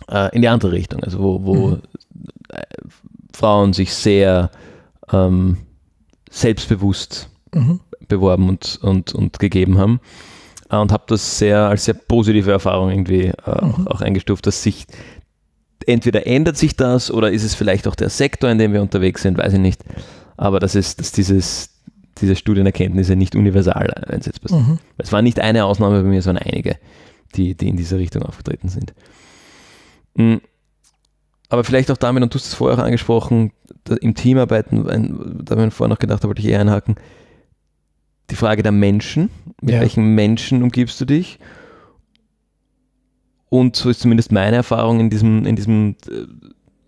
äh, 0.10 0.36
in 0.36 0.42
die 0.42 0.48
andere 0.50 0.74
Richtung, 0.74 1.04
also 1.04 1.20
wo, 1.20 1.46
wo 1.46 1.68
Mhm. 1.70 1.82
Frauen 3.34 3.74
sich 3.74 3.94
sehr 3.94 4.52
ähm, 5.12 5.58
selbstbewusst 6.30 7.30
Mhm. 7.54 7.82
beworben 8.08 8.48
und, 8.48 8.80
und, 8.82 9.14
und 9.14 9.40
gegeben 9.40 9.78
haben. 9.78 10.00
Äh, 10.70 10.78
Und 10.78 10.94
habe 10.94 11.04
das 11.08 11.38
sehr 11.38 11.68
als 11.68 11.84
sehr 11.86 11.96
positive 11.96 12.50
Erfahrung 12.52 12.90
irgendwie 12.90 13.26
äh, 13.26 13.34
auch, 13.46 13.78
Mhm. 13.78 13.88
auch 13.88 14.02
eingestuft, 14.02 14.48
dass 14.48 14.64
sich 14.64 14.86
entweder 15.86 16.28
ändert 16.28 16.58
sich 16.58 16.76
das 16.78 17.12
oder 17.12 17.32
ist 17.32 17.44
es 17.44 17.56
vielleicht 17.56 17.88
auch 17.88 17.96
der 17.96 18.10
Sektor, 18.10 18.50
in 18.50 18.58
dem 18.58 18.72
wir 18.72 18.82
unterwegs 18.82 19.22
sind, 19.24 19.38
weiß 19.38 19.54
ich 19.54 19.60
nicht. 19.60 19.84
Aber 20.38 20.60
das 20.60 20.76
ist, 20.76 21.00
dass 21.00 21.12
dieses, 21.12 21.72
diese 22.20 22.36
Studienerkenntnisse 22.36 23.16
nicht 23.16 23.36
universal 23.36 23.92
einsetzbar 24.08 24.50
sind. 24.50 24.68
Mhm. 24.68 24.80
Es 24.98 25.12
war 25.12 25.22
nicht 25.22 25.40
eine 25.40 25.66
Ausnahme 25.66 26.04
bei 26.04 26.08
mir, 26.08 26.22
sondern 26.22 26.46
einige, 26.46 26.78
die, 27.36 27.56
die 27.56 27.68
in 27.68 27.76
dieser 27.78 27.98
Richtung 27.98 28.24
aufgetreten 28.24 28.70
sind. 28.70 28.94
Mm. 30.16 30.36
Aber 31.52 31.66
vielleicht 31.66 31.92
auch 31.92 31.98
damit, 31.98 32.24
und 32.24 32.34
du 32.34 32.40
hast 32.40 32.48
es 32.48 32.54
vorher 32.54 32.80
auch 32.80 32.84
angesprochen, 32.84 33.52
im 34.00 34.16
Teamarbeiten, 34.16 34.86
da 35.44 35.56
habe 35.56 35.68
ich 35.68 35.74
vorher 35.74 35.90
noch 35.94 36.00
gedacht, 36.00 36.24
da 36.24 36.30
wollte 36.30 36.42
ich 36.42 36.48
eher 36.48 36.62
einhaken, 36.62 36.96
die 38.30 38.36
Frage 38.36 38.64
der 38.64 38.72
Menschen, 38.72 39.30
mit 39.62 39.76
Ja. 39.76 39.82
welchen 39.82 40.16
Menschen 40.16 40.64
umgibst 40.64 41.02
du 41.02 41.06
dich? 41.06 41.40
Und 43.50 43.76
so 43.76 43.90
ist 43.90 44.00
zumindest 44.00 44.32
meine 44.32 44.56
Erfahrung 44.56 45.02
in 45.02 45.10
diesem, 45.10 45.46
in 45.46 45.58
diesem 45.58 45.98
äh, 46.08 46.26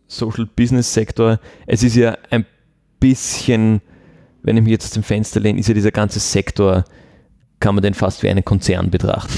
Social 0.07 0.45
Business 0.55 0.93
Sektor. 0.93 1.41
Es 1.67 1.83
ist 1.83 1.95
ja 1.97 2.17
ein 2.29 2.45
bisschen, 3.01 3.81
wenn 4.43 4.55
ich 4.55 4.63
mich 4.63 4.71
jetzt 4.71 4.85
aus 4.85 4.91
dem 4.91 5.03
Fenster 5.03 5.41
lehne, 5.41 5.59
ist 5.59 5.67
ja 5.67 5.73
dieser 5.73 5.91
ganze 5.91 6.21
Sektor, 6.21 6.85
kann 7.63 7.75
man 7.75 7.81
den 7.81 7.93
fast 7.93 8.23
wie 8.23 8.29
einen 8.29 8.43
Konzern 8.43 8.89
betrachten. 8.89 9.33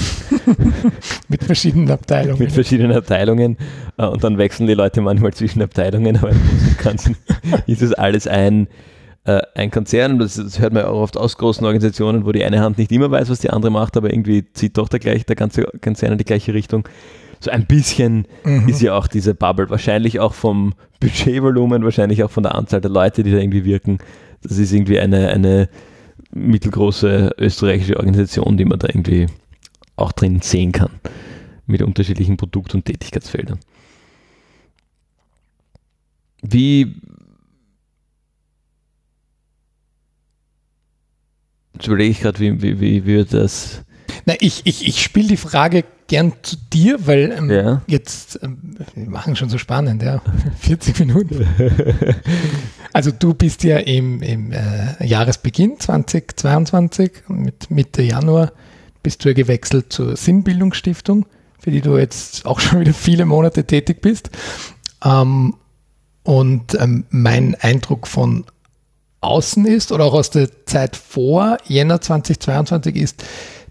Mit 1.28 1.44
verschiedenen 1.44 1.88
Abteilungen. 1.92 2.40
mit 2.40 2.50
verschiedenen 2.50 2.90
Abteilungen 2.90 3.56
äh, 3.98 4.06
und 4.06 4.24
dann 4.24 4.36
wechseln 4.36 4.66
die 4.66 4.74
Leute 4.74 5.00
manchmal 5.00 5.32
zwischen 5.32 5.62
Abteilungen, 5.62 6.16
aber 6.16 6.30
im 6.30 6.40
Ganzen 6.82 7.16
ist 7.68 7.82
es 7.82 7.92
alles 7.92 8.26
ein, 8.26 8.66
äh, 9.26 9.40
ein 9.54 9.70
Konzern. 9.70 10.18
Das, 10.18 10.34
das 10.34 10.58
hört 10.58 10.72
man 10.72 10.82
ja 10.82 10.88
auch 10.88 11.02
oft 11.02 11.16
aus 11.16 11.38
großen 11.38 11.64
Organisationen, 11.64 12.26
wo 12.26 12.32
die 12.32 12.42
eine 12.42 12.58
Hand 12.58 12.78
nicht 12.78 12.90
immer 12.90 13.12
weiß, 13.12 13.30
was 13.30 13.38
die 13.38 13.50
andere 13.50 13.70
macht, 13.70 13.96
aber 13.96 14.12
irgendwie 14.12 14.44
zieht 14.54 14.76
doch 14.76 14.88
der, 14.88 14.98
gleich, 14.98 15.24
der 15.24 15.36
ganze 15.36 15.62
Konzern 15.80 16.10
in 16.10 16.18
die 16.18 16.24
gleiche 16.24 16.52
Richtung. 16.52 16.88
So 17.38 17.52
ein 17.52 17.66
bisschen 17.66 18.26
Mhm. 18.42 18.68
ist 18.68 18.82
ja 18.82 18.94
auch 18.98 19.06
diese 19.06 19.34
Bubble, 19.34 19.70
wahrscheinlich 19.70 20.18
auch 20.18 20.34
vom 20.34 20.74
Budgetvolumen, 20.98 21.84
wahrscheinlich 21.84 22.24
auch 22.24 22.30
von 22.32 22.42
der 22.42 22.56
Anzahl 22.56 22.80
der 22.80 22.90
Leute, 22.90 23.22
die 23.22 23.30
da 23.30 23.38
irgendwie 23.38 23.64
wirken. 23.64 23.98
Das 24.42 24.58
ist 24.58 24.72
irgendwie 24.72 24.98
eine, 24.98 25.28
eine 25.28 25.68
mittelgroße 26.36 27.34
österreichische 27.38 27.96
Organisation, 27.96 28.56
die 28.56 28.64
man 28.64 28.78
da 28.78 28.88
irgendwie 28.88 29.26
auch 29.96 30.12
drin 30.12 30.40
sehen 30.42 30.72
kann 30.72 30.90
mit 31.66 31.82
unterschiedlichen 31.82 32.36
Produkt- 32.36 32.74
und 32.74 32.84
Tätigkeitsfeldern. 32.84 33.58
Wie 36.42 36.94
Jetzt 41.76 41.88
überlege 41.88 42.10
ich 42.10 42.20
gerade, 42.20 42.38
wie, 42.40 42.62
wie, 42.62 42.80
wie 42.80 43.04
wir 43.04 43.26
das. 43.26 43.84
Na, 44.24 44.34
ich 44.40 44.62
ich, 44.64 44.86
ich 44.86 45.02
spiele 45.02 45.28
die 45.28 45.36
Frage 45.36 45.84
gern 46.08 46.32
zu 46.42 46.56
dir, 46.72 46.98
weil 47.06 47.32
ähm, 47.36 47.50
Ja. 47.50 47.82
jetzt, 47.88 48.38
ähm, 48.42 48.58
wir 48.94 49.10
machen 49.10 49.34
schon 49.36 49.48
so 49.48 49.58
spannend, 49.58 50.02
ja, 50.02 50.20
40 50.60 50.98
Minuten. 51.00 51.46
Also 52.92 53.10
du 53.10 53.34
bist 53.34 53.62
ja 53.62 53.76
im, 53.76 54.22
im 54.22 54.52
äh, 54.52 55.04
Jahresbeginn 55.04 55.78
2022, 55.78 57.12
mit 57.28 57.70
Mitte 57.70 58.00
Januar, 58.00 58.52
bist 59.02 59.22
du 59.22 59.28
ja 59.28 59.34
gewechselt 59.34 59.92
zur 59.92 60.16
Sinnbildungsstiftung, 60.16 61.26
für 61.58 61.70
die 61.70 61.82
du 61.82 61.98
jetzt 61.98 62.46
auch 62.46 62.58
schon 62.58 62.80
wieder 62.80 62.94
viele 62.94 63.26
Monate 63.26 63.64
tätig 63.64 64.00
bist. 64.00 64.30
Ähm, 65.04 65.56
und 66.22 66.74
ähm, 66.80 67.04
mein 67.10 67.54
Eindruck 67.56 68.06
von 68.06 68.46
außen 69.20 69.66
ist 69.66 69.92
oder 69.92 70.04
auch 70.04 70.14
aus 70.14 70.30
der 70.30 70.48
Zeit 70.64 70.96
vor 70.96 71.58
Jänner 71.66 72.00
2022 72.00 72.96
ist, 72.96 73.24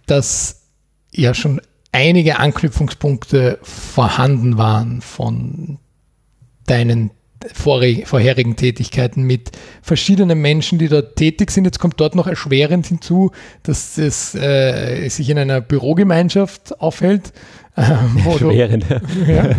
dass 0.06 0.64
ja 1.12 1.34
schon 1.34 1.62
einige 1.92 2.40
Anknüpfungspunkte 2.40 3.60
vorhanden 3.64 4.58
waren 4.58 5.02
von 5.02 5.80
deinen 6.68 7.12
vorherigen 7.54 8.56
Tätigkeiten 8.56 9.24
mit 9.24 9.52
verschiedenen 9.82 10.42
Menschen, 10.42 10.80
die 10.80 10.88
dort 10.88 11.16
tätig 11.16 11.52
sind. 11.52 11.66
Jetzt 11.66 11.80
kommt 11.80 12.00
dort 12.00 12.16
noch 12.16 12.28
erschwerend 12.28 12.88
hinzu, 12.88 13.32
dass 13.64 13.98
es 13.98 14.36
äh, 14.36 15.08
sich 15.10 15.30
in 15.30 15.38
einer 15.38 15.62
Bürogemeinschaft 15.62 16.80
aufhält. 16.80 17.34
Ähm, 17.78 18.18
erschwerend. 18.26 18.86
Du, 18.90 19.32
ja, 19.32 19.54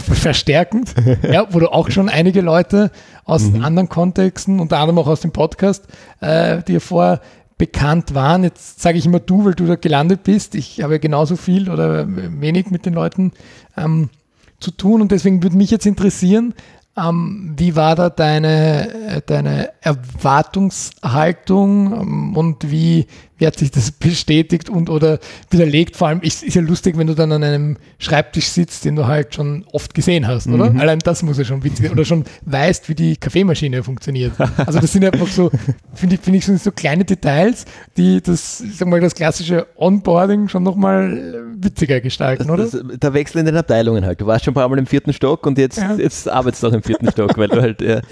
verstärkend, 0.00 0.94
ja, 1.22 1.46
wo 1.50 1.60
du 1.60 1.72
auch 1.72 1.90
schon 1.90 2.08
einige 2.08 2.40
Leute 2.40 2.90
aus 3.24 3.44
mhm. 3.44 3.64
anderen 3.64 3.88
Kontexten, 3.88 4.60
unter 4.60 4.78
anderem 4.78 4.98
auch 4.98 5.06
aus 5.06 5.20
dem 5.20 5.32
Podcast, 5.32 5.86
äh, 6.20 6.62
dir 6.62 6.80
vor 6.80 7.20
bekannt 7.62 8.12
waren. 8.12 8.42
Jetzt 8.42 8.82
sage 8.82 8.98
ich 8.98 9.06
immer 9.06 9.20
du, 9.20 9.44
weil 9.44 9.54
du 9.54 9.66
da 9.66 9.76
gelandet 9.76 10.24
bist. 10.24 10.56
Ich 10.56 10.82
habe 10.82 10.98
genauso 10.98 11.36
viel 11.36 11.70
oder 11.70 12.08
wenig 12.08 12.72
mit 12.72 12.86
den 12.86 12.92
Leuten 12.92 13.30
ähm, 13.76 14.10
zu 14.58 14.72
tun 14.72 15.00
und 15.00 15.12
deswegen 15.12 15.44
würde 15.44 15.56
mich 15.56 15.70
jetzt 15.70 15.86
interessieren, 15.86 16.54
ähm, 16.96 17.54
wie 17.56 17.76
war 17.76 17.94
da 17.94 18.10
deine, 18.10 18.92
äh, 19.06 19.22
deine 19.24 19.70
Erwartungshaltung 19.80 21.92
ähm, 21.92 22.36
und 22.36 22.68
wie, 22.68 23.06
wie 23.42 23.46
hat 23.48 23.58
sich 23.58 23.72
das 23.72 23.90
bestätigt 23.90 24.70
und 24.70 24.88
oder 24.88 25.18
widerlegt? 25.50 25.96
Vor 25.96 26.06
allem 26.06 26.20
ist, 26.20 26.44
ist 26.44 26.54
ja 26.54 26.62
lustig, 26.62 26.96
wenn 26.96 27.08
du 27.08 27.14
dann 27.14 27.32
an 27.32 27.42
einem 27.42 27.76
Schreibtisch 27.98 28.46
sitzt, 28.46 28.84
den 28.84 28.94
du 28.94 29.08
halt 29.08 29.34
schon 29.34 29.64
oft 29.72 29.94
gesehen 29.94 30.28
hast, 30.28 30.46
oder? 30.46 30.70
Mhm. 30.70 30.78
Allein 30.80 31.00
das 31.00 31.24
muss 31.24 31.38
ja 31.38 31.44
schon 31.44 31.64
witzig 31.64 31.86
sein. 31.86 31.92
Oder 31.92 32.04
schon 32.04 32.24
weißt, 32.46 32.88
wie 32.88 32.94
die 32.94 33.16
Kaffeemaschine 33.16 33.82
funktioniert. 33.82 34.32
Also 34.64 34.78
das 34.78 34.92
sind 34.92 35.04
einfach 35.04 35.26
so, 35.26 35.50
finde 35.92 36.14
ich, 36.14 36.20
finde 36.20 36.38
ich, 36.38 36.62
so 36.62 36.70
kleine 36.70 37.04
Details, 37.04 37.64
die 37.96 38.20
das, 38.22 38.58
sag 38.58 38.86
mal, 38.86 39.00
das 39.00 39.16
klassische 39.16 39.66
Onboarding 39.76 40.46
schon 40.48 40.62
nochmal 40.62 41.42
witziger 41.56 42.00
gestalten, 42.00 42.48
oder? 42.48 42.62
Das, 42.62 42.80
der 42.80 43.12
Wechsel 43.12 43.38
in 43.38 43.46
den 43.46 43.56
Abteilungen 43.56 44.06
halt. 44.06 44.20
Du 44.20 44.26
warst 44.26 44.44
schon 44.44 44.52
ein 44.52 44.54
paar 44.54 44.68
Mal 44.68 44.78
im 44.78 44.86
vierten 44.86 45.12
Stock 45.12 45.44
und 45.46 45.58
jetzt, 45.58 45.78
ja. 45.78 45.96
jetzt 45.96 46.28
arbeitest 46.28 46.62
du 46.62 46.68
auch 46.68 46.72
im 46.72 46.82
vierten 46.84 47.10
Stock, 47.10 47.36
weil 47.36 47.48
du 47.48 47.60
halt, 47.60 47.82
ja, 47.82 48.02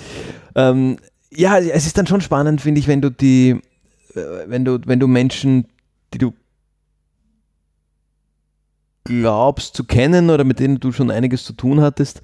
ähm, 0.56 0.96
ja, 1.32 1.58
es 1.58 1.86
ist 1.86 1.96
dann 1.96 2.08
schon 2.08 2.20
spannend, 2.20 2.60
finde 2.60 2.80
ich, 2.80 2.88
wenn 2.88 3.00
du 3.00 3.10
die, 3.10 3.50
äh, 3.50 3.60
wenn 4.14 4.64
du, 4.64 4.78
wenn 4.86 5.00
du 5.00 5.06
Menschen, 5.06 5.66
die 6.12 6.18
du 6.18 6.32
glaubst 9.04 9.74
zu 9.74 9.84
kennen 9.84 10.30
oder 10.30 10.44
mit 10.44 10.60
denen 10.60 10.80
du 10.80 10.92
schon 10.92 11.10
einiges 11.10 11.44
zu 11.44 11.52
tun 11.52 11.80
hattest, 11.80 12.22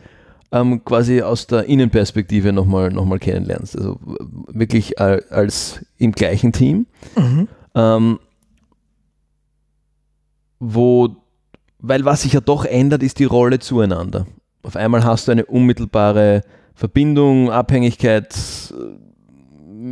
ähm, 0.52 0.84
quasi 0.84 1.22
aus 1.22 1.46
der 1.46 1.64
Innenperspektive 1.64 2.52
nochmal 2.52 2.90
noch 2.90 3.04
mal 3.04 3.18
kennenlernst. 3.18 3.76
Also 3.76 3.98
wirklich 4.48 5.00
als 5.00 5.84
im 5.98 6.12
gleichen 6.12 6.52
Team. 6.52 6.86
Mhm. 7.16 7.48
Ähm, 7.74 8.18
wo, 10.58 11.16
weil 11.78 12.04
was 12.04 12.22
sich 12.22 12.32
ja 12.32 12.40
doch 12.40 12.64
ändert, 12.64 13.02
ist 13.02 13.18
die 13.18 13.24
Rolle 13.24 13.58
zueinander. 13.58 14.26
Auf 14.62 14.76
einmal 14.76 15.04
hast 15.04 15.28
du 15.28 15.32
eine 15.32 15.46
unmittelbare 15.46 16.42
Verbindung, 16.74 17.50
Abhängigkeit 17.50 18.34
äh, 18.70 19.05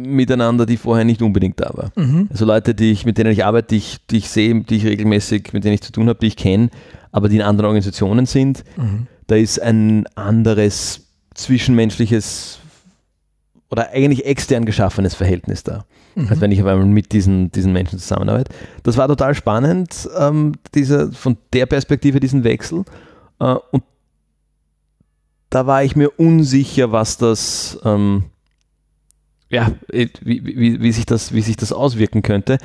miteinander, 0.03 0.67
die 0.67 0.77
vorher 0.77 1.05
nicht 1.05 1.23
unbedingt 1.23 1.61
da 1.61 1.71
war. 1.75 1.93
Mhm. 1.97 2.29
Also 2.31 2.45
Leute, 2.45 2.75
die 2.75 2.93
ich, 2.93 3.05
mit 3.05 3.19
denen 3.19 3.33
ich 3.33 3.45
arbeite, 3.45 3.69
die 3.69 3.77
ich, 3.77 3.99
die 4.11 4.19
ich 4.19 4.29
sehe, 4.29 4.61
die 4.63 4.77
ich 4.77 4.85
regelmäßig, 4.85 5.53
mit 5.53 5.65
denen 5.65 5.75
ich 5.75 5.83
zu 5.83 5.93
tun 5.93 6.09
habe, 6.09 6.19
die 6.21 6.27
ich 6.27 6.37
kenne, 6.37 6.71
aber 7.13 7.29
die 7.29 7.37
in 7.37 7.43
anderen 7.43 7.67
Organisationen 7.67 8.27
sind, 8.27 8.65
mhm. 8.77 9.07
da 9.27 9.37
ist 9.37 9.61
ein 9.61 10.07
anderes 10.15 11.07
zwischenmenschliches 11.35 12.59
oder 13.71 13.91
eigentlich 13.91 14.25
extern 14.27 14.65
geschaffenes 14.67 15.15
Verhältnis 15.15 15.63
da 15.63 15.85
mhm. 16.15 16.29
als 16.29 16.41
wenn 16.41 16.53
ich 16.53 16.61
auf 16.63 16.69
einmal 16.69 16.87
mit 16.87 17.13
diesen, 17.13 17.51
diesen 17.53 17.73
Menschen 17.73 17.99
zusammenarbeite. 17.99 18.53
Das 18.83 18.97
war 18.97 19.09
total 19.09 19.35
spannend, 19.35 20.09
ähm, 20.19 20.53
dieser, 20.75 21.13
von 21.13 21.37
der 21.53 21.67
Perspektive 21.67 22.21
diesen 22.21 22.45
Wechsel. 22.45 22.85
Äh, 23.41 23.57
und 23.71 23.83
da 25.51 25.67
war 25.67 25.85
ich 25.85 25.97
mir 25.97 26.11
unsicher, 26.11 26.93
was 26.93 27.17
das, 27.17 27.79
ähm, 27.85 28.25
ja, 29.55 29.73
wie, 29.91 30.11
wie, 30.23 30.81
wie, 30.83 30.93
sich 30.93 31.07
das, 31.07 31.33
wie 31.33 31.41
sich 31.41 31.57
das 31.57 31.73
auswirken 31.73 32.23
könnte. 32.23 32.59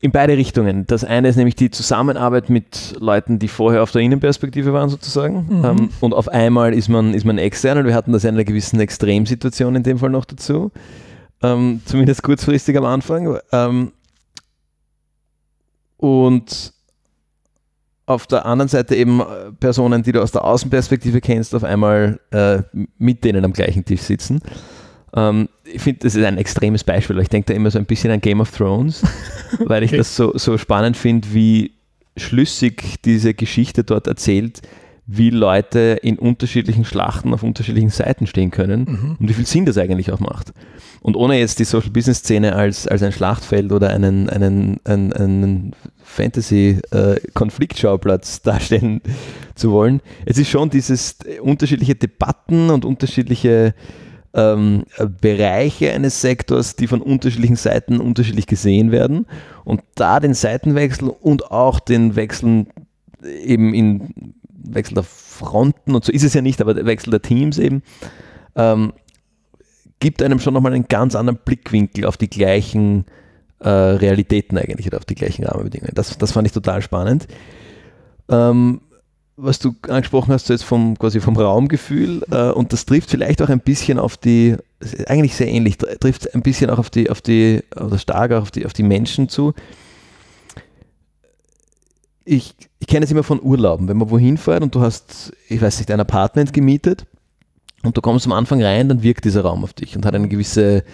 In 0.00 0.10
beide 0.10 0.36
Richtungen. 0.36 0.84
Das 0.88 1.04
eine 1.04 1.28
ist 1.28 1.36
nämlich 1.36 1.54
die 1.54 1.70
Zusammenarbeit 1.70 2.50
mit 2.50 2.96
Leuten, 2.98 3.38
die 3.38 3.46
vorher 3.46 3.84
auf 3.84 3.92
der 3.92 4.02
Innenperspektive 4.02 4.72
waren, 4.72 4.88
sozusagen. 4.88 5.46
Mhm. 5.48 5.64
Ähm, 5.64 5.90
und 6.00 6.12
auf 6.12 6.28
einmal 6.28 6.74
ist 6.74 6.88
man, 6.88 7.14
ist 7.14 7.24
man 7.24 7.38
extern 7.38 7.78
und 7.78 7.86
wir 7.86 7.94
hatten 7.94 8.12
das 8.12 8.24
in 8.24 8.34
einer 8.34 8.44
gewissen 8.44 8.80
Extremsituation 8.80 9.76
in 9.76 9.84
dem 9.84 9.98
Fall 9.98 10.10
noch 10.10 10.24
dazu 10.24 10.72
ähm, 11.42 11.80
zumindest 11.84 12.22
kurzfristig 12.22 12.76
am 12.76 12.84
Anfang. 12.84 13.38
Ähm, 13.52 13.92
und 15.96 16.72
auf 18.06 18.26
der 18.26 18.46
anderen 18.46 18.68
Seite 18.68 18.96
eben 18.96 19.20
äh, 19.20 19.52
Personen, 19.58 20.02
die 20.02 20.12
du 20.12 20.22
aus 20.22 20.32
der 20.32 20.44
Außenperspektive 20.44 21.20
kennst, 21.20 21.54
auf 21.54 21.64
einmal 21.64 22.20
äh, 22.30 22.62
mit 22.98 23.24
denen 23.24 23.44
am 23.44 23.52
gleichen 23.52 23.84
Tisch 23.84 24.02
sitzen. 24.02 24.40
Ähm, 25.14 25.48
ich 25.64 25.82
finde, 25.82 26.00
das 26.00 26.14
ist 26.14 26.24
ein 26.24 26.38
extremes 26.38 26.84
Beispiel. 26.84 27.18
Ich 27.20 27.28
denke 27.28 27.52
da 27.52 27.54
immer 27.54 27.70
so 27.70 27.78
ein 27.78 27.86
bisschen 27.86 28.10
an 28.10 28.20
Game 28.20 28.40
of 28.40 28.50
Thrones, 28.50 29.02
weil 29.58 29.82
ich 29.82 29.90
okay. 29.90 29.98
das 29.98 30.16
so, 30.16 30.36
so 30.36 30.56
spannend 30.58 30.96
finde, 30.96 31.28
wie 31.32 31.72
schlüssig 32.16 33.02
diese 33.04 33.34
Geschichte 33.34 33.84
dort 33.84 34.06
erzählt, 34.06 34.62
wie 35.06 35.30
Leute 35.30 35.98
in 36.02 36.18
unterschiedlichen 36.18 36.84
Schlachten 36.84 37.32
auf 37.34 37.42
unterschiedlichen 37.42 37.90
Seiten 37.90 38.26
stehen 38.26 38.50
können 38.50 38.84
mhm. 38.84 39.16
und 39.18 39.28
wie 39.28 39.34
viel 39.34 39.46
Sinn 39.46 39.66
das 39.66 39.76
eigentlich 39.76 40.12
auch 40.12 40.20
macht. 40.20 40.52
Und 41.00 41.16
ohne 41.16 41.36
jetzt 41.38 41.58
die 41.58 41.64
Social 41.64 41.90
Business 41.90 42.18
Szene 42.18 42.54
als, 42.54 42.86
als 42.86 43.02
ein 43.02 43.10
Schlachtfeld 43.10 43.72
oder 43.72 43.90
einen, 43.90 44.30
einen, 44.30 44.78
einen, 44.84 45.12
einen 45.12 45.72
Fantasy-Konfliktschauplatz 46.04 48.38
äh, 48.38 48.40
darstellen 48.44 49.00
zu 49.56 49.72
wollen, 49.72 50.00
es 50.24 50.38
ist 50.38 50.48
schon 50.48 50.70
dieses 50.70 51.16
unterschiedliche 51.42 51.96
Debatten 51.96 52.70
und 52.70 52.84
unterschiedliche 52.84 53.74
ähm, 54.34 54.84
Bereiche 55.20 55.92
eines 55.92 56.20
Sektors, 56.20 56.76
die 56.76 56.86
von 56.86 57.02
unterschiedlichen 57.02 57.56
Seiten 57.56 58.00
unterschiedlich 58.00 58.46
gesehen 58.46 58.90
werden. 58.90 59.26
Und 59.64 59.82
da 59.94 60.20
den 60.20 60.34
Seitenwechsel 60.34 61.08
und 61.08 61.50
auch 61.50 61.80
den 61.80 62.16
Wechsel 62.16 62.66
eben 63.22 63.74
in 63.74 64.34
Wechsel 64.48 64.94
der 64.94 65.02
Fronten 65.02 65.94
und 65.94 66.04
so 66.04 66.12
ist 66.12 66.24
es 66.24 66.34
ja 66.34 66.40
nicht, 66.40 66.60
aber 66.60 66.74
der 66.74 66.86
Wechsel 66.86 67.10
der 67.10 67.22
Teams 67.22 67.58
eben, 67.58 67.82
ähm, 68.54 68.92
gibt 69.98 70.22
einem 70.22 70.38
schon 70.38 70.54
nochmal 70.54 70.72
einen 70.72 70.88
ganz 70.88 71.14
anderen 71.14 71.38
Blickwinkel 71.44 72.06
auf 72.06 72.16
die 72.16 72.30
gleichen 72.30 73.06
äh, 73.60 73.68
Realitäten 73.68 74.58
eigentlich 74.58 74.86
oder 74.86 74.98
auf 74.98 75.04
die 75.04 75.14
gleichen 75.14 75.44
Rahmenbedingungen. 75.44 75.94
Das, 75.94 76.18
das 76.18 76.32
fand 76.32 76.46
ich 76.46 76.52
total 76.52 76.82
spannend. 76.82 77.28
Ähm, 78.28 78.80
was 79.42 79.58
du 79.58 79.74
angesprochen 79.88 80.32
hast, 80.32 80.46
so 80.46 80.52
jetzt 80.52 80.64
vom, 80.64 80.98
quasi 80.98 81.20
vom 81.20 81.36
Raumgefühl, 81.36 82.24
äh, 82.30 82.50
und 82.50 82.72
das 82.72 82.86
trifft 82.86 83.10
vielleicht 83.10 83.42
auch 83.42 83.48
ein 83.48 83.60
bisschen 83.60 83.98
auf 83.98 84.16
die, 84.16 84.56
eigentlich 85.06 85.34
sehr 85.34 85.48
ähnlich, 85.48 85.78
trifft 85.78 86.34
ein 86.34 86.42
bisschen 86.42 86.70
auch 86.70 86.78
auf 86.78 86.90
die, 86.90 87.10
auf 87.10 87.20
die, 87.20 87.62
oder 87.76 87.98
stark 87.98 88.32
auch 88.32 88.42
auf 88.42 88.50
die, 88.50 88.66
auf 88.66 88.72
die 88.72 88.82
Menschen 88.82 89.28
zu 89.28 89.52
ich, 92.24 92.54
ich 92.78 92.86
kenne 92.86 93.04
es 93.04 93.10
immer 93.10 93.22
von 93.22 93.42
Urlauben, 93.42 93.88
wenn 93.88 93.96
man 93.96 94.10
wohin 94.10 94.36
fährt 94.36 94.62
und 94.62 94.74
du 94.74 94.80
hast, 94.80 95.32
ich 95.48 95.60
weiß 95.60 95.78
nicht, 95.78 95.90
ein 95.90 96.00
Apartment 96.00 96.52
gemietet 96.52 97.06
und 97.82 97.96
du 97.96 98.00
kommst 98.00 98.26
am 98.26 98.32
Anfang 98.32 98.62
rein, 98.62 98.88
dann 98.88 99.02
wirkt 99.02 99.24
dieser 99.24 99.42
Raum 99.42 99.64
auf 99.64 99.72
dich 99.72 99.96
und 99.96 100.06
hat 100.06 100.14
eine 100.14 100.28
gewisse, 100.28 100.84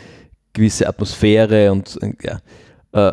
gewisse 0.53 0.88
Atmosphäre 0.88 1.72
und 1.72 1.99
ja. 2.22 2.40
Äh, 2.92 3.12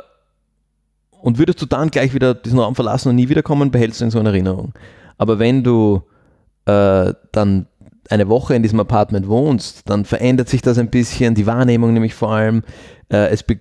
und 1.21 1.39
würdest 1.39 1.59
du 1.59 1.65
dann 1.65 1.89
gleich 1.89 2.13
wieder 2.13 2.35
diesen 2.35 2.59
Raum 2.59 2.75
verlassen 2.75 3.09
und 3.09 3.15
nie 3.15 3.29
wiederkommen, 3.29 3.71
behältst 3.71 3.99
du 3.99 4.05
ihn 4.05 4.11
so 4.11 4.19
in 4.19 4.27
Erinnerung. 4.27 4.73
Aber 5.17 5.39
wenn 5.39 5.63
du 5.63 6.03
äh, 6.65 7.13
dann 7.31 7.67
eine 8.09 8.29
Woche 8.29 8.55
in 8.55 8.63
diesem 8.63 8.79
Apartment 8.79 9.27
wohnst, 9.27 9.89
dann 9.89 10.05
verändert 10.05 10.49
sich 10.49 10.61
das 10.61 10.77
ein 10.77 10.89
bisschen, 10.89 11.35
die 11.35 11.47
Wahrnehmung 11.47 11.93
nämlich 11.93 12.13
vor 12.13 12.31
allem. 12.31 12.63
Äh, 13.09 13.29
es, 13.29 13.43
be 13.43 13.59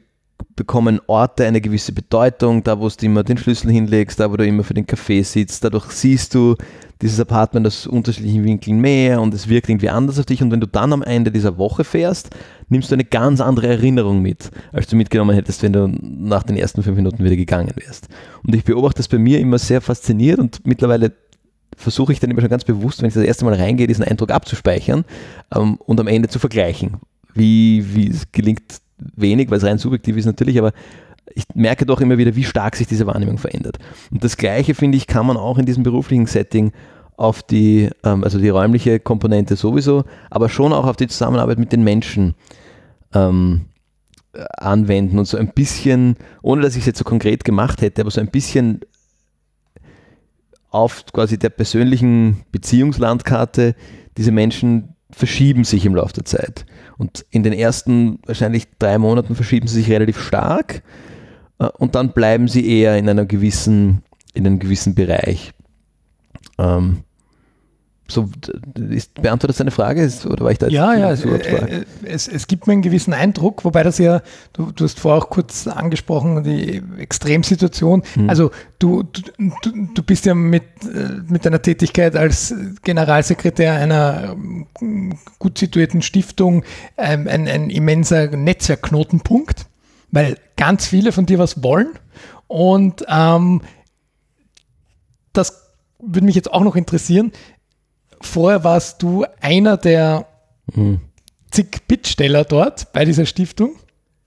bekommen 0.56 1.00
Orte 1.08 1.46
eine 1.46 1.60
gewisse 1.60 1.92
Bedeutung, 1.92 2.62
da 2.62 2.78
wo 2.78 2.88
du 2.88 3.06
immer 3.06 3.24
den 3.24 3.38
Schlüssel 3.38 3.72
hinlegst, 3.72 4.20
da 4.20 4.30
wo 4.30 4.36
du 4.36 4.46
immer 4.46 4.62
für 4.62 4.74
den 4.74 4.86
Kaffee 4.86 5.22
sitzt, 5.22 5.64
dadurch 5.64 5.90
siehst 5.90 6.34
du 6.34 6.54
dieses 7.02 7.18
Apartment 7.18 7.66
aus 7.66 7.86
unterschiedlichen 7.86 8.44
Winkeln 8.44 8.80
mehr 8.80 9.20
und 9.20 9.34
es 9.34 9.48
wirkt 9.48 9.68
irgendwie 9.68 9.90
anders 9.90 10.18
auf 10.18 10.26
dich 10.26 10.42
und 10.42 10.52
wenn 10.52 10.60
du 10.60 10.68
dann 10.68 10.92
am 10.92 11.02
Ende 11.02 11.32
dieser 11.32 11.58
Woche 11.58 11.82
fährst, 11.82 12.30
nimmst 12.68 12.90
du 12.90 12.94
eine 12.94 13.04
ganz 13.04 13.40
andere 13.40 13.66
Erinnerung 13.66 14.22
mit, 14.22 14.50
als 14.72 14.86
du 14.86 14.96
mitgenommen 14.96 15.34
hättest, 15.34 15.62
wenn 15.62 15.72
du 15.72 15.88
nach 16.00 16.44
den 16.44 16.56
ersten 16.56 16.82
fünf 16.82 16.96
Minuten 16.96 17.24
wieder 17.24 17.36
gegangen 17.36 17.72
wärst. 17.74 18.08
Und 18.46 18.54
ich 18.54 18.64
beobachte 18.64 18.98
das 18.98 19.08
bei 19.08 19.18
mir 19.18 19.40
immer 19.40 19.58
sehr 19.58 19.80
fasziniert 19.80 20.38
und 20.38 20.66
mittlerweile 20.66 21.12
versuche 21.76 22.12
ich 22.12 22.20
dann 22.20 22.30
immer 22.30 22.40
schon 22.40 22.50
ganz 22.50 22.64
bewusst, 22.64 23.00
wenn 23.00 23.08
ich 23.08 23.14
das 23.14 23.24
erste 23.24 23.44
Mal 23.44 23.54
reingehe, 23.54 23.86
diesen 23.86 24.04
Eindruck 24.04 24.30
abzuspeichern 24.30 25.04
ähm, 25.54 25.76
und 25.76 26.00
am 26.00 26.06
Ende 26.06 26.28
zu 26.28 26.38
vergleichen. 26.38 26.98
Wie, 27.34 27.94
wie 27.94 28.08
es 28.08 28.30
gelingt 28.32 28.62
wenig, 28.98 29.50
weil 29.50 29.58
es 29.58 29.64
rein 29.64 29.78
subjektiv 29.78 30.16
ist 30.16 30.26
natürlich, 30.26 30.58
aber 30.58 30.72
ich 31.34 31.44
merke 31.54 31.86
doch 31.86 32.00
immer 32.00 32.18
wieder, 32.18 32.36
wie 32.36 32.44
stark 32.44 32.76
sich 32.76 32.86
diese 32.86 33.06
Wahrnehmung 33.06 33.38
verändert. 33.38 33.78
Und 34.10 34.22
das 34.22 34.36
Gleiche, 34.36 34.74
finde 34.74 34.96
ich, 34.96 35.06
kann 35.06 35.26
man 35.26 35.36
auch 35.36 35.58
in 35.58 35.66
diesem 35.66 35.82
beruflichen 35.82 36.26
Setting 36.26 36.72
auf 37.16 37.42
die, 37.42 37.90
ähm, 38.04 38.24
also 38.24 38.38
die 38.38 38.48
räumliche 38.48 39.00
Komponente 39.00 39.56
sowieso, 39.56 40.04
aber 40.30 40.48
schon 40.48 40.72
auch 40.72 40.86
auf 40.86 40.96
die 40.96 41.06
Zusammenarbeit 41.06 41.58
mit 41.58 41.72
den 41.72 41.84
Menschen 41.84 42.34
ähm, 43.12 43.66
anwenden 44.58 45.18
und 45.18 45.26
so 45.26 45.36
ein 45.36 45.52
bisschen, 45.54 46.16
ohne 46.42 46.62
dass 46.62 46.74
ich 46.74 46.80
es 46.80 46.86
jetzt 46.86 46.98
so 46.98 47.04
konkret 47.04 47.44
gemacht 47.44 47.82
hätte, 47.82 48.02
aber 48.02 48.10
so 48.10 48.20
ein 48.20 48.30
bisschen 48.30 48.80
auf 50.74 51.04
quasi 51.12 51.38
der 51.38 51.50
persönlichen 51.50 52.42
Beziehungslandkarte 52.50 53.76
diese 54.16 54.32
Menschen, 54.32 54.94
verschieben 55.10 55.62
sich 55.62 55.86
im 55.86 55.94
Laufe 55.94 56.14
der 56.14 56.24
Zeit. 56.24 56.66
Und 56.98 57.24
in 57.30 57.44
den 57.44 57.52
ersten 57.52 58.18
wahrscheinlich 58.26 58.66
drei 58.78 58.98
Monaten 58.98 59.36
verschieben 59.36 59.68
sie 59.68 59.76
sich 59.76 59.90
relativ 59.90 60.20
stark 60.20 60.82
äh, 61.60 61.66
und 61.66 61.94
dann 61.94 62.12
bleiben 62.12 62.48
sie 62.48 62.68
eher 62.68 62.98
in 62.98 63.08
einer 63.08 63.24
gewissen, 63.24 64.02
in 64.32 64.46
einem 64.46 64.58
gewissen 64.58 64.96
Bereich. 64.96 65.52
Ähm, 66.58 67.04
so, 68.06 68.28
ist, 68.90 69.14
beantwortet 69.14 69.50
das 69.50 69.56
deine 69.56 69.70
Frage? 69.70 70.10
Oder 70.26 70.44
war 70.44 70.50
ich 70.52 70.58
da 70.58 70.68
ja, 70.68 70.94
ja, 70.94 71.10
es, 71.10 71.24
äh, 71.24 71.84
es, 72.04 72.28
es, 72.28 72.46
gibt 72.46 72.66
mir 72.66 72.74
einen 72.74 72.82
gewissen 72.82 73.14
Eindruck, 73.14 73.64
wobei 73.64 73.82
das 73.82 73.96
ja, 73.96 74.20
du, 74.52 74.72
du 74.72 74.84
hast 74.84 75.00
vorher 75.00 75.22
auch 75.22 75.30
kurz 75.30 75.66
angesprochen, 75.66 76.44
die 76.44 76.82
Extremsituation. 76.98 78.02
Hm. 78.14 78.28
Also 78.28 78.50
du, 78.78 79.04
du, 79.04 79.22
du 79.94 80.02
bist 80.02 80.26
ja 80.26 80.34
mit, 80.34 80.64
äh, 80.82 81.22
mit 81.28 81.46
deiner 81.46 81.62
Tätigkeit 81.62 82.14
als 82.14 82.54
Generalsekretär 82.82 83.72
einer 83.74 84.34
ähm, 84.80 85.18
gut 85.38 85.56
situierten 85.56 86.02
Stiftung 86.02 86.62
ähm, 86.98 87.26
ein, 87.26 87.48
ein 87.48 87.70
immenser 87.70 88.28
Netzwerkknotenpunkt, 88.28 89.66
weil 90.10 90.36
ganz 90.56 90.86
viele 90.86 91.10
von 91.10 91.24
dir 91.24 91.38
was 91.38 91.62
wollen 91.62 91.88
und 92.48 93.04
ähm, 93.08 93.62
das 95.32 95.64
würde 95.98 96.26
mich 96.26 96.34
jetzt 96.34 96.52
auch 96.52 96.62
noch 96.62 96.76
interessieren 96.76 97.32
vorher 98.26 98.64
warst 98.64 99.02
du 99.02 99.24
einer 99.40 99.76
der 99.76 100.26
hm. 100.72 101.00
zig 101.50 101.86
Bittsteller 101.88 102.44
dort 102.44 102.92
bei 102.92 103.04
dieser 103.04 103.26
Stiftung. 103.26 103.76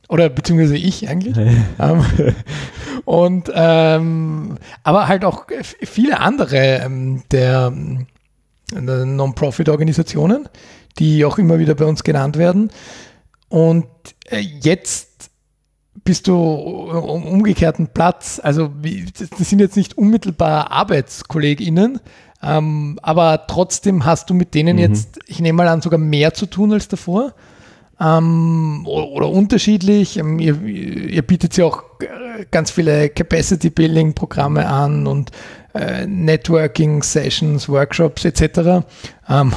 Oder 0.09 0.29
beziehungsweise 0.29 0.77
ich 0.77 1.09
eigentlich. 1.09 1.35
ähm, 1.79 2.05
und 3.05 3.51
ähm, 3.53 4.57
aber 4.83 5.07
halt 5.07 5.25
auch 5.25 5.45
viele 5.81 6.19
andere 6.19 6.57
ähm, 6.57 7.23
der, 7.31 7.73
der 8.71 9.05
Non-Profit-Organisationen, 9.05 10.47
die 10.97 11.25
auch 11.25 11.37
immer 11.37 11.59
wieder 11.59 11.75
bei 11.75 11.85
uns 11.85 12.03
genannt 12.03 12.37
werden. 12.37 12.71
Und 13.49 13.85
äh, 14.29 14.39
jetzt 14.39 15.29
bist 16.03 16.27
du 16.27 16.35
um 16.35 17.25
umgekehrten 17.25 17.87
Platz. 17.87 18.39
Also 18.41 18.71
das 19.19 19.49
sind 19.49 19.59
jetzt 19.59 19.75
nicht 19.75 19.97
unmittelbar 19.97 20.71
ArbeitskollegInnen, 20.71 21.99
ähm, 22.41 22.99
aber 23.01 23.45
trotzdem 23.47 24.05
hast 24.05 24.29
du 24.29 24.33
mit 24.33 24.53
denen 24.53 24.75
mhm. 24.75 24.81
jetzt, 24.81 25.19
ich 25.25 25.39
nehme 25.39 25.57
mal 25.57 25.67
an, 25.67 25.81
sogar 25.81 25.99
mehr 25.99 26.33
zu 26.33 26.45
tun 26.45 26.73
als 26.73 26.87
davor. 26.87 27.33
Ähm, 27.99 28.85
oder, 28.85 29.07
oder, 29.07 29.29
unterschiedlich. 29.29 30.17
Ähm, 30.17 30.37
ihr, 30.37 30.61
ihr, 30.61 31.23
bietet 31.23 31.57
ja 31.57 31.65
auch 31.65 31.83
äh, 31.99 32.45
ganz 32.51 32.69
viele 32.69 33.09
Capacity-Building-Programme 33.09 34.67
an 34.67 35.07
und 35.07 35.31
äh, 35.73 36.05
Networking-Sessions, 36.05 37.67
Workshops 37.69 38.23
etc. 38.23 38.85
Ähm, 39.27 39.51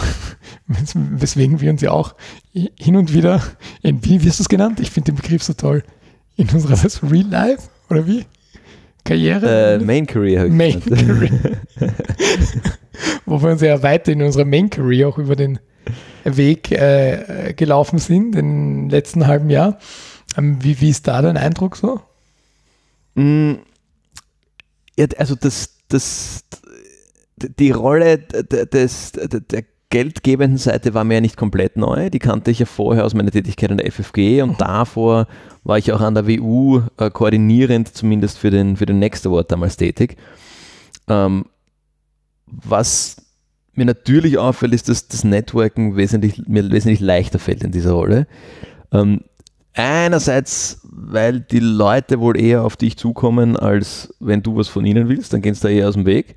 weswegen 0.94 1.60
wir 1.60 1.70
uns 1.70 1.82
ja 1.82 1.90
auch 1.90 2.14
hin 2.52 2.96
und 2.96 3.12
wieder, 3.12 3.42
in, 3.82 4.02
wie 4.04 4.24
wirst 4.24 4.38
du 4.38 4.44
es 4.44 4.48
genannt? 4.48 4.80
Ich 4.80 4.90
finde 4.90 5.12
den 5.12 5.16
Begriff 5.16 5.42
so 5.42 5.52
toll. 5.52 5.84
In 6.36 6.48
unserer 6.48 6.78
Real 7.10 7.26
Life 7.26 7.68
oder 7.90 8.06
wie? 8.06 8.24
Karriere? 9.04 9.74
Äh, 9.74 9.78
Main 9.78 10.06
Career. 10.06 10.48
Main 10.48 10.80
Career. 10.80 11.60
Wo 13.26 13.42
wir 13.42 13.50
uns 13.50 13.62
ja 13.62 13.82
weiter 13.82 14.12
in 14.12 14.22
unserer 14.22 14.44
Main 14.44 14.70
Career 14.70 15.08
auch 15.08 15.18
über 15.18 15.36
den 15.36 15.58
Weg 16.24 16.70
äh, 16.70 17.54
gelaufen 17.54 17.98
sind, 17.98 18.36
im 18.36 18.88
letzten 18.88 19.26
halben 19.26 19.50
Jahr. 19.50 19.78
Ähm, 20.36 20.62
wie, 20.62 20.80
wie 20.80 20.90
ist 20.90 21.08
da 21.08 21.22
dein 21.22 21.36
Eindruck 21.36 21.76
so? 21.76 22.00
Mm, 23.14 23.54
ja, 24.96 25.06
also 25.16 25.34
das, 25.34 25.76
das, 25.88 26.44
die 27.36 27.70
Rolle 27.70 28.18
des, 28.18 29.12
der 29.12 29.64
geldgebenden 29.90 30.58
Seite 30.58 30.94
war 30.94 31.04
mir 31.04 31.14
ja 31.14 31.20
nicht 31.20 31.36
komplett 31.36 31.76
neu. 31.76 32.10
Die 32.10 32.20
kannte 32.20 32.50
ich 32.50 32.60
ja 32.60 32.66
vorher 32.66 33.04
aus 33.04 33.14
meiner 33.14 33.32
Tätigkeit 33.32 33.70
an 33.70 33.78
der 33.78 33.90
FFG 33.90 34.42
und 34.42 34.52
mhm. 34.52 34.58
davor 34.58 35.26
war 35.64 35.78
ich 35.78 35.92
auch 35.92 36.00
an 36.00 36.14
der 36.14 36.26
WU 36.26 36.82
äh, 36.96 37.10
koordinierend 37.10 37.94
zumindest 37.94 38.38
für 38.38 38.50
den, 38.50 38.76
für 38.76 38.86
den 38.86 38.98
Next 38.98 39.26
Award 39.26 39.50
damals 39.50 39.76
tätig. 39.76 40.16
Ähm, 41.08 41.44
was 42.46 43.16
mir 43.74 43.84
natürlich 43.84 44.38
auffällt, 44.38 44.74
ist, 44.74 44.88
dass 44.88 45.08
das 45.08 45.24
Networking 45.24 45.96
wesentlich, 45.96 46.46
mir 46.46 46.70
wesentlich 46.70 47.00
leichter 47.00 47.38
fällt 47.38 47.64
in 47.64 47.72
dieser 47.72 47.92
Rolle. 47.92 48.26
Ähm, 48.92 49.22
einerseits, 49.74 50.80
weil 50.84 51.40
die 51.40 51.60
Leute 51.60 52.20
wohl 52.20 52.38
eher 52.38 52.64
auf 52.64 52.76
dich 52.76 52.96
zukommen, 52.96 53.56
als 53.56 54.14
wenn 54.20 54.42
du 54.42 54.56
was 54.56 54.68
von 54.68 54.84
ihnen 54.84 55.08
willst, 55.08 55.32
dann 55.32 55.42
gehen 55.42 55.54
sie 55.54 55.62
da 55.62 55.68
eher 55.68 55.88
aus 55.88 55.94
dem 55.94 56.06
Weg. 56.06 56.36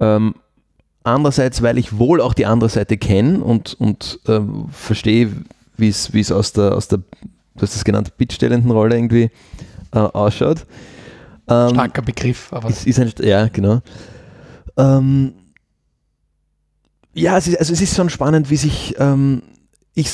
Ähm, 0.00 0.34
andererseits, 1.04 1.62
weil 1.62 1.78
ich 1.78 1.98
wohl 1.98 2.20
auch 2.20 2.34
die 2.34 2.46
andere 2.46 2.70
Seite 2.70 2.96
kenne 2.96 3.42
und, 3.42 3.74
und 3.80 4.20
äh, 4.26 4.40
verstehe, 4.70 5.32
wie 5.76 5.88
es 5.88 6.32
aus 6.32 6.52
der, 6.52 6.74
aus 6.74 6.88
der 6.88 6.98
du 7.58 7.62
hast 7.62 7.74
das 7.74 7.84
genannt, 7.84 8.16
bittstellenden 8.16 8.70
Rolle 8.70 8.96
irgendwie 8.96 9.30
äh, 9.92 9.98
ausschaut. 9.98 10.64
Ähm, 11.48 11.70
Starker 11.70 12.02
Begriff, 12.02 12.52
aber. 12.52 12.68
Ist, 12.68 12.86
ist 12.86 13.00
ein, 13.00 13.12
ja, 13.20 13.48
genau. 13.48 13.80
Ähm, 14.76 15.34
ja, 17.14 17.36
es 17.36 17.48
ist, 17.48 17.58
also 17.58 17.72
es 17.72 17.80
ist 17.80 17.96
schon 17.96 18.10
spannend, 18.10 18.50
wie 18.50 18.56
sich, 18.56 18.94
ähm, 18.98 19.42
ich, 19.94 20.10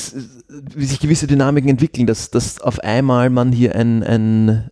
wie 0.47 0.85
sich 0.85 0.99
gewisse 0.99 1.27
Dynamiken 1.27 1.69
entwickeln, 1.69 2.07
dass, 2.07 2.31
dass 2.31 2.59
auf 2.59 2.79
einmal 2.79 3.29
man 3.29 3.51
hier 3.51 3.75
ein, 3.75 4.03
ein 4.03 4.71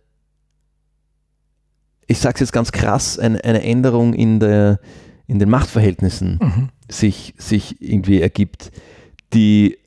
ich 2.06 2.18
sage 2.18 2.34
es 2.34 2.40
jetzt 2.40 2.52
ganz 2.52 2.72
krass, 2.72 3.18
ein, 3.18 3.40
eine 3.40 3.62
Änderung 3.62 4.14
in, 4.14 4.40
der, 4.40 4.80
in 5.26 5.38
den 5.38 5.50
Machtverhältnissen 5.50 6.38
mhm. 6.40 6.68
sich, 6.88 7.34
sich 7.38 7.80
irgendwie 7.80 8.20
ergibt, 8.20 8.70
die 9.32 9.78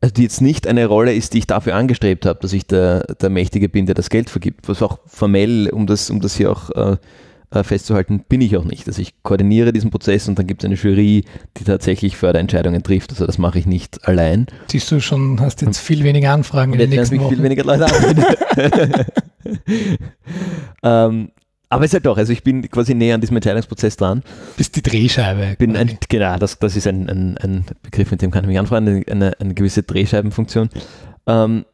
also 0.00 0.14
die 0.14 0.22
jetzt 0.22 0.40
nicht 0.40 0.66
eine 0.66 0.86
Rolle 0.86 1.12
ist, 1.12 1.34
die 1.34 1.38
ich 1.38 1.46
dafür 1.46 1.74
angestrebt 1.74 2.24
habe, 2.24 2.38
dass 2.40 2.52
ich 2.52 2.66
der, 2.66 3.00
der 3.20 3.30
Mächtige 3.30 3.68
bin, 3.68 3.86
der 3.86 3.96
das 3.96 4.10
Geld 4.10 4.30
vergibt. 4.30 4.68
Was 4.68 4.80
auch 4.80 5.00
formell, 5.06 5.70
um 5.70 5.88
das, 5.88 6.08
um 6.08 6.20
das 6.20 6.36
hier 6.36 6.52
auch 6.52 6.70
äh, 6.70 6.96
äh 7.50 7.64
festzuhalten, 7.64 8.24
bin 8.28 8.40
ich 8.40 8.56
auch 8.56 8.64
nicht. 8.64 8.86
Also 8.86 9.02
ich 9.02 9.20
koordiniere 9.24 9.72
diesen 9.72 9.90
Prozess 9.90 10.28
und 10.28 10.38
dann 10.38 10.46
gibt 10.46 10.62
es 10.62 10.66
eine 10.66 10.76
Jury, 10.76 11.24
die 11.56 11.64
tatsächlich 11.64 12.16
Förderentscheidungen 12.16 12.84
trifft. 12.84 13.10
Also 13.10 13.26
das 13.26 13.38
mache 13.38 13.58
ich 13.58 13.66
nicht 13.66 14.06
allein. 14.06 14.46
Siehst 14.68 14.88
du 14.92 15.00
schon, 15.00 15.40
hast 15.40 15.62
jetzt 15.62 15.78
viel 15.78 16.04
weniger 16.04 16.32
Anfragen 16.32 16.74
in 16.74 16.78
den 16.78 16.90
nächsten 16.90 17.18
Wochen. 17.18 17.34
viel 17.34 17.42
weniger 17.42 17.64
Leute 17.64 17.86
an. 17.86 18.24
ähm, 20.84 21.30
aber 21.70 21.84
es 21.84 21.90
ist 21.90 21.94
halt 21.94 22.06
doch, 22.06 22.16
also 22.16 22.32
ich 22.32 22.42
bin 22.42 22.68
quasi 22.70 22.94
näher 22.94 23.14
an 23.14 23.20
diesem 23.20 23.36
Entscheidungsprozess 23.36 23.96
dran. 23.96 24.22
Bist 24.56 24.74
die 24.76 24.82
Drehscheibe. 24.82 25.56
Bin 25.58 25.76
ein, 25.76 25.98
genau, 26.08 26.38
das, 26.38 26.58
das 26.58 26.76
ist 26.76 26.86
ein, 26.86 27.08
ein, 27.10 27.36
ein, 27.38 27.66
Begriff, 27.82 28.10
mit 28.10 28.22
dem 28.22 28.30
kann 28.30 28.44
ich 28.44 28.48
mich 28.48 28.58
anfreunden, 28.58 29.04
eine, 29.08 29.38
eine, 29.38 29.54
gewisse 29.54 29.82
Drehscheibenfunktion. 29.82 30.70
Ähm, 31.26 31.66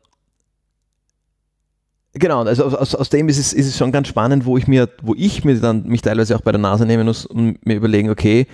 genau, 2.13 2.43
also 2.43 2.65
aus, 2.65 2.97
aus 2.97 3.09
dem 3.09 3.29
ist 3.29 3.39
es, 3.39 3.53
ist 3.53 3.69
es 3.69 3.79
schon 3.79 3.93
ganz 3.93 4.09
spannend, 4.09 4.47
wo 4.47 4.59
ich 4.59 4.67
mir, 4.67 4.89
wo 5.01 5.15
ich 5.17 5.45
mir 5.45 5.61
dann 5.61 5.85
mich 5.85 6.03
teilweise 6.03 6.35
auch 6.35 6.41
bei 6.41 6.51
der 6.51 6.61
Nase 6.61 6.87
nehmen 6.87 7.07
muss 7.07 7.25
und 7.25 7.65
mir 7.65 7.77
überlegen, 7.77 8.11
okay, 8.11 8.49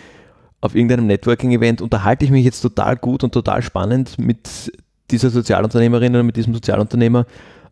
auf 0.60 0.74
irgendeinem 0.74 1.06
Networking-Event 1.06 1.80
unterhalte 1.80 2.26
ich 2.26 2.30
mich 2.30 2.44
jetzt 2.44 2.60
total 2.60 2.96
gut 2.96 3.24
und 3.24 3.32
total 3.32 3.62
spannend 3.62 4.18
mit 4.18 4.70
dieser 5.10 5.30
Sozialunternehmerin 5.30 6.14
oder 6.14 6.22
mit 6.22 6.36
diesem 6.36 6.52
Sozialunternehmer 6.52 7.24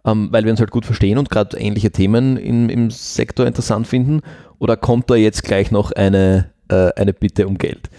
ähm, 0.05 0.29
weil 0.31 0.45
wir 0.45 0.51
uns 0.51 0.61
halt 0.61 0.71
gut 0.71 0.87
verstehen 0.87 1.19
und 1.19 1.31
gerade 1.31 1.59
ähnliche 1.59 1.91
Themen 1.91 2.37
im, 2.37 2.69
im 2.69 2.91
Sektor 2.91 3.47
interessant 3.47 3.87
finden? 3.87 4.21
Oder 4.59 4.77
kommt 4.77 5.11
da 5.11 5.15
jetzt 5.15 5.45
gleich 5.45 5.71
noch 5.71 5.93
eine, 5.93 6.51
äh, 6.69 6.91
eine 6.95 7.13
Bitte 7.13 7.47
um 7.47 7.59
Geld? 7.59 7.91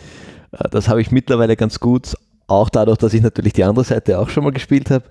Äh, 0.51 0.69
das 0.69 0.87
habe 0.89 1.01
ich 1.01 1.11
mittlerweile 1.11 1.55
ganz 1.55 1.79
gut, 1.79 2.15
auch 2.47 2.69
dadurch, 2.69 2.97
dass 2.97 3.13
ich 3.13 3.21
natürlich 3.21 3.53
die 3.53 3.63
andere 3.63 3.85
Seite 3.85 4.19
auch 4.19 4.29
schon 4.29 4.43
mal 4.43 4.51
gespielt 4.51 4.89
habe, 4.89 5.05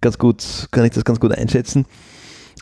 ganz 0.00 0.18
gut, 0.18 0.68
kann 0.70 0.84
ich 0.84 0.90
das 0.92 1.04
ganz 1.04 1.20
gut 1.20 1.32
einschätzen. 1.32 1.86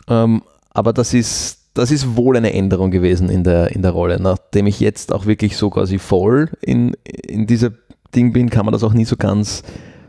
Ähm, 0.07 0.41
aber 0.69 0.93
das 0.93 1.13
ist, 1.13 1.59
das 1.73 1.91
ist 1.91 2.15
wohl 2.15 2.37
eine 2.37 2.53
Änderung 2.53 2.91
gewesen 2.91 3.29
in 3.29 3.43
der, 3.43 3.71
in 3.71 3.81
der 3.81 3.91
Rolle. 3.91 4.19
Nachdem 4.21 4.67
ich 4.67 4.79
jetzt 4.79 5.13
auch 5.13 5.25
wirklich 5.25 5.57
so 5.57 5.69
quasi 5.69 5.99
voll 5.99 6.49
in, 6.61 6.93
in 7.03 7.47
dieser 7.47 7.71
Ding 8.15 8.33
bin, 8.33 8.49
kann 8.49 8.65
man 8.65 8.73
das 8.73 8.83
auch 8.83 8.93
nie 8.93 9.05
so 9.05 9.17
ganz, 9.17 9.63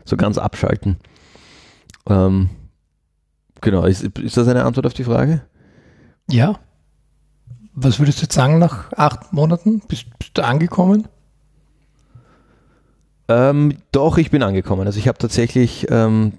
so 0.05 0.17
ganz 0.17 0.37
abschalten. 0.37 0.97
Ähm, 2.07 2.49
Genau, 3.63 3.85
ist, 3.85 4.03
ist 4.03 4.35
das 4.35 4.47
eine 4.49 4.65
Antwort 4.65 4.85
auf 4.85 4.93
die 4.93 5.05
Frage? 5.05 5.41
Ja. 6.29 6.59
Was 7.73 7.97
würdest 7.97 8.19
du 8.19 8.23
jetzt 8.23 8.35
sagen 8.35 8.59
nach 8.59 8.91
acht 8.91 9.31
Monaten? 9.31 9.81
Bist, 9.87 10.05
bist 10.19 10.37
du 10.37 10.43
angekommen? 10.43 11.07
Ähm, 13.29 13.77
doch, 13.93 14.17
ich 14.17 14.31
bin 14.31 14.43
angekommen. 14.43 14.85
Also 14.85 14.99
ich 14.99 15.07
habe 15.07 15.17
tatsächlich, 15.17 15.87
ähm, 15.89 16.33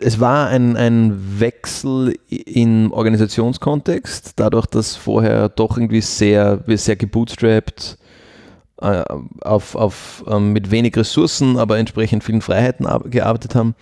es 0.00 0.20
war 0.20 0.46
ein, 0.46 0.76
ein 0.76 1.40
Wechsel 1.40 2.16
im 2.28 2.92
Organisationskontext, 2.92 4.34
dadurch, 4.36 4.66
dass 4.66 4.94
vorher 4.94 5.48
doch 5.48 5.76
irgendwie 5.76 6.00
sehr, 6.00 6.64
wir 6.68 6.78
sehr 6.78 6.94
gebootstrapped 6.94 7.98
äh, 8.80 9.02
auf, 9.40 9.74
auf, 9.74 10.24
ähm, 10.28 10.52
mit 10.52 10.70
wenig 10.70 10.96
Ressourcen, 10.96 11.58
aber 11.58 11.78
entsprechend 11.78 12.22
vielen 12.22 12.40
Freiheiten 12.40 12.86
gearbeitet 13.10 13.56
haben 13.56 13.74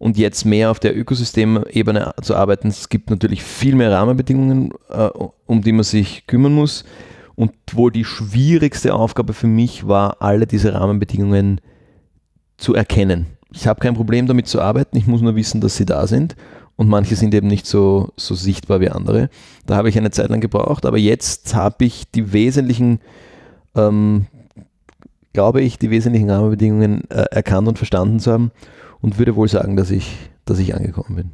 und 0.00 0.16
jetzt 0.16 0.46
mehr 0.46 0.70
auf 0.70 0.80
der 0.80 0.96
Ökosystemebene 0.96 2.14
zu 2.22 2.34
arbeiten. 2.34 2.68
Es 2.68 2.88
gibt 2.88 3.10
natürlich 3.10 3.42
viel 3.42 3.74
mehr 3.74 3.92
Rahmenbedingungen, 3.92 4.72
äh, 4.88 5.10
um 5.44 5.60
die 5.60 5.72
man 5.72 5.84
sich 5.84 6.26
kümmern 6.26 6.54
muss. 6.54 6.84
Und 7.36 7.52
wohl 7.72 7.92
die 7.92 8.06
schwierigste 8.06 8.94
Aufgabe 8.94 9.34
für 9.34 9.46
mich 9.46 9.86
war, 9.86 10.16
alle 10.20 10.46
diese 10.46 10.72
Rahmenbedingungen 10.72 11.60
zu 12.56 12.74
erkennen. 12.74 13.26
Ich 13.52 13.66
habe 13.66 13.80
kein 13.80 13.94
Problem 13.94 14.26
damit 14.26 14.48
zu 14.48 14.60
arbeiten, 14.62 14.96
ich 14.96 15.06
muss 15.06 15.20
nur 15.20 15.36
wissen, 15.36 15.60
dass 15.60 15.76
sie 15.76 15.86
da 15.86 16.06
sind. 16.06 16.34
Und 16.76 16.88
manche 16.88 17.14
sind 17.14 17.34
eben 17.34 17.48
nicht 17.48 17.66
so, 17.66 18.08
so 18.16 18.34
sichtbar 18.34 18.80
wie 18.80 18.88
andere. 18.88 19.28
Da 19.66 19.76
habe 19.76 19.90
ich 19.90 19.98
eine 19.98 20.10
Zeit 20.10 20.30
lang 20.30 20.40
gebraucht, 20.40 20.86
aber 20.86 20.96
jetzt 20.96 21.54
habe 21.54 21.84
ich 21.84 22.10
die 22.10 22.32
wesentlichen, 22.32 23.00
ähm, 23.74 24.26
glaube 25.34 25.60
ich, 25.60 25.78
die 25.78 25.90
wesentlichen 25.90 26.30
Rahmenbedingungen 26.30 27.02
äh, 27.10 27.26
erkannt 27.30 27.68
und 27.68 27.76
verstanden 27.76 28.18
zu 28.18 28.32
haben 28.32 28.50
und 29.00 29.18
würde 29.18 29.36
wohl 29.36 29.48
sagen, 29.48 29.76
dass 29.76 29.90
ich, 29.90 30.16
dass 30.44 30.58
ich 30.58 30.74
angekommen 30.74 31.16
bin. 31.16 31.30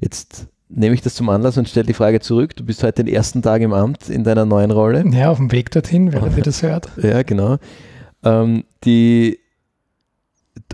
Jetzt 0.00 0.46
nehme 0.68 0.94
ich 0.94 1.02
das 1.02 1.14
zum 1.14 1.28
Anlass 1.28 1.56
und 1.58 1.68
stelle 1.68 1.86
die 1.86 1.94
Frage 1.94 2.20
zurück. 2.20 2.56
Du 2.56 2.64
bist 2.64 2.82
heute 2.82 3.04
den 3.04 3.14
ersten 3.14 3.42
Tag 3.42 3.62
im 3.62 3.72
Amt 3.72 4.08
in 4.08 4.24
deiner 4.24 4.44
neuen 4.44 4.70
Rolle. 4.70 5.04
Ja, 5.12 5.30
auf 5.30 5.38
dem 5.38 5.52
Weg 5.52 5.70
dorthin, 5.70 6.12
wenn 6.12 6.24
ihr 6.36 6.42
das 6.42 6.62
hört. 6.62 6.90
Ja, 7.02 7.22
genau. 7.22 7.58
Ähm, 8.22 8.64
die, 8.84 9.38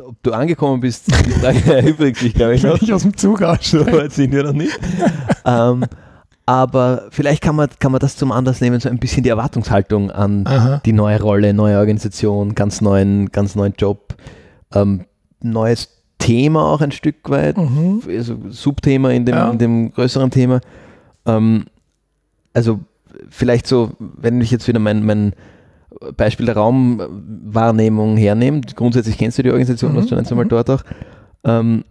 ob 0.03 0.23
du 0.23 0.33
angekommen 0.33 0.81
bist, 0.81 1.07
die 1.09 1.31
Frage 1.33 1.75
erübrigt 1.77 2.19
sich, 2.19 2.35
glaube 2.35 2.55
ich, 2.55 2.63
noch. 2.63 2.81
ich 2.81 2.93
aus 2.93 3.03
dem 3.03 3.17
Zug 3.17 3.39
So 3.41 3.47
aussteige. 3.47 3.93
weit 3.93 4.13
sind 4.13 4.33
wir 4.33 4.45
noch 4.45 4.53
nicht. 4.53 4.79
ähm, 5.45 5.85
aber 6.47 7.07
vielleicht 7.11 7.43
kann 7.43 7.55
man, 7.57 7.69
kann 7.79 7.93
man 7.93 8.01
das 8.01 8.17
zum 8.17 8.33
Anlass 8.33 8.61
nehmen, 8.61 8.81
so 8.81 8.89
ein 8.89 8.99
bisschen 8.99 9.23
die 9.23 9.29
Erwartungshaltung 9.29 10.11
an 10.11 10.47
Aha. 10.47 10.81
die 10.85 10.93
neue 10.93 11.21
Rolle, 11.21 11.55
neue 11.55 11.79
Organisation, 11.79 12.55
ganz 12.55 12.81
neuen, 12.81 13.31
ganz 13.31 13.55
neuen 13.55 13.75
Job, 13.79 14.15
ähm, 14.75 15.05
neues 15.43 15.89
Thema 16.19 16.67
auch 16.71 16.81
ein 16.81 16.93
Stück 16.93 17.29
weit, 17.31 17.57
Mhm. 17.57 18.03
also 18.09 18.37
Subthema 18.51 19.11
in 19.11 19.25
dem, 19.25 19.35
Ja. 19.35 19.51
in 19.51 19.59
dem 19.59 19.93
größeren 19.93 20.31
Thema. 20.31 20.61
Ähm, 21.27 21.65
also 22.53 22.81
vielleicht 23.31 23.67
so, 23.67 23.93
wenn 23.99 24.41
ich 24.41 24.51
jetzt 24.51 24.69
wieder 24.69 24.79
mein, 24.81 25.05
mein 25.05 25.33
Beispiel 26.17 26.47
der 26.47 26.57
Raumwahrnehmung 26.57 28.17
hernehme, 28.17 28.61
grundsätzlich 28.75 29.19
kennst 29.19 29.39
du 29.39 29.43
die 29.43 29.51
Organisation, 29.51 29.93
Mhm. 29.93 29.97
warst 29.97 30.11
du 30.11 30.17
ein, 30.17 30.25
zweimal 30.25 30.45
Mhm. 30.45 30.51
dort 30.51 30.71
auch. 30.71 30.83
Ähm, 31.45 31.85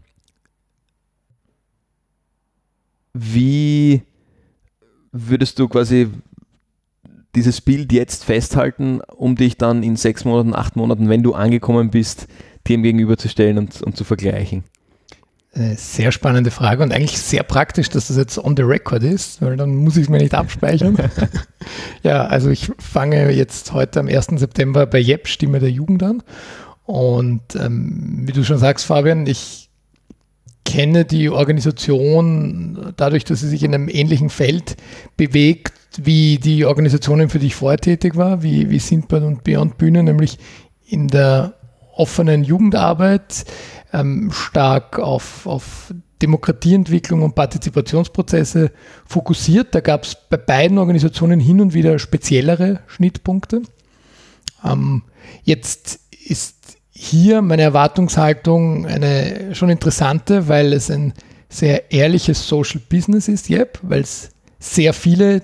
wie 3.13 4.01
würdest 5.11 5.59
du 5.59 5.67
quasi 5.67 6.09
dieses 7.35 7.61
Bild 7.61 7.91
jetzt 7.91 8.23
festhalten, 8.23 9.01
um 9.15 9.35
dich 9.35 9.57
dann 9.57 9.83
in 9.83 9.95
sechs 9.95 10.25
Monaten, 10.25 10.55
acht 10.55 10.75
Monaten, 10.75 11.09
wenn 11.09 11.23
du 11.23 11.33
angekommen 11.33 11.89
bist, 11.91 12.27
dem 12.67 12.83
gegenüberzustellen 12.83 13.57
und, 13.57 13.81
und 13.81 13.97
zu 13.97 14.03
vergleichen? 14.03 14.63
Eine 15.51 15.75
sehr 15.75 16.11
spannende 16.11 16.51
Frage 16.51 16.83
und 16.83 16.93
eigentlich 16.93 17.17
sehr 17.17 17.41
praktisch, 17.41 17.89
dass 17.89 18.07
das 18.07 18.17
jetzt 18.17 18.37
on 18.37 18.55
the 18.55 18.61
record 18.61 19.03
ist, 19.03 19.41
weil 19.41 19.57
dann 19.57 19.75
muss 19.75 19.97
ich 19.97 20.03
es 20.03 20.09
mir 20.09 20.19
nicht 20.19 20.35
abspeichern. 20.35 20.95
ja, 22.03 22.25
also 22.25 22.51
ich 22.51 22.71
fange 22.77 23.31
jetzt 23.31 23.73
heute 23.73 23.99
am 23.99 24.07
1. 24.07 24.27
September 24.35 24.85
bei 24.85 24.99
JEP, 24.99 25.27
Stimme 25.27 25.59
der 25.59 25.71
Jugend 25.71 26.03
an. 26.03 26.21
Und 26.85 27.55
ähm, 27.55 28.23
wie 28.27 28.31
du 28.31 28.43
schon 28.43 28.59
sagst, 28.59 28.85
Fabian, 28.85 29.25
ich 29.25 29.69
kenne 30.65 31.03
die 31.03 31.29
Organisation 31.29 32.93
dadurch, 32.95 33.23
dass 33.23 33.39
sie 33.39 33.47
sich 33.47 33.63
in 33.63 33.73
einem 33.73 33.89
ähnlichen 33.89 34.29
Feld 34.29 34.77
bewegt, 35.17 35.73
wie 35.97 36.37
die 36.37 36.65
Organisationen, 36.65 37.29
für 37.29 37.39
die 37.39 37.47
ich 37.47 37.55
vorher 37.55 37.79
tätig 37.79 38.15
war, 38.15 38.43
wie, 38.43 38.69
wie 38.69 38.79
Sindbad 38.79 39.23
und 39.23 39.43
Beyond 39.43 39.79
Bühne, 39.79 40.03
nämlich 40.03 40.37
in 40.85 41.07
der 41.07 41.58
offenen 41.99 42.43
Jugendarbeit, 42.43 43.45
ähm, 43.91 44.31
stark 44.31 44.99
auf, 44.99 45.45
auf 45.45 45.93
Demokratieentwicklung 46.21 47.23
und 47.23 47.35
Partizipationsprozesse 47.35 48.71
fokussiert. 49.05 49.75
Da 49.75 49.81
gab 49.81 50.03
es 50.03 50.15
bei 50.29 50.37
beiden 50.37 50.77
Organisationen 50.77 51.39
hin 51.39 51.61
und 51.61 51.73
wieder 51.73 51.99
speziellere 51.99 52.81
Schnittpunkte. 52.87 53.63
Ähm, 54.63 55.03
jetzt 55.43 55.99
ist 56.25 56.77
hier 56.89 57.41
meine 57.41 57.61
Erwartungshaltung 57.61 58.85
eine 58.85 59.55
schon 59.55 59.69
interessante, 59.69 60.47
weil 60.47 60.73
es 60.73 60.89
ein 60.89 61.13
sehr 61.47 61.91
ehrliches 61.91 62.47
Social 62.47 62.81
Business 62.89 63.27
ist, 63.27 63.49
yep, 63.49 63.79
weil 63.81 64.01
es 64.01 64.29
sehr 64.59 64.93
viele 64.93 65.41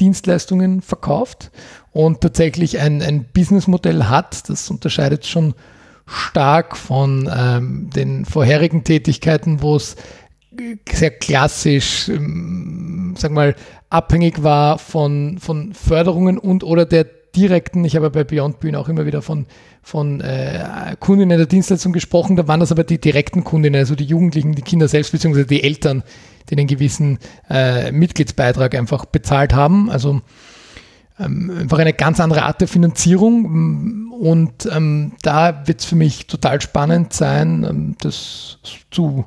Dienstleistungen 0.00 0.82
verkauft 0.82 1.50
und 1.92 2.20
tatsächlich 2.20 2.78
ein, 2.78 3.02
ein 3.02 3.26
Businessmodell 3.32 4.04
hat. 4.04 4.48
Das 4.48 4.70
unterscheidet 4.70 5.26
schon 5.26 5.54
stark 6.06 6.76
von 6.76 7.30
ähm, 7.34 7.90
den 7.90 8.24
vorherigen 8.24 8.84
Tätigkeiten, 8.84 9.60
wo 9.62 9.76
es 9.76 9.96
sehr 10.90 11.10
klassisch, 11.10 12.08
ähm, 12.08 13.14
sag 13.18 13.32
mal, 13.32 13.54
abhängig 13.90 14.42
war 14.42 14.78
von, 14.78 15.38
von 15.38 15.74
Förderungen 15.74 16.38
und 16.38 16.64
oder 16.64 16.86
der 16.86 17.06
direkten, 17.34 17.84
ich 17.84 17.96
habe 17.96 18.10
bei 18.10 18.24
Beyond 18.24 18.60
Bühne 18.60 18.78
auch 18.78 18.88
immer 18.88 19.04
wieder 19.04 19.20
von, 19.20 19.46
von 19.82 20.20
äh, 20.20 20.96
Kundinnen 20.98 21.36
der 21.36 21.46
Dienstleistung 21.46 21.92
gesprochen, 21.92 22.36
da 22.36 22.48
waren 22.48 22.60
das 22.60 22.72
aber 22.72 22.84
die 22.84 22.98
direkten 22.98 23.44
Kundinnen, 23.44 23.78
also 23.78 23.94
die 23.94 24.04
Jugendlichen, 24.04 24.54
die 24.54 24.62
Kinder 24.62 24.88
selbst, 24.88 25.12
beziehungsweise 25.12 25.46
die 25.46 25.62
Eltern, 25.62 26.02
die 26.48 26.56
einen 26.56 26.66
gewissen 26.66 27.18
äh, 27.50 27.92
Mitgliedsbeitrag 27.92 28.74
einfach 28.74 29.04
bezahlt 29.04 29.52
haben. 29.52 29.90
Also 29.90 30.22
einfach 31.18 31.78
eine 31.78 31.92
ganz 31.92 32.20
andere 32.20 32.42
Art 32.42 32.60
der 32.60 32.68
Finanzierung. 32.68 34.10
Und 34.20 34.68
ähm, 34.70 35.12
da 35.22 35.66
wird 35.66 35.80
es 35.80 35.86
für 35.86 35.96
mich 35.96 36.26
total 36.26 36.60
spannend 36.60 37.12
sein, 37.12 37.66
ähm, 37.68 37.96
das 38.00 38.58
zu 38.90 39.24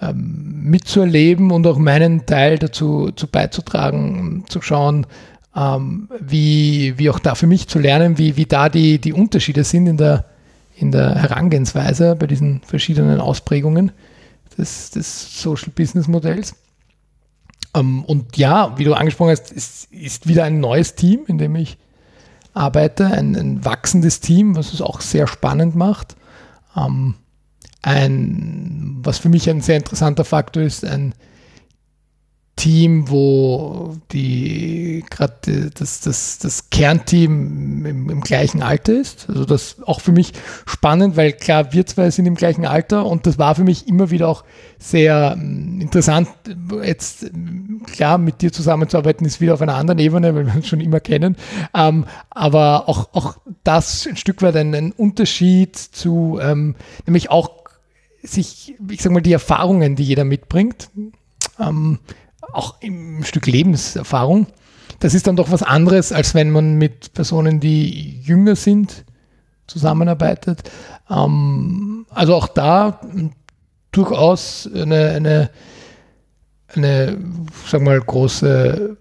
ähm, 0.00 0.62
mitzuerleben 0.62 1.50
und 1.50 1.66
auch 1.66 1.78
meinen 1.78 2.26
Teil 2.26 2.58
dazu 2.58 3.10
zu 3.14 3.26
beizutragen, 3.26 4.44
zu 4.48 4.62
schauen, 4.62 5.06
ähm, 5.54 6.08
wie, 6.20 6.94
wie 6.96 7.10
auch 7.10 7.18
da 7.18 7.34
für 7.34 7.46
mich 7.46 7.68
zu 7.68 7.78
lernen, 7.78 8.18
wie, 8.18 8.36
wie 8.36 8.46
da 8.46 8.68
die, 8.68 8.98
die 8.98 9.12
Unterschiede 9.12 9.64
sind 9.64 9.86
in 9.86 9.96
der, 9.96 10.24
in 10.76 10.90
der 10.90 11.16
Herangehensweise 11.16 12.16
bei 12.16 12.26
diesen 12.26 12.62
verschiedenen 12.62 13.20
Ausprägungen 13.20 13.92
des, 14.56 14.90
des 14.90 15.40
Social 15.40 15.70
Business 15.74 16.08
Modells. 16.08 16.54
Ähm, 17.74 18.04
und 18.04 18.36
ja, 18.36 18.76
wie 18.78 18.84
du 18.84 18.94
angesprochen 18.94 19.30
hast, 19.30 19.52
es 19.52 19.86
ist 19.90 20.26
wieder 20.26 20.44
ein 20.44 20.60
neues 20.60 20.94
Team, 20.94 21.24
in 21.26 21.38
dem 21.38 21.56
ich 21.56 21.78
arbeite, 22.52 23.06
ein, 23.06 23.36
ein 23.36 23.64
wachsendes 23.64 24.20
Team, 24.20 24.56
was 24.56 24.72
es 24.72 24.82
auch 24.82 25.00
sehr 25.00 25.26
spannend 25.26 25.76
macht. 25.76 26.16
Ähm, 26.76 27.14
ein, 27.82 28.98
was 29.02 29.18
für 29.18 29.28
mich 29.28 29.48
ein 29.48 29.60
sehr 29.60 29.76
interessanter 29.76 30.24
Faktor 30.24 30.62
ist, 30.62 30.84
ein 30.84 31.14
Team, 32.60 33.08
wo 33.08 33.96
die 34.12 35.02
gerade 35.08 35.70
das, 35.70 36.02
das, 36.02 36.38
das 36.40 36.68
Kernteam 36.68 37.86
im, 37.86 38.10
im, 38.10 38.20
gleichen 38.20 38.62
Alter 38.62 38.92
ist. 39.00 39.30
Also 39.30 39.46
das 39.46 39.76
auch 39.86 40.02
für 40.02 40.12
mich 40.12 40.34
spannend, 40.66 41.16
weil 41.16 41.32
klar, 41.32 41.72
wir 41.72 41.86
zwei 41.86 42.10
sind 42.10 42.26
im 42.26 42.34
gleichen 42.34 42.66
Alter 42.66 43.06
und 43.06 43.26
das 43.26 43.38
war 43.38 43.54
für 43.54 43.64
mich 43.64 43.88
immer 43.88 44.10
wieder 44.10 44.28
auch 44.28 44.44
sehr 44.78 45.38
ähm, 45.40 45.80
interessant. 45.80 46.28
Jetzt 46.84 47.30
klar, 47.86 48.18
mit 48.18 48.42
dir 48.42 48.52
zusammenzuarbeiten 48.52 49.26
ist 49.26 49.40
wieder 49.40 49.54
auf 49.54 49.62
einer 49.62 49.76
anderen 49.76 49.98
Ebene, 49.98 50.34
weil 50.34 50.44
wir 50.44 50.54
uns 50.54 50.68
schon 50.68 50.82
immer 50.82 51.00
kennen. 51.00 51.36
Ähm, 51.74 52.04
aber 52.28 52.90
auch, 52.90 53.08
auch 53.14 53.38
das 53.64 54.06
ein 54.06 54.16
Stück 54.16 54.42
weit 54.42 54.56
ein, 54.56 54.74
ein 54.74 54.92
Unterschied 54.92 55.78
zu, 55.78 56.38
ähm, 56.42 56.76
nämlich 57.06 57.30
auch 57.30 57.52
sich, 58.22 58.74
ich 58.90 59.00
sag 59.00 59.12
mal, 59.12 59.22
die 59.22 59.32
Erfahrungen, 59.32 59.96
die 59.96 60.04
jeder 60.04 60.24
mitbringt. 60.24 60.90
Ähm, 61.58 62.00
auch 62.52 62.80
im 62.80 63.24
Stück 63.24 63.46
Lebenserfahrung. 63.46 64.46
Das 64.98 65.14
ist 65.14 65.26
dann 65.26 65.36
doch 65.36 65.50
was 65.50 65.62
anderes, 65.62 66.12
als 66.12 66.34
wenn 66.34 66.50
man 66.50 66.74
mit 66.74 67.14
Personen, 67.14 67.60
die 67.60 68.20
jünger 68.20 68.56
sind, 68.56 69.04
zusammenarbeitet. 69.66 70.70
Ähm, 71.08 72.06
also 72.10 72.34
auch 72.34 72.48
da 72.48 73.00
durchaus 73.92 74.68
eine, 74.72 75.10
eine, 75.10 75.50
eine 76.74 77.18
sag 77.66 77.82
mal, 77.82 78.00
große 78.00 78.96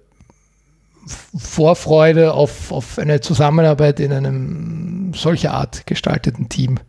Vorfreude 1.38 2.34
auf, 2.34 2.72
auf 2.72 3.00
eine 3.00 3.20
Zusammenarbeit 3.20 4.00
in 4.00 4.14
einem 4.14 5.14
solcher 5.14 5.54
Art 5.54 5.86
gestalteten 5.88 6.50
Team. 6.50 6.80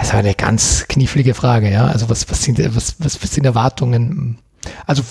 Ist 0.00 0.14
eine 0.14 0.34
ganz 0.34 0.86
knifflige 0.86 1.34
Frage, 1.34 1.70
ja. 1.70 1.86
Also 1.86 2.08
was, 2.08 2.30
was, 2.30 2.42
sind, 2.42 2.58
was, 2.74 2.96
was 3.00 3.20
sind 3.20 3.44
Erwartungen? 3.44 4.38
Also 4.86 5.02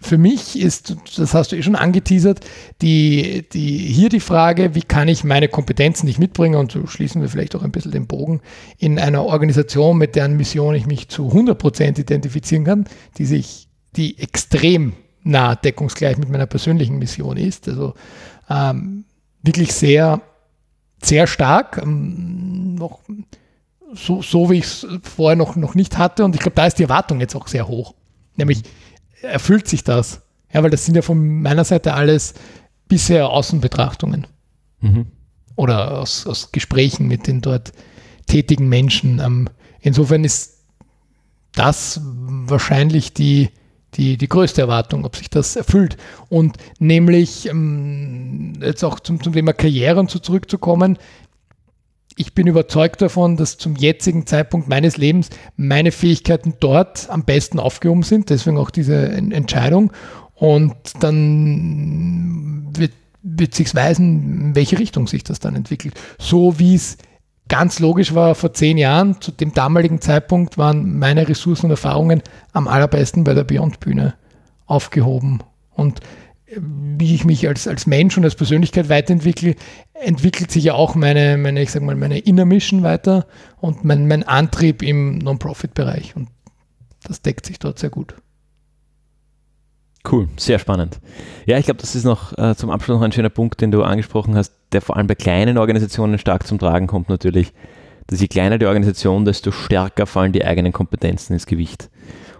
für 0.00 0.18
mich 0.18 0.58
ist, 0.58 0.96
das 1.16 1.34
hast 1.34 1.52
du 1.52 1.56
eh 1.56 1.62
schon 1.62 1.76
angeteasert, 1.76 2.40
die, 2.82 3.48
die, 3.52 3.78
hier 3.78 4.08
die 4.08 4.20
Frage, 4.20 4.74
wie 4.74 4.82
kann 4.82 5.08
ich 5.08 5.24
meine 5.24 5.48
Kompetenzen, 5.48 6.06
die 6.06 6.12
ich 6.12 6.18
mitbringe, 6.18 6.58
und 6.58 6.72
so 6.72 6.86
schließen 6.86 7.22
wir 7.22 7.28
vielleicht 7.28 7.54
auch 7.54 7.62
ein 7.62 7.72
bisschen 7.72 7.92
den 7.92 8.06
Bogen, 8.06 8.40
in 8.78 8.98
einer 8.98 9.24
Organisation, 9.24 9.98
mit 9.98 10.16
deren 10.16 10.36
Mission 10.36 10.74
ich 10.74 10.86
mich 10.86 11.08
zu 11.08 11.28
100% 11.28 12.00
identifizieren 12.00 12.64
kann, 12.64 12.86
die 13.18 13.26
sich, 13.26 13.68
die 13.96 14.18
extrem 14.18 14.94
nah 15.22 15.54
deckungsgleich 15.54 16.18
mit 16.18 16.28
meiner 16.28 16.46
persönlichen 16.46 16.98
Mission 16.98 17.36
ist. 17.36 17.68
Also 17.68 17.94
ähm, 18.48 19.04
wirklich 19.42 19.72
sehr, 19.72 20.20
sehr 21.02 21.26
stark, 21.26 21.80
ähm, 21.82 22.74
noch 22.74 23.00
so, 23.92 24.22
so 24.22 24.50
wie 24.50 24.58
ich 24.58 24.64
es 24.64 24.86
vorher 25.02 25.36
noch, 25.36 25.56
noch 25.56 25.74
nicht 25.74 25.98
hatte. 25.98 26.24
Und 26.24 26.34
ich 26.34 26.40
glaube, 26.40 26.54
da 26.54 26.66
ist 26.66 26.78
die 26.78 26.84
Erwartung 26.84 27.20
jetzt 27.20 27.34
auch 27.34 27.48
sehr 27.48 27.68
hoch. 27.68 27.94
Nämlich, 28.36 28.62
erfüllt 29.22 29.68
sich 29.68 29.84
das? 29.84 30.22
Ja, 30.52 30.62
weil 30.62 30.70
das 30.70 30.84
sind 30.84 30.94
ja 30.94 31.02
von 31.02 31.42
meiner 31.42 31.64
Seite 31.64 31.94
alles 31.94 32.34
bisher 32.88 33.28
Außenbetrachtungen 33.28 34.26
mhm. 34.80 35.06
oder 35.56 35.98
aus, 35.98 36.26
aus 36.26 36.52
Gesprächen 36.52 37.08
mit 37.08 37.26
den 37.26 37.40
dort 37.40 37.72
tätigen 38.26 38.68
Menschen. 38.68 39.18
Ähm, 39.18 39.48
insofern 39.80 40.24
ist 40.24 40.64
das 41.54 42.00
wahrscheinlich 42.02 43.12
die, 43.12 43.50
die, 43.94 44.16
die 44.16 44.28
größte 44.28 44.60
Erwartung, 44.60 45.04
ob 45.04 45.16
sich 45.16 45.30
das 45.30 45.56
erfüllt. 45.56 45.96
Und 46.28 46.56
nämlich, 46.78 47.48
ähm, 47.48 48.54
jetzt 48.60 48.84
auch 48.84 49.00
zum, 49.00 49.22
zum 49.22 49.32
Thema 49.32 49.52
Karriere 49.52 49.98
und 49.98 50.10
so 50.10 50.18
zurückzukommen, 50.18 50.98
ich 52.16 52.34
bin 52.34 52.46
überzeugt 52.46 53.02
davon, 53.02 53.36
dass 53.36 53.58
zum 53.58 53.76
jetzigen 53.76 54.26
Zeitpunkt 54.26 54.68
meines 54.68 54.96
Lebens 54.96 55.28
meine 55.56 55.92
Fähigkeiten 55.92 56.54
dort 56.60 57.10
am 57.10 57.24
besten 57.24 57.60
aufgehoben 57.60 58.02
sind. 58.02 58.30
Deswegen 58.30 58.56
auch 58.56 58.70
diese 58.70 59.08
Entscheidung. 59.08 59.92
Und 60.34 60.74
dann 61.00 62.68
wird, 62.74 62.92
wird 63.22 63.54
sich 63.54 63.74
weisen, 63.74 64.40
in 64.40 64.54
welche 64.54 64.78
Richtung 64.78 65.06
sich 65.06 65.24
das 65.24 65.40
dann 65.40 65.54
entwickelt. 65.54 65.94
So 66.18 66.58
wie 66.58 66.74
es 66.74 66.96
ganz 67.48 67.80
logisch 67.80 68.14
war 68.14 68.34
vor 68.34 68.54
zehn 68.54 68.78
Jahren, 68.78 69.20
zu 69.20 69.30
dem 69.30 69.52
damaligen 69.52 70.00
Zeitpunkt 70.00 70.56
waren 70.56 70.98
meine 70.98 71.28
Ressourcen 71.28 71.66
und 71.66 71.72
Erfahrungen 71.72 72.22
am 72.54 72.66
allerbesten 72.66 73.24
bei 73.24 73.34
der 73.34 73.44
Beyond-Bühne 73.44 74.14
aufgehoben. 74.64 75.40
Und 75.74 76.00
wie 76.54 77.14
ich 77.14 77.24
mich 77.24 77.48
als, 77.48 77.66
als 77.66 77.86
Mensch 77.86 78.16
und 78.16 78.24
als 78.24 78.36
Persönlichkeit 78.36 78.88
weiterentwickle, 78.88 79.56
entwickelt 79.94 80.50
sich 80.50 80.64
ja 80.64 80.74
auch 80.74 80.94
meine, 80.94 81.36
meine 81.36 81.60
ich 81.60 81.72
sag 81.72 81.82
mal, 81.82 81.96
meine 81.96 82.18
Inner 82.18 82.44
Mission 82.44 82.82
weiter 82.82 83.26
und 83.60 83.84
mein, 83.84 84.06
mein 84.06 84.22
Antrieb 84.22 84.82
im 84.82 85.18
Non-Profit-Bereich. 85.18 86.14
Und 86.14 86.28
das 87.04 87.22
deckt 87.22 87.46
sich 87.46 87.58
dort 87.58 87.78
sehr 87.78 87.90
gut. 87.90 88.14
Cool, 90.10 90.28
sehr 90.36 90.60
spannend. 90.60 91.00
Ja, 91.46 91.58
ich 91.58 91.64
glaube, 91.64 91.80
das 91.80 91.96
ist 91.96 92.04
noch 92.04 92.36
äh, 92.38 92.54
zum 92.54 92.70
Abschluss 92.70 92.98
noch 92.98 93.04
ein 93.04 93.12
schöner 93.12 93.28
Punkt, 93.30 93.60
den 93.60 93.72
du 93.72 93.82
angesprochen 93.82 94.36
hast, 94.36 94.52
der 94.70 94.80
vor 94.80 94.96
allem 94.96 95.08
bei 95.08 95.16
kleinen 95.16 95.58
Organisationen 95.58 96.18
stark 96.18 96.46
zum 96.46 96.60
Tragen 96.60 96.86
kommt 96.86 97.08
natürlich. 97.08 97.52
Dass 98.06 98.20
je 98.20 98.28
kleiner 98.28 98.58
die 98.58 98.66
Organisation, 98.66 99.24
desto 99.24 99.50
stärker 99.50 100.06
fallen 100.06 100.32
die 100.32 100.44
eigenen 100.44 100.72
Kompetenzen 100.72 101.32
ins 101.32 101.46
Gewicht. 101.46 101.90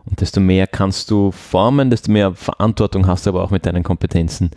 Und 0.09 0.21
desto 0.21 0.41
mehr 0.41 0.67
kannst 0.67 1.11
du 1.11 1.33
formen, 1.33 1.91
desto 1.91 2.11
mehr 2.11 2.35
Verantwortung 2.35 3.07
hast 3.07 3.27
du 3.27 3.31
aber 3.31 3.43
auch 3.43 3.51
mit 3.51 3.67
deinen 3.67 3.83
Kompetenzen, 3.83 4.51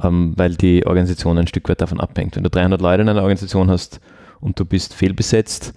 ähm, 0.00 0.34
weil 0.36 0.56
die 0.56 0.84
Organisation 0.84 1.38
ein 1.38 1.46
Stück 1.46 1.68
weit 1.68 1.80
davon 1.80 2.00
abhängt. 2.00 2.36
Wenn 2.36 2.42
du 2.42 2.50
300 2.50 2.80
Leute 2.80 3.02
in 3.02 3.08
einer 3.08 3.22
Organisation 3.22 3.70
hast 3.70 4.00
und 4.40 4.58
du 4.58 4.64
bist 4.64 4.94
fehlbesetzt, 4.94 5.74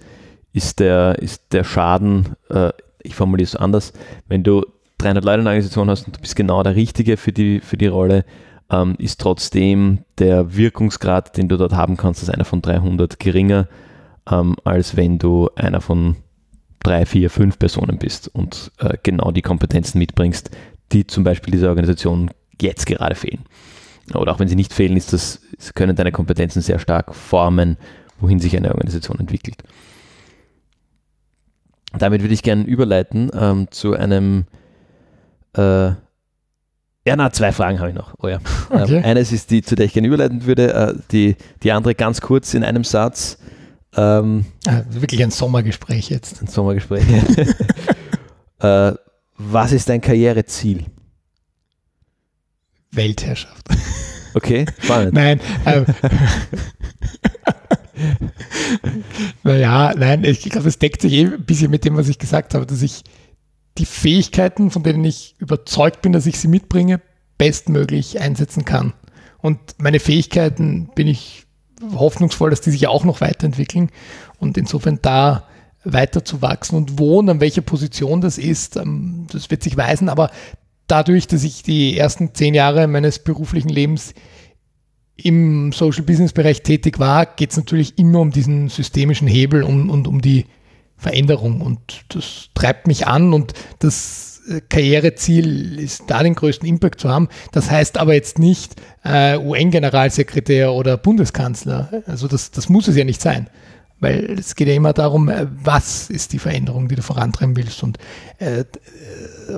ist 0.52 0.80
der, 0.80 1.18
ist 1.20 1.52
der 1.52 1.64
Schaden, 1.64 2.36
äh, 2.50 2.70
ich 3.02 3.14
formuliere 3.14 3.46
es 3.46 3.56
anders, 3.56 3.92
wenn 4.28 4.42
du 4.42 4.64
300 4.98 5.24
Leute 5.24 5.34
in 5.34 5.40
einer 5.40 5.50
Organisation 5.50 5.90
hast 5.90 6.06
und 6.06 6.16
du 6.16 6.20
bist 6.20 6.36
genau 6.36 6.62
der 6.62 6.74
Richtige 6.74 7.16
für 7.16 7.32
die, 7.32 7.60
für 7.60 7.76
die 7.76 7.86
Rolle, 7.86 8.24
ähm, 8.70 8.94
ist 8.98 9.20
trotzdem 9.20 10.00
der 10.18 10.56
Wirkungsgrad, 10.56 11.36
den 11.36 11.48
du 11.48 11.56
dort 11.56 11.74
haben 11.74 11.96
kannst, 11.96 12.22
als 12.22 12.30
einer 12.30 12.44
von 12.44 12.62
300 12.62 13.18
geringer, 13.20 13.68
ähm, 14.30 14.56
als 14.64 14.96
wenn 14.96 15.18
du 15.18 15.50
einer 15.54 15.80
von 15.80 16.16
drei, 16.84 17.04
vier, 17.04 17.30
fünf 17.30 17.58
Personen 17.58 17.98
bist 17.98 18.28
und 18.28 18.70
äh, 18.78 18.96
genau 19.02 19.32
die 19.32 19.42
Kompetenzen 19.42 19.98
mitbringst, 19.98 20.50
die 20.92 21.06
zum 21.06 21.24
Beispiel 21.24 21.50
dieser 21.50 21.70
Organisation 21.70 22.30
jetzt 22.60 22.86
gerade 22.86 23.16
fehlen. 23.16 23.44
Oder 24.14 24.32
auch 24.32 24.38
wenn 24.38 24.48
sie 24.48 24.54
nicht 24.54 24.72
fehlen, 24.72 24.96
ist 24.96 25.12
das, 25.12 25.40
können 25.74 25.96
deine 25.96 26.12
Kompetenzen 26.12 26.62
sehr 26.62 26.78
stark 26.78 27.14
formen, 27.14 27.78
wohin 28.20 28.38
sich 28.38 28.56
eine 28.56 28.70
Organisation 28.70 29.18
entwickelt. 29.18 29.62
Damit 31.98 32.22
würde 32.22 32.34
ich 32.34 32.42
gerne 32.42 32.64
überleiten 32.64 33.30
ähm, 33.34 33.68
zu 33.70 33.94
einem 33.94 34.44
äh, 35.56 35.92
ja, 37.06 37.16
na, 37.16 37.30
zwei 37.30 37.52
Fragen 37.52 37.80
habe 37.80 37.90
ich 37.90 37.94
noch. 37.94 38.14
Oh 38.22 38.28
ja. 38.28 38.38
Okay. 38.70 38.96
Ähm, 38.96 39.04
eines 39.04 39.30
ist 39.30 39.50
die, 39.50 39.60
zu 39.60 39.74
der 39.74 39.84
ich 39.86 39.92
gerne 39.92 40.08
überleiten 40.08 40.46
würde, 40.46 40.72
äh, 40.72 40.94
die, 41.12 41.36
die 41.62 41.70
andere 41.70 41.94
ganz 41.94 42.22
kurz 42.22 42.54
in 42.54 42.64
einem 42.64 42.82
Satz. 42.82 43.38
Ähm, 43.96 44.46
ah, 44.66 44.82
wirklich 44.88 45.22
ein 45.22 45.30
Sommergespräch 45.30 46.10
jetzt. 46.10 46.42
Ein 46.42 46.48
Sommergespräch. 46.48 47.04
äh, 48.60 48.92
was 49.36 49.72
ist 49.72 49.88
dein 49.88 50.00
Karriereziel? 50.00 50.84
Weltherrschaft. 52.90 53.66
Okay, 54.34 54.66
spannend. 54.80 55.12
nein. 55.14 55.40
Ähm, 55.66 55.86
naja, 59.42 59.94
nein, 59.96 60.24
ich 60.24 60.42
glaube, 60.42 60.68
es 60.68 60.78
deckt 60.78 61.02
sich 61.02 61.12
eh 61.12 61.26
ein 61.26 61.44
bisschen 61.44 61.70
mit 61.70 61.84
dem, 61.84 61.96
was 61.96 62.08
ich 62.08 62.18
gesagt 62.18 62.54
habe, 62.54 62.66
dass 62.66 62.82
ich 62.82 63.04
die 63.78 63.86
Fähigkeiten, 63.86 64.70
von 64.70 64.82
denen 64.82 65.04
ich 65.04 65.34
überzeugt 65.38 66.02
bin, 66.02 66.12
dass 66.12 66.26
ich 66.26 66.38
sie 66.38 66.48
mitbringe, 66.48 67.00
bestmöglich 67.38 68.20
einsetzen 68.20 68.64
kann. 68.64 68.92
Und 69.38 69.58
meine 69.78 70.00
Fähigkeiten 70.00 70.90
bin 70.94 71.08
ich 71.08 71.43
hoffnungsvoll, 71.94 72.50
dass 72.50 72.60
die 72.60 72.70
sich 72.70 72.86
auch 72.86 73.04
noch 73.04 73.20
weiterentwickeln 73.20 73.90
und 74.38 74.56
insofern 74.56 74.98
da 75.02 75.44
weiter 75.84 76.24
zu 76.24 76.40
wachsen 76.42 76.76
und 76.76 76.98
wo 76.98 77.18
und 77.18 77.28
an 77.28 77.40
welcher 77.40 77.60
Position 77.60 78.20
das 78.20 78.38
ist, 78.38 78.76
ähm, 78.76 79.26
das 79.30 79.50
wird 79.50 79.62
sich 79.62 79.76
weisen, 79.76 80.08
aber 80.08 80.30
dadurch, 80.86 81.26
dass 81.26 81.44
ich 81.44 81.62
die 81.62 81.96
ersten 81.96 82.34
zehn 82.34 82.54
Jahre 82.54 82.86
meines 82.86 83.18
beruflichen 83.18 83.68
Lebens 83.68 84.14
im 85.16 85.72
Social 85.72 86.02
Business 86.02 86.32
Bereich 86.32 86.62
tätig 86.62 86.98
war, 86.98 87.26
geht 87.26 87.50
es 87.50 87.56
natürlich 87.56 87.98
immer 87.98 88.20
um 88.20 88.30
diesen 88.30 88.68
systemischen 88.68 89.28
Hebel 89.28 89.62
und, 89.62 89.88
und 89.88 90.08
um 90.08 90.20
die 90.20 90.46
Veränderung. 90.96 91.60
Und 91.60 92.04
das 92.08 92.48
treibt 92.54 92.86
mich 92.86 93.06
an 93.06 93.32
und 93.32 93.52
das 93.78 94.33
Karriereziel 94.68 95.78
ist, 95.78 96.04
da 96.08 96.22
den 96.22 96.34
größten 96.34 96.68
Impact 96.68 97.00
zu 97.00 97.08
haben. 97.08 97.28
Das 97.52 97.70
heißt 97.70 97.98
aber 97.98 98.14
jetzt 98.14 98.38
nicht 98.38 98.74
äh, 99.04 99.38
UN-Generalsekretär 99.38 100.72
oder 100.72 100.96
Bundeskanzler. 100.96 102.02
Also 102.06 102.28
das, 102.28 102.50
das 102.50 102.68
muss 102.68 102.88
es 102.88 102.96
ja 102.96 103.04
nicht 103.04 103.20
sein. 103.20 103.48
Weil 104.00 104.38
es 104.38 104.54
geht 104.54 104.68
ja 104.68 104.74
immer 104.74 104.92
darum, 104.92 105.28
äh, 105.28 105.46
was 105.62 106.10
ist 106.10 106.32
die 106.32 106.38
Veränderung, 106.38 106.88
die 106.88 106.96
du 106.96 107.02
vorantreiben 107.02 107.56
willst. 107.56 107.82
Und 107.82 107.98
äh, 108.38 108.64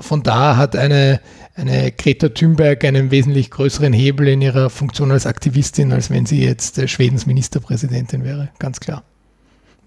von 0.00 0.22
da 0.22 0.56
hat 0.56 0.76
eine, 0.76 1.20
eine 1.54 1.90
Greta 1.90 2.28
Thunberg 2.28 2.84
einen 2.84 3.10
wesentlich 3.10 3.50
größeren 3.50 3.92
Hebel 3.92 4.28
in 4.28 4.42
ihrer 4.42 4.70
Funktion 4.70 5.10
als 5.10 5.26
Aktivistin, 5.26 5.92
als 5.92 6.10
wenn 6.10 6.26
sie 6.26 6.44
jetzt 6.44 6.78
äh, 6.78 6.86
Schwedens 6.86 7.26
Ministerpräsidentin 7.26 8.24
wäre. 8.24 8.50
Ganz 8.58 8.78
klar. 8.78 9.02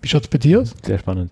Wie 0.02 0.08
schaut 0.10 0.24
es 0.24 0.30
bei 0.30 0.38
dir 0.38 0.62
aus? 0.62 0.74
Sehr 0.86 1.00
spannend. 1.00 1.32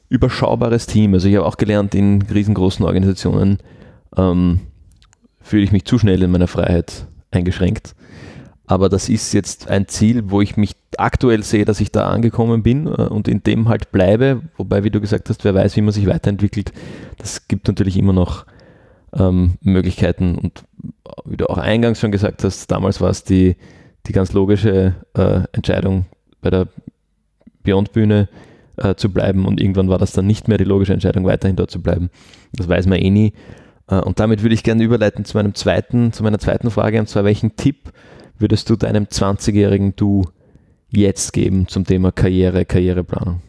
überschaubares 0.09 0.86
Team. 0.86 1.13
Also 1.13 1.28
ich 1.28 1.36
habe 1.36 1.45
auch 1.45 1.57
gelernt, 1.57 1.95
in 1.95 2.21
riesengroßen 2.21 2.86
Organisationen 2.86 3.57
ähm, 4.15 4.61
fühle 5.41 5.63
ich 5.63 5.71
mich 5.71 5.86
zu 5.86 5.99
schnell 5.99 6.23
in 6.23 6.32
meiner 6.32 6.47
Freiheit 6.47 7.07
eingeschränkt. 7.32 7.95
Aber 8.65 8.89
das 8.89 9.07
ist 9.07 9.34
jetzt 9.34 9.69
ein 9.69 9.88
Ziel, 9.88 10.30
wo 10.30 10.41
ich 10.41 10.57
mich 10.57 10.75
aktuell 10.97 11.43
sehe, 11.43 11.63
dass 11.63 11.80
ich 11.80 11.91
da 11.91 12.09
angekommen 12.09 12.63
bin 12.63 12.88
äh, 12.88 12.89
und 12.89 13.28
in 13.28 13.43
dem 13.43 13.69
halt 13.69 13.91
bleibe. 13.91 14.41
Wobei, 14.57 14.84
wie 14.84 14.89
du 14.89 14.99
gesagt 14.99 15.30
hast, 15.30 15.43
wer 15.45 15.55
weiß, 15.55 15.75
wie 15.78 15.82
man 15.82 15.93
sich 15.93 16.05
weiterentwickelt. 16.05 16.73
Das 17.17 17.47
gibt 17.47 17.67
natürlich 17.67 17.97
immer 17.97 18.13
noch 18.13 18.45
ähm, 19.14 19.55
Möglichkeiten. 19.62 20.36
Und 20.36 20.64
wie 21.26 21.38
du 21.38 21.49
auch 21.49 21.58
eingangs 21.58 21.99
schon 21.99 22.12
gesagt 22.12 22.43
hast, 22.43 22.70
damals 22.72 23.01
war 23.01 23.10
es 23.10 23.24
die, 23.24 23.55
die 24.05 24.12
ganz 24.12 24.34
logische 24.34 24.95
äh, 25.16 25.41
Entscheidung 25.51 26.05
bei 26.41 26.49
der 26.49 26.68
Beyond-Bühne 27.64 28.30
äh, 28.78 28.95
zu 28.95 29.12
bleiben 29.12 29.45
und 29.45 29.60
irgendwann 29.60 29.89
war 29.89 29.97
das 29.97 30.14
dann 30.14 30.28
nicht 30.28 30.47
mehr 30.47 30.58
die 30.58 30.64
logische 30.64 30.93
Entscheidung, 30.93 31.26
weiterhin 31.26 31.55
dort 31.55 31.72
zu 31.72 31.82
bleiben. 31.82 32.10
Das 32.53 32.70
weiß 32.70 32.88
man 32.88 32.99
eh 32.99 33.10
nie. 33.10 33.34
Äh, 33.88 33.99
und 33.99 34.20
damit 34.20 34.43
würde 34.43 34.55
ich 34.55 34.64
gerne 34.64 34.84
überleiten 34.84 35.26
zu 35.26 35.36
meinem 35.38 35.55
zweiten, 35.55 36.14
zu 36.14 36.24
meiner 36.24 36.39
zweiten 36.39 36.72
Frage, 36.72 36.99
und 36.99 37.10
zwar 37.10 37.24
welchen 37.24 37.55
Tipp 37.55 37.91
würdest 38.38 38.70
du 38.70 38.76
deinem 38.76 39.05
20-jährigen 39.05 39.95
Du 39.95 40.26
jetzt 40.89 41.34
geben 41.34 41.68
zum 41.68 41.86
Thema 41.86 42.12
Karriere, 42.12 42.66
Karriereplanung? 42.66 43.41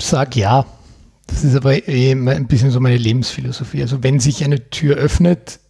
Sag 0.00 0.36
ja. 0.36 0.64
Das 1.28 1.44
ist 1.44 1.54
aber 1.54 1.86
eh 1.86 2.10
ein 2.10 2.48
bisschen 2.48 2.70
so 2.70 2.80
meine 2.80 2.96
Lebensphilosophie. 2.96 3.82
Also 3.82 4.02
wenn 4.02 4.18
sich 4.18 4.42
eine 4.44 4.70
Tür 4.70 4.96
öffnet, 4.96 5.60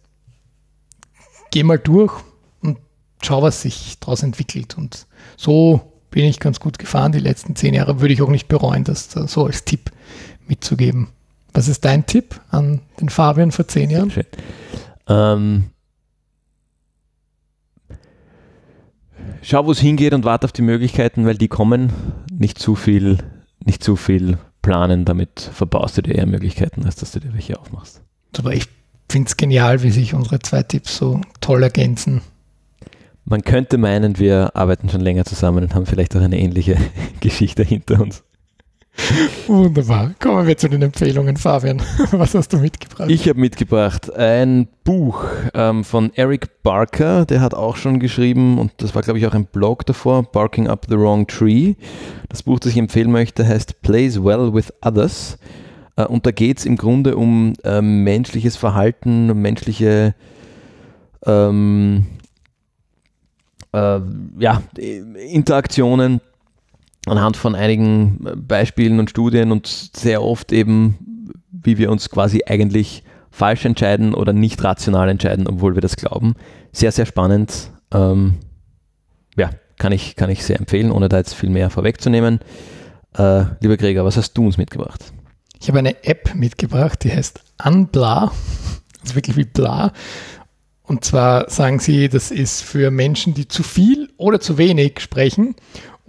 geh 1.51 1.63
mal 1.63 1.77
durch 1.77 2.13
und 2.61 2.79
schau, 3.21 3.43
was 3.43 3.61
sich 3.61 3.99
daraus 3.99 4.23
entwickelt. 4.23 4.77
Und 4.77 5.05
so 5.37 5.81
bin 6.09 6.25
ich 6.25 6.39
ganz 6.39 6.59
gut 6.59 6.79
gefahren 6.79 7.11
die 7.11 7.19
letzten 7.19 7.55
zehn 7.55 7.73
Jahre. 7.73 8.01
Würde 8.01 8.13
ich 8.13 8.21
auch 8.21 8.29
nicht 8.29 8.47
bereuen, 8.47 8.83
das 8.83 9.11
so 9.11 9.45
als 9.45 9.65
Tipp 9.65 9.91
mitzugeben. 10.47 11.09
Was 11.53 11.67
ist 11.67 11.85
dein 11.85 12.05
Tipp 12.05 12.39
an 12.49 12.81
den 12.99 13.09
Fabian 13.09 13.51
vor 13.51 13.67
zehn 13.67 13.89
Jahren? 13.89 14.11
Schön. 14.11 14.25
Ähm, 15.07 15.65
schau, 19.41 19.65
wo 19.65 19.71
es 19.71 19.79
hingeht 19.79 20.13
und 20.13 20.23
warte 20.23 20.45
auf 20.45 20.51
die 20.53 20.61
Möglichkeiten, 20.61 21.25
weil 21.25 21.37
die 21.37 21.47
kommen. 21.49 21.91
Nicht 22.31 22.59
zu 22.59 22.75
viel, 22.75 23.17
nicht 23.65 23.83
zu 23.83 23.97
viel 23.97 24.37
planen, 24.61 25.05
damit 25.05 25.39
verbaust 25.39 25.97
du 25.97 26.01
dir 26.01 26.15
eher 26.15 26.25
Möglichkeiten, 26.25 26.85
als 26.85 26.95
dass 26.95 27.11
du 27.11 27.19
dir 27.19 27.33
welche 27.33 27.59
aufmachst. 27.59 28.01
Aber 28.37 28.53
ich 28.53 28.67
finde 29.09 29.27
es 29.27 29.37
genial, 29.37 29.83
wie 29.83 29.91
sich 29.91 30.13
unsere 30.13 30.39
zwei 30.39 30.63
Tipps 30.63 30.97
so 30.97 31.21
toll 31.41 31.63
ergänzen. 31.63 32.21
Man 33.25 33.41
könnte 33.43 33.77
meinen, 33.77 34.17
wir 34.17 34.55
arbeiten 34.55 34.89
schon 34.89 35.01
länger 35.01 35.25
zusammen 35.25 35.63
und 35.63 35.75
haben 35.75 35.85
vielleicht 35.85 36.15
auch 36.15 36.21
eine 36.21 36.39
ähnliche 36.39 36.77
Geschichte 37.19 37.63
hinter 37.63 38.01
uns. 38.01 38.23
Wunderbar. 39.47 40.11
Kommen 40.19 40.47
wir 40.47 40.57
zu 40.57 40.69
den 40.69 40.81
Empfehlungen, 40.81 41.37
Fabian. 41.37 41.81
Was 42.11 42.35
hast 42.35 42.53
du 42.53 42.57
mitgebracht? 42.57 43.09
Ich 43.09 43.27
habe 43.27 43.39
mitgebracht 43.39 44.13
ein 44.13 44.67
Buch 44.83 45.23
ähm, 45.53 45.83
von 45.83 46.11
Eric 46.15 46.63
Barker, 46.63 47.25
der 47.25 47.41
hat 47.41 47.53
auch 47.53 47.75
schon 47.75 47.99
geschrieben, 47.99 48.57
und 48.57 48.71
das 48.77 48.95
war, 48.95 49.01
glaube 49.01 49.19
ich, 49.19 49.27
auch 49.27 49.33
ein 49.33 49.45
Blog 49.45 49.85
davor, 49.85 50.23
Barking 50.23 50.67
Up 50.67 50.85
the 50.89 50.97
Wrong 50.97 51.27
Tree. 51.27 51.75
Das 52.29 52.43
Buch, 52.43 52.59
das 52.59 52.71
ich 52.71 52.77
empfehlen 52.77 53.11
möchte, 53.11 53.47
heißt 53.47 53.81
Plays 53.81 54.23
Well 54.23 54.53
with 54.53 54.73
Others. 54.83 55.37
Äh, 55.95 56.05
und 56.05 56.25
da 56.25 56.31
geht 56.31 56.59
es 56.59 56.65
im 56.65 56.77
Grunde 56.77 57.15
um 57.15 57.53
äh, 57.63 57.81
menschliches 57.81 58.55
Verhalten, 58.55 59.27
menschliche 59.41 60.15
ähm, 61.25 62.05
äh, 63.73 63.99
ja, 64.39 64.61
Interaktionen 64.77 66.21
anhand 67.05 67.37
von 67.37 67.55
einigen 67.55 68.19
Beispielen 68.35 68.99
und 68.99 69.09
Studien 69.09 69.51
und 69.51 69.67
sehr 69.67 70.21
oft 70.21 70.51
eben, 70.51 71.39
wie 71.51 71.77
wir 71.77 71.91
uns 71.91 72.09
quasi 72.09 72.43
eigentlich 72.45 73.03
falsch 73.31 73.65
entscheiden 73.65 74.13
oder 74.13 74.33
nicht 74.33 74.63
rational 74.63 75.09
entscheiden, 75.09 75.47
obwohl 75.47 75.75
wir 75.75 75.81
das 75.81 75.95
glauben. 75.95 76.35
Sehr, 76.71 76.91
sehr 76.91 77.05
spannend. 77.05 77.71
Ähm, 77.91 78.35
ja, 79.37 79.51
kann 79.77 79.91
ich, 79.91 80.15
kann 80.15 80.29
ich 80.29 80.43
sehr 80.43 80.59
empfehlen, 80.59 80.91
ohne 80.91 81.09
da 81.09 81.17
jetzt 81.17 81.33
viel 81.33 81.49
mehr 81.49 81.69
vorwegzunehmen. 81.69 82.39
Äh, 83.17 83.45
lieber 83.61 83.77
Gregor, 83.77 84.05
was 84.05 84.17
hast 84.17 84.33
du 84.33 84.45
uns 84.45 84.57
mitgebracht? 84.57 85.13
Ich 85.59 85.67
habe 85.67 85.79
eine 85.79 86.03
App 86.03 86.35
mitgebracht, 86.35 87.03
die 87.03 87.11
heißt 87.11 87.41
Unbla. 87.63 88.31
Also 89.01 89.15
wirklich 89.15 89.37
wie 89.37 89.45
Bla. 89.45 89.93
Und 90.83 91.05
zwar 91.05 91.49
sagen 91.49 91.79
sie, 91.79 92.09
das 92.09 92.31
ist 92.31 92.63
für 92.63 92.91
Menschen, 92.91 93.33
die 93.33 93.47
zu 93.47 93.63
viel 93.63 94.09
oder 94.17 94.39
zu 94.39 94.57
wenig 94.57 94.99
sprechen. 94.99 95.55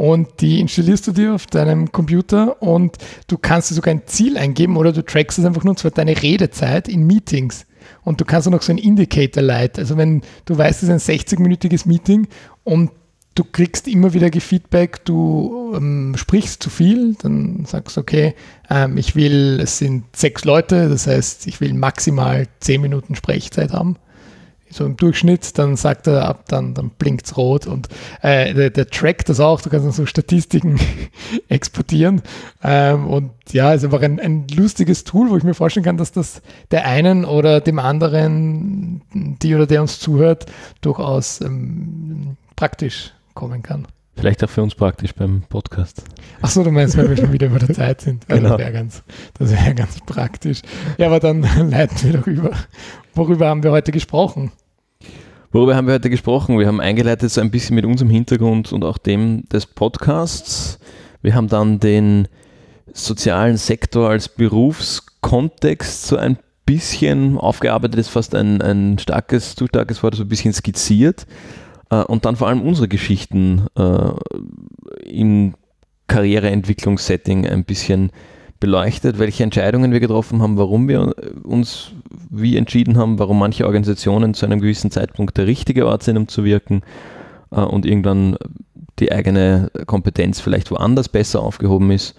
Und 0.01 0.41
die 0.41 0.61
installierst 0.61 1.09
du 1.09 1.13
dir 1.13 1.35
auf 1.35 1.47
deinem 1.47 1.93
Computer 1.93 2.63
und 2.63 2.97
du 3.27 3.37
kannst 3.37 3.71
dir 3.71 3.75
sogar 3.75 3.93
ein 3.93 4.07
Ziel 4.07 4.39
eingeben 4.39 4.79
oder 4.79 4.93
du 4.93 5.05
trackst 5.05 5.39
es 5.39 5.45
einfach 5.45 5.63
nur, 5.63 5.73
und 5.73 5.79
zwar 5.79 5.91
deine 5.91 6.23
Redezeit 6.23 6.89
in 6.89 7.07
Meetings. 7.07 7.67
Und 8.03 8.19
du 8.19 8.25
kannst 8.25 8.49
auch 8.49 8.53
noch 8.53 8.63
so 8.63 8.73
ein 8.73 8.79
Indicator 8.79 9.43
light. 9.43 9.79
Also 9.79 9.99
wenn 9.99 10.23
du 10.47 10.57
weißt, 10.57 10.83
es 10.83 10.89
ist 10.89 11.11
ein 11.11 11.19
60-minütiges 11.19 11.87
Meeting 11.87 12.29
und 12.65 12.93
du 13.35 13.45
kriegst 13.45 13.89
immer 13.89 14.15
wieder 14.15 14.31
Feedback, 14.41 15.05
du 15.05 15.75
ähm, 15.77 16.15
sprichst 16.17 16.63
zu 16.63 16.71
viel, 16.71 17.15
dann 17.21 17.67
sagst 17.67 17.99
du, 17.99 18.01
okay, 18.01 18.35
ähm, 18.71 18.97
ich 18.97 19.15
will, 19.17 19.61
es 19.63 19.77
sind 19.77 20.05
sechs 20.17 20.47
Leute, 20.47 20.89
das 20.89 21.09
heißt, 21.09 21.47
ich 21.47 21.61
will 21.61 21.75
maximal 21.75 22.47
zehn 22.61 22.81
Minuten 22.81 23.17
Sprechzeit 23.17 23.75
haben 23.75 23.97
so 24.71 24.85
im 24.85 24.97
Durchschnitt, 24.97 25.59
dann 25.59 25.77
sagt 25.77 26.07
er 26.07 26.29
ab, 26.29 26.45
dann, 26.49 26.75
dann 26.75 26.91
blinkt 26.91 27.27
es 27.27 27.37
rot 27.37 27.67
und 27.67 27.89
äh, 28.23 28.55
der, 28.55 28.71
der 28.71 28.87
trackt 28.87 29.29
das 29.29 29.41
auch, 29.41 29.61
du 29.61 29.69
kannst 29.69 29.85
dann 29.85 29.93
so 29.93 30.07
Statistiken 30.07 30.81
exportieren 31.49 32.23
ähm, 32.63 33.07
und 33.07 33.33
ja, 33.51 33.73
ist 33.73 33.85
einfach 33.85 34.03
ein, 34.03 34.21
ein 34.21 34.47
lustiges 34.49 35.05
Tool, 35.05 35.31
wo 35.31 35.37
ich 35.37 35.43
mir 35.43 35.55
vorstellen 35.55 35.85
kann, 35.85 35.97
dass 35.97 36.13
das 36.13 36.41
der 36.71 36.87
einen 36.87 37.25
oder 37.25 37.61
dem 37.61 37.79
anderen, 37.79 39.03
die 39.13 39.55
oder 39.55 39.67
der 39.67 39.83
uns 39.83 39.99
zuhört, 39.99 40.47
durchaus 40.81 41.41
ähm, 41.41 42.37
praktisch 42.57 43.13
kommen 43.35 43.63
kann. 43.63 43.87
Vielleicht 44.21 44.45
auch 44.45 44.51
für 44.51 44.63
uns 44.63 44.75
praktisch 44.75 45.15
beim 45.15 45.43
Podcast. 45.49 46.03
Ach 46.43 46.51
so, 46.51 46.63
du 46.63 46.71
meinst, 46.71 46.97
weil 46.99 47.09
wir 47.09 47.17
schon 47.17 47.33
wieder 47.33 47.47
über 47.47 47.59
der 47.59 47.75
Zeit 47.75 48.03
sind. 48.03 48.25
Also 48.29 48.43
genau. 48.43 48.57
Das 48.59 48.61
wäre 48.61 48.73
ganz, 48.73 49.03
wär 49.39 49.75
ganz 49.75 50.01
praktisch. 50.05 50.61
Ja, 50.99 51.07
aber 51.07 51.21
dann 51.21 51.43
leiten 51.71 51.97
wir 52.03 52.21
doch 52.21 52.27
über. 52.27 52.51
Worüber 53.15 53.49
haben 53.49 53.63
wir 53.63 53.71
heute 53.71 53.93
gesprochen? 53.93 54.53
Worüber 55.53 55.75
haben 55.75 55.89
wir 55.89 55.95
heute 55.95 56.11
gesprochen? 56.11 56.61
Wir 56.61 56.69
haben 56.69 56.81
eingeleitet 56.81 57.29
so 57.31 57.41
ein 57.41 57.51
bisschen 57.51 57.75
mit 57.75 57.85
unserem 57.85 58.09
Hintergrund 58.09 58.73
und 58.73 58.85
auch 58.85 58.99
dem 58.99 59.49
des 59.49 59.67
Podcasts. 59.67 60.79
Wir 61.23 61.35
haben 61.35 61.49
dann 61.49 61.81
den 61.81 62.29
sozialen 62.93 63.57
Sektor 63.57 64.11
als 64.11 64.29
Berufskontext 64.29 66.07
so 66.07 66.17
ein 66.17 66.39
bisschen 66.67 67.37
aufgearbeitet, 67.37 67.99
ist 67.99 68.11
fast 68.11 68.37
ein, 68.37 68.63
ein 68.63 69.01
starkes, 69.01 69.57
zu 69.57 69.67
starkes 69.67 70.05
Wort, 70.05 70.15
so 70.15 70.23
ein 70.23 70.29
bisschen 70.29 70.53
skizziert. 70.53 71.27
Äh, 71.91 72.05
und 72.05 72.27
dann 72.27 72.37
vor 72.37 72.47
allem 72.47 72.63
unsere 72.63 72.87
Geschichten 72.87 73.67
äh, 73.77 74.13
im 75.05 75.55
Karriereentwicklungssetting 76.07 77.49
ein 77.49 77.65
bisschen 77.65 78.13
beleuchtet, 78.61 79.19
welche 79.19 79.43
Entscheidungen 79.43 79.91
wir 79.91 80.01
getroffen 80.01 80.43
haben, 80.43 80.59
warum 80.59 80.87
wir 80.87 81.15
uns 81.43 81.93
wie 82.29 82.57
entschieden 82.57 82.99
haben, 82.99 83.19
warum 83.19 83.39
manche 83.39 83.65
Organisationen 83.65 84.35
zu 84.35 84.47
einem 84.47 84.61
gewissen 84.61 84.91
Zeitpunkt 84.91 85.37
der 85.39 85.47
richtige 85.47 85.87
Ort 85.87 86.03
sind, 86.03 86.19
um 86.19 86.29
zu 86.29 86.45
wirken 86.45 86.83
äh, 87.51 87.61
und 87.61 87.87
irgendwann 87.87 88.37
die 88.99 89.11
eigene 89.11 89.71
Kompetenz 89.87 90.41
vielleicht 90.41 90.71
woanders 90.71 91.09
besser 91.09 91.41
aufgehoben 91.41 91.91
ist. 91.91 92.15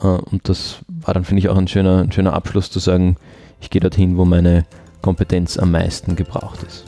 Äh, 0.00 0.06
und 0.06 0.48
das 0.48 0.78
war 0.88 1.12
dann, 1.12 1.24
finde 1.24 1.40
ich, 1.40 1.48
auch 1.48 1.58
ein 1.58 1.68
schöner, 1.68 2.02
ein 2.02 2.12
schöner 2.12 2.32
Abschluss 2.32 2.70
zu 2.70 2.78
sagen, 2.78 3.16
ich 3.60 3.70
gehe 3.70 3.80
dorthin, 3.80 4.16
wo 4.16 4.24
meine 4.24 4.64
Kompetenz 5.02 5.58
am 5.58 5.72
meisten 5.72 6.16
gebraucht 6.16 6.62
ist. 6.62 6.84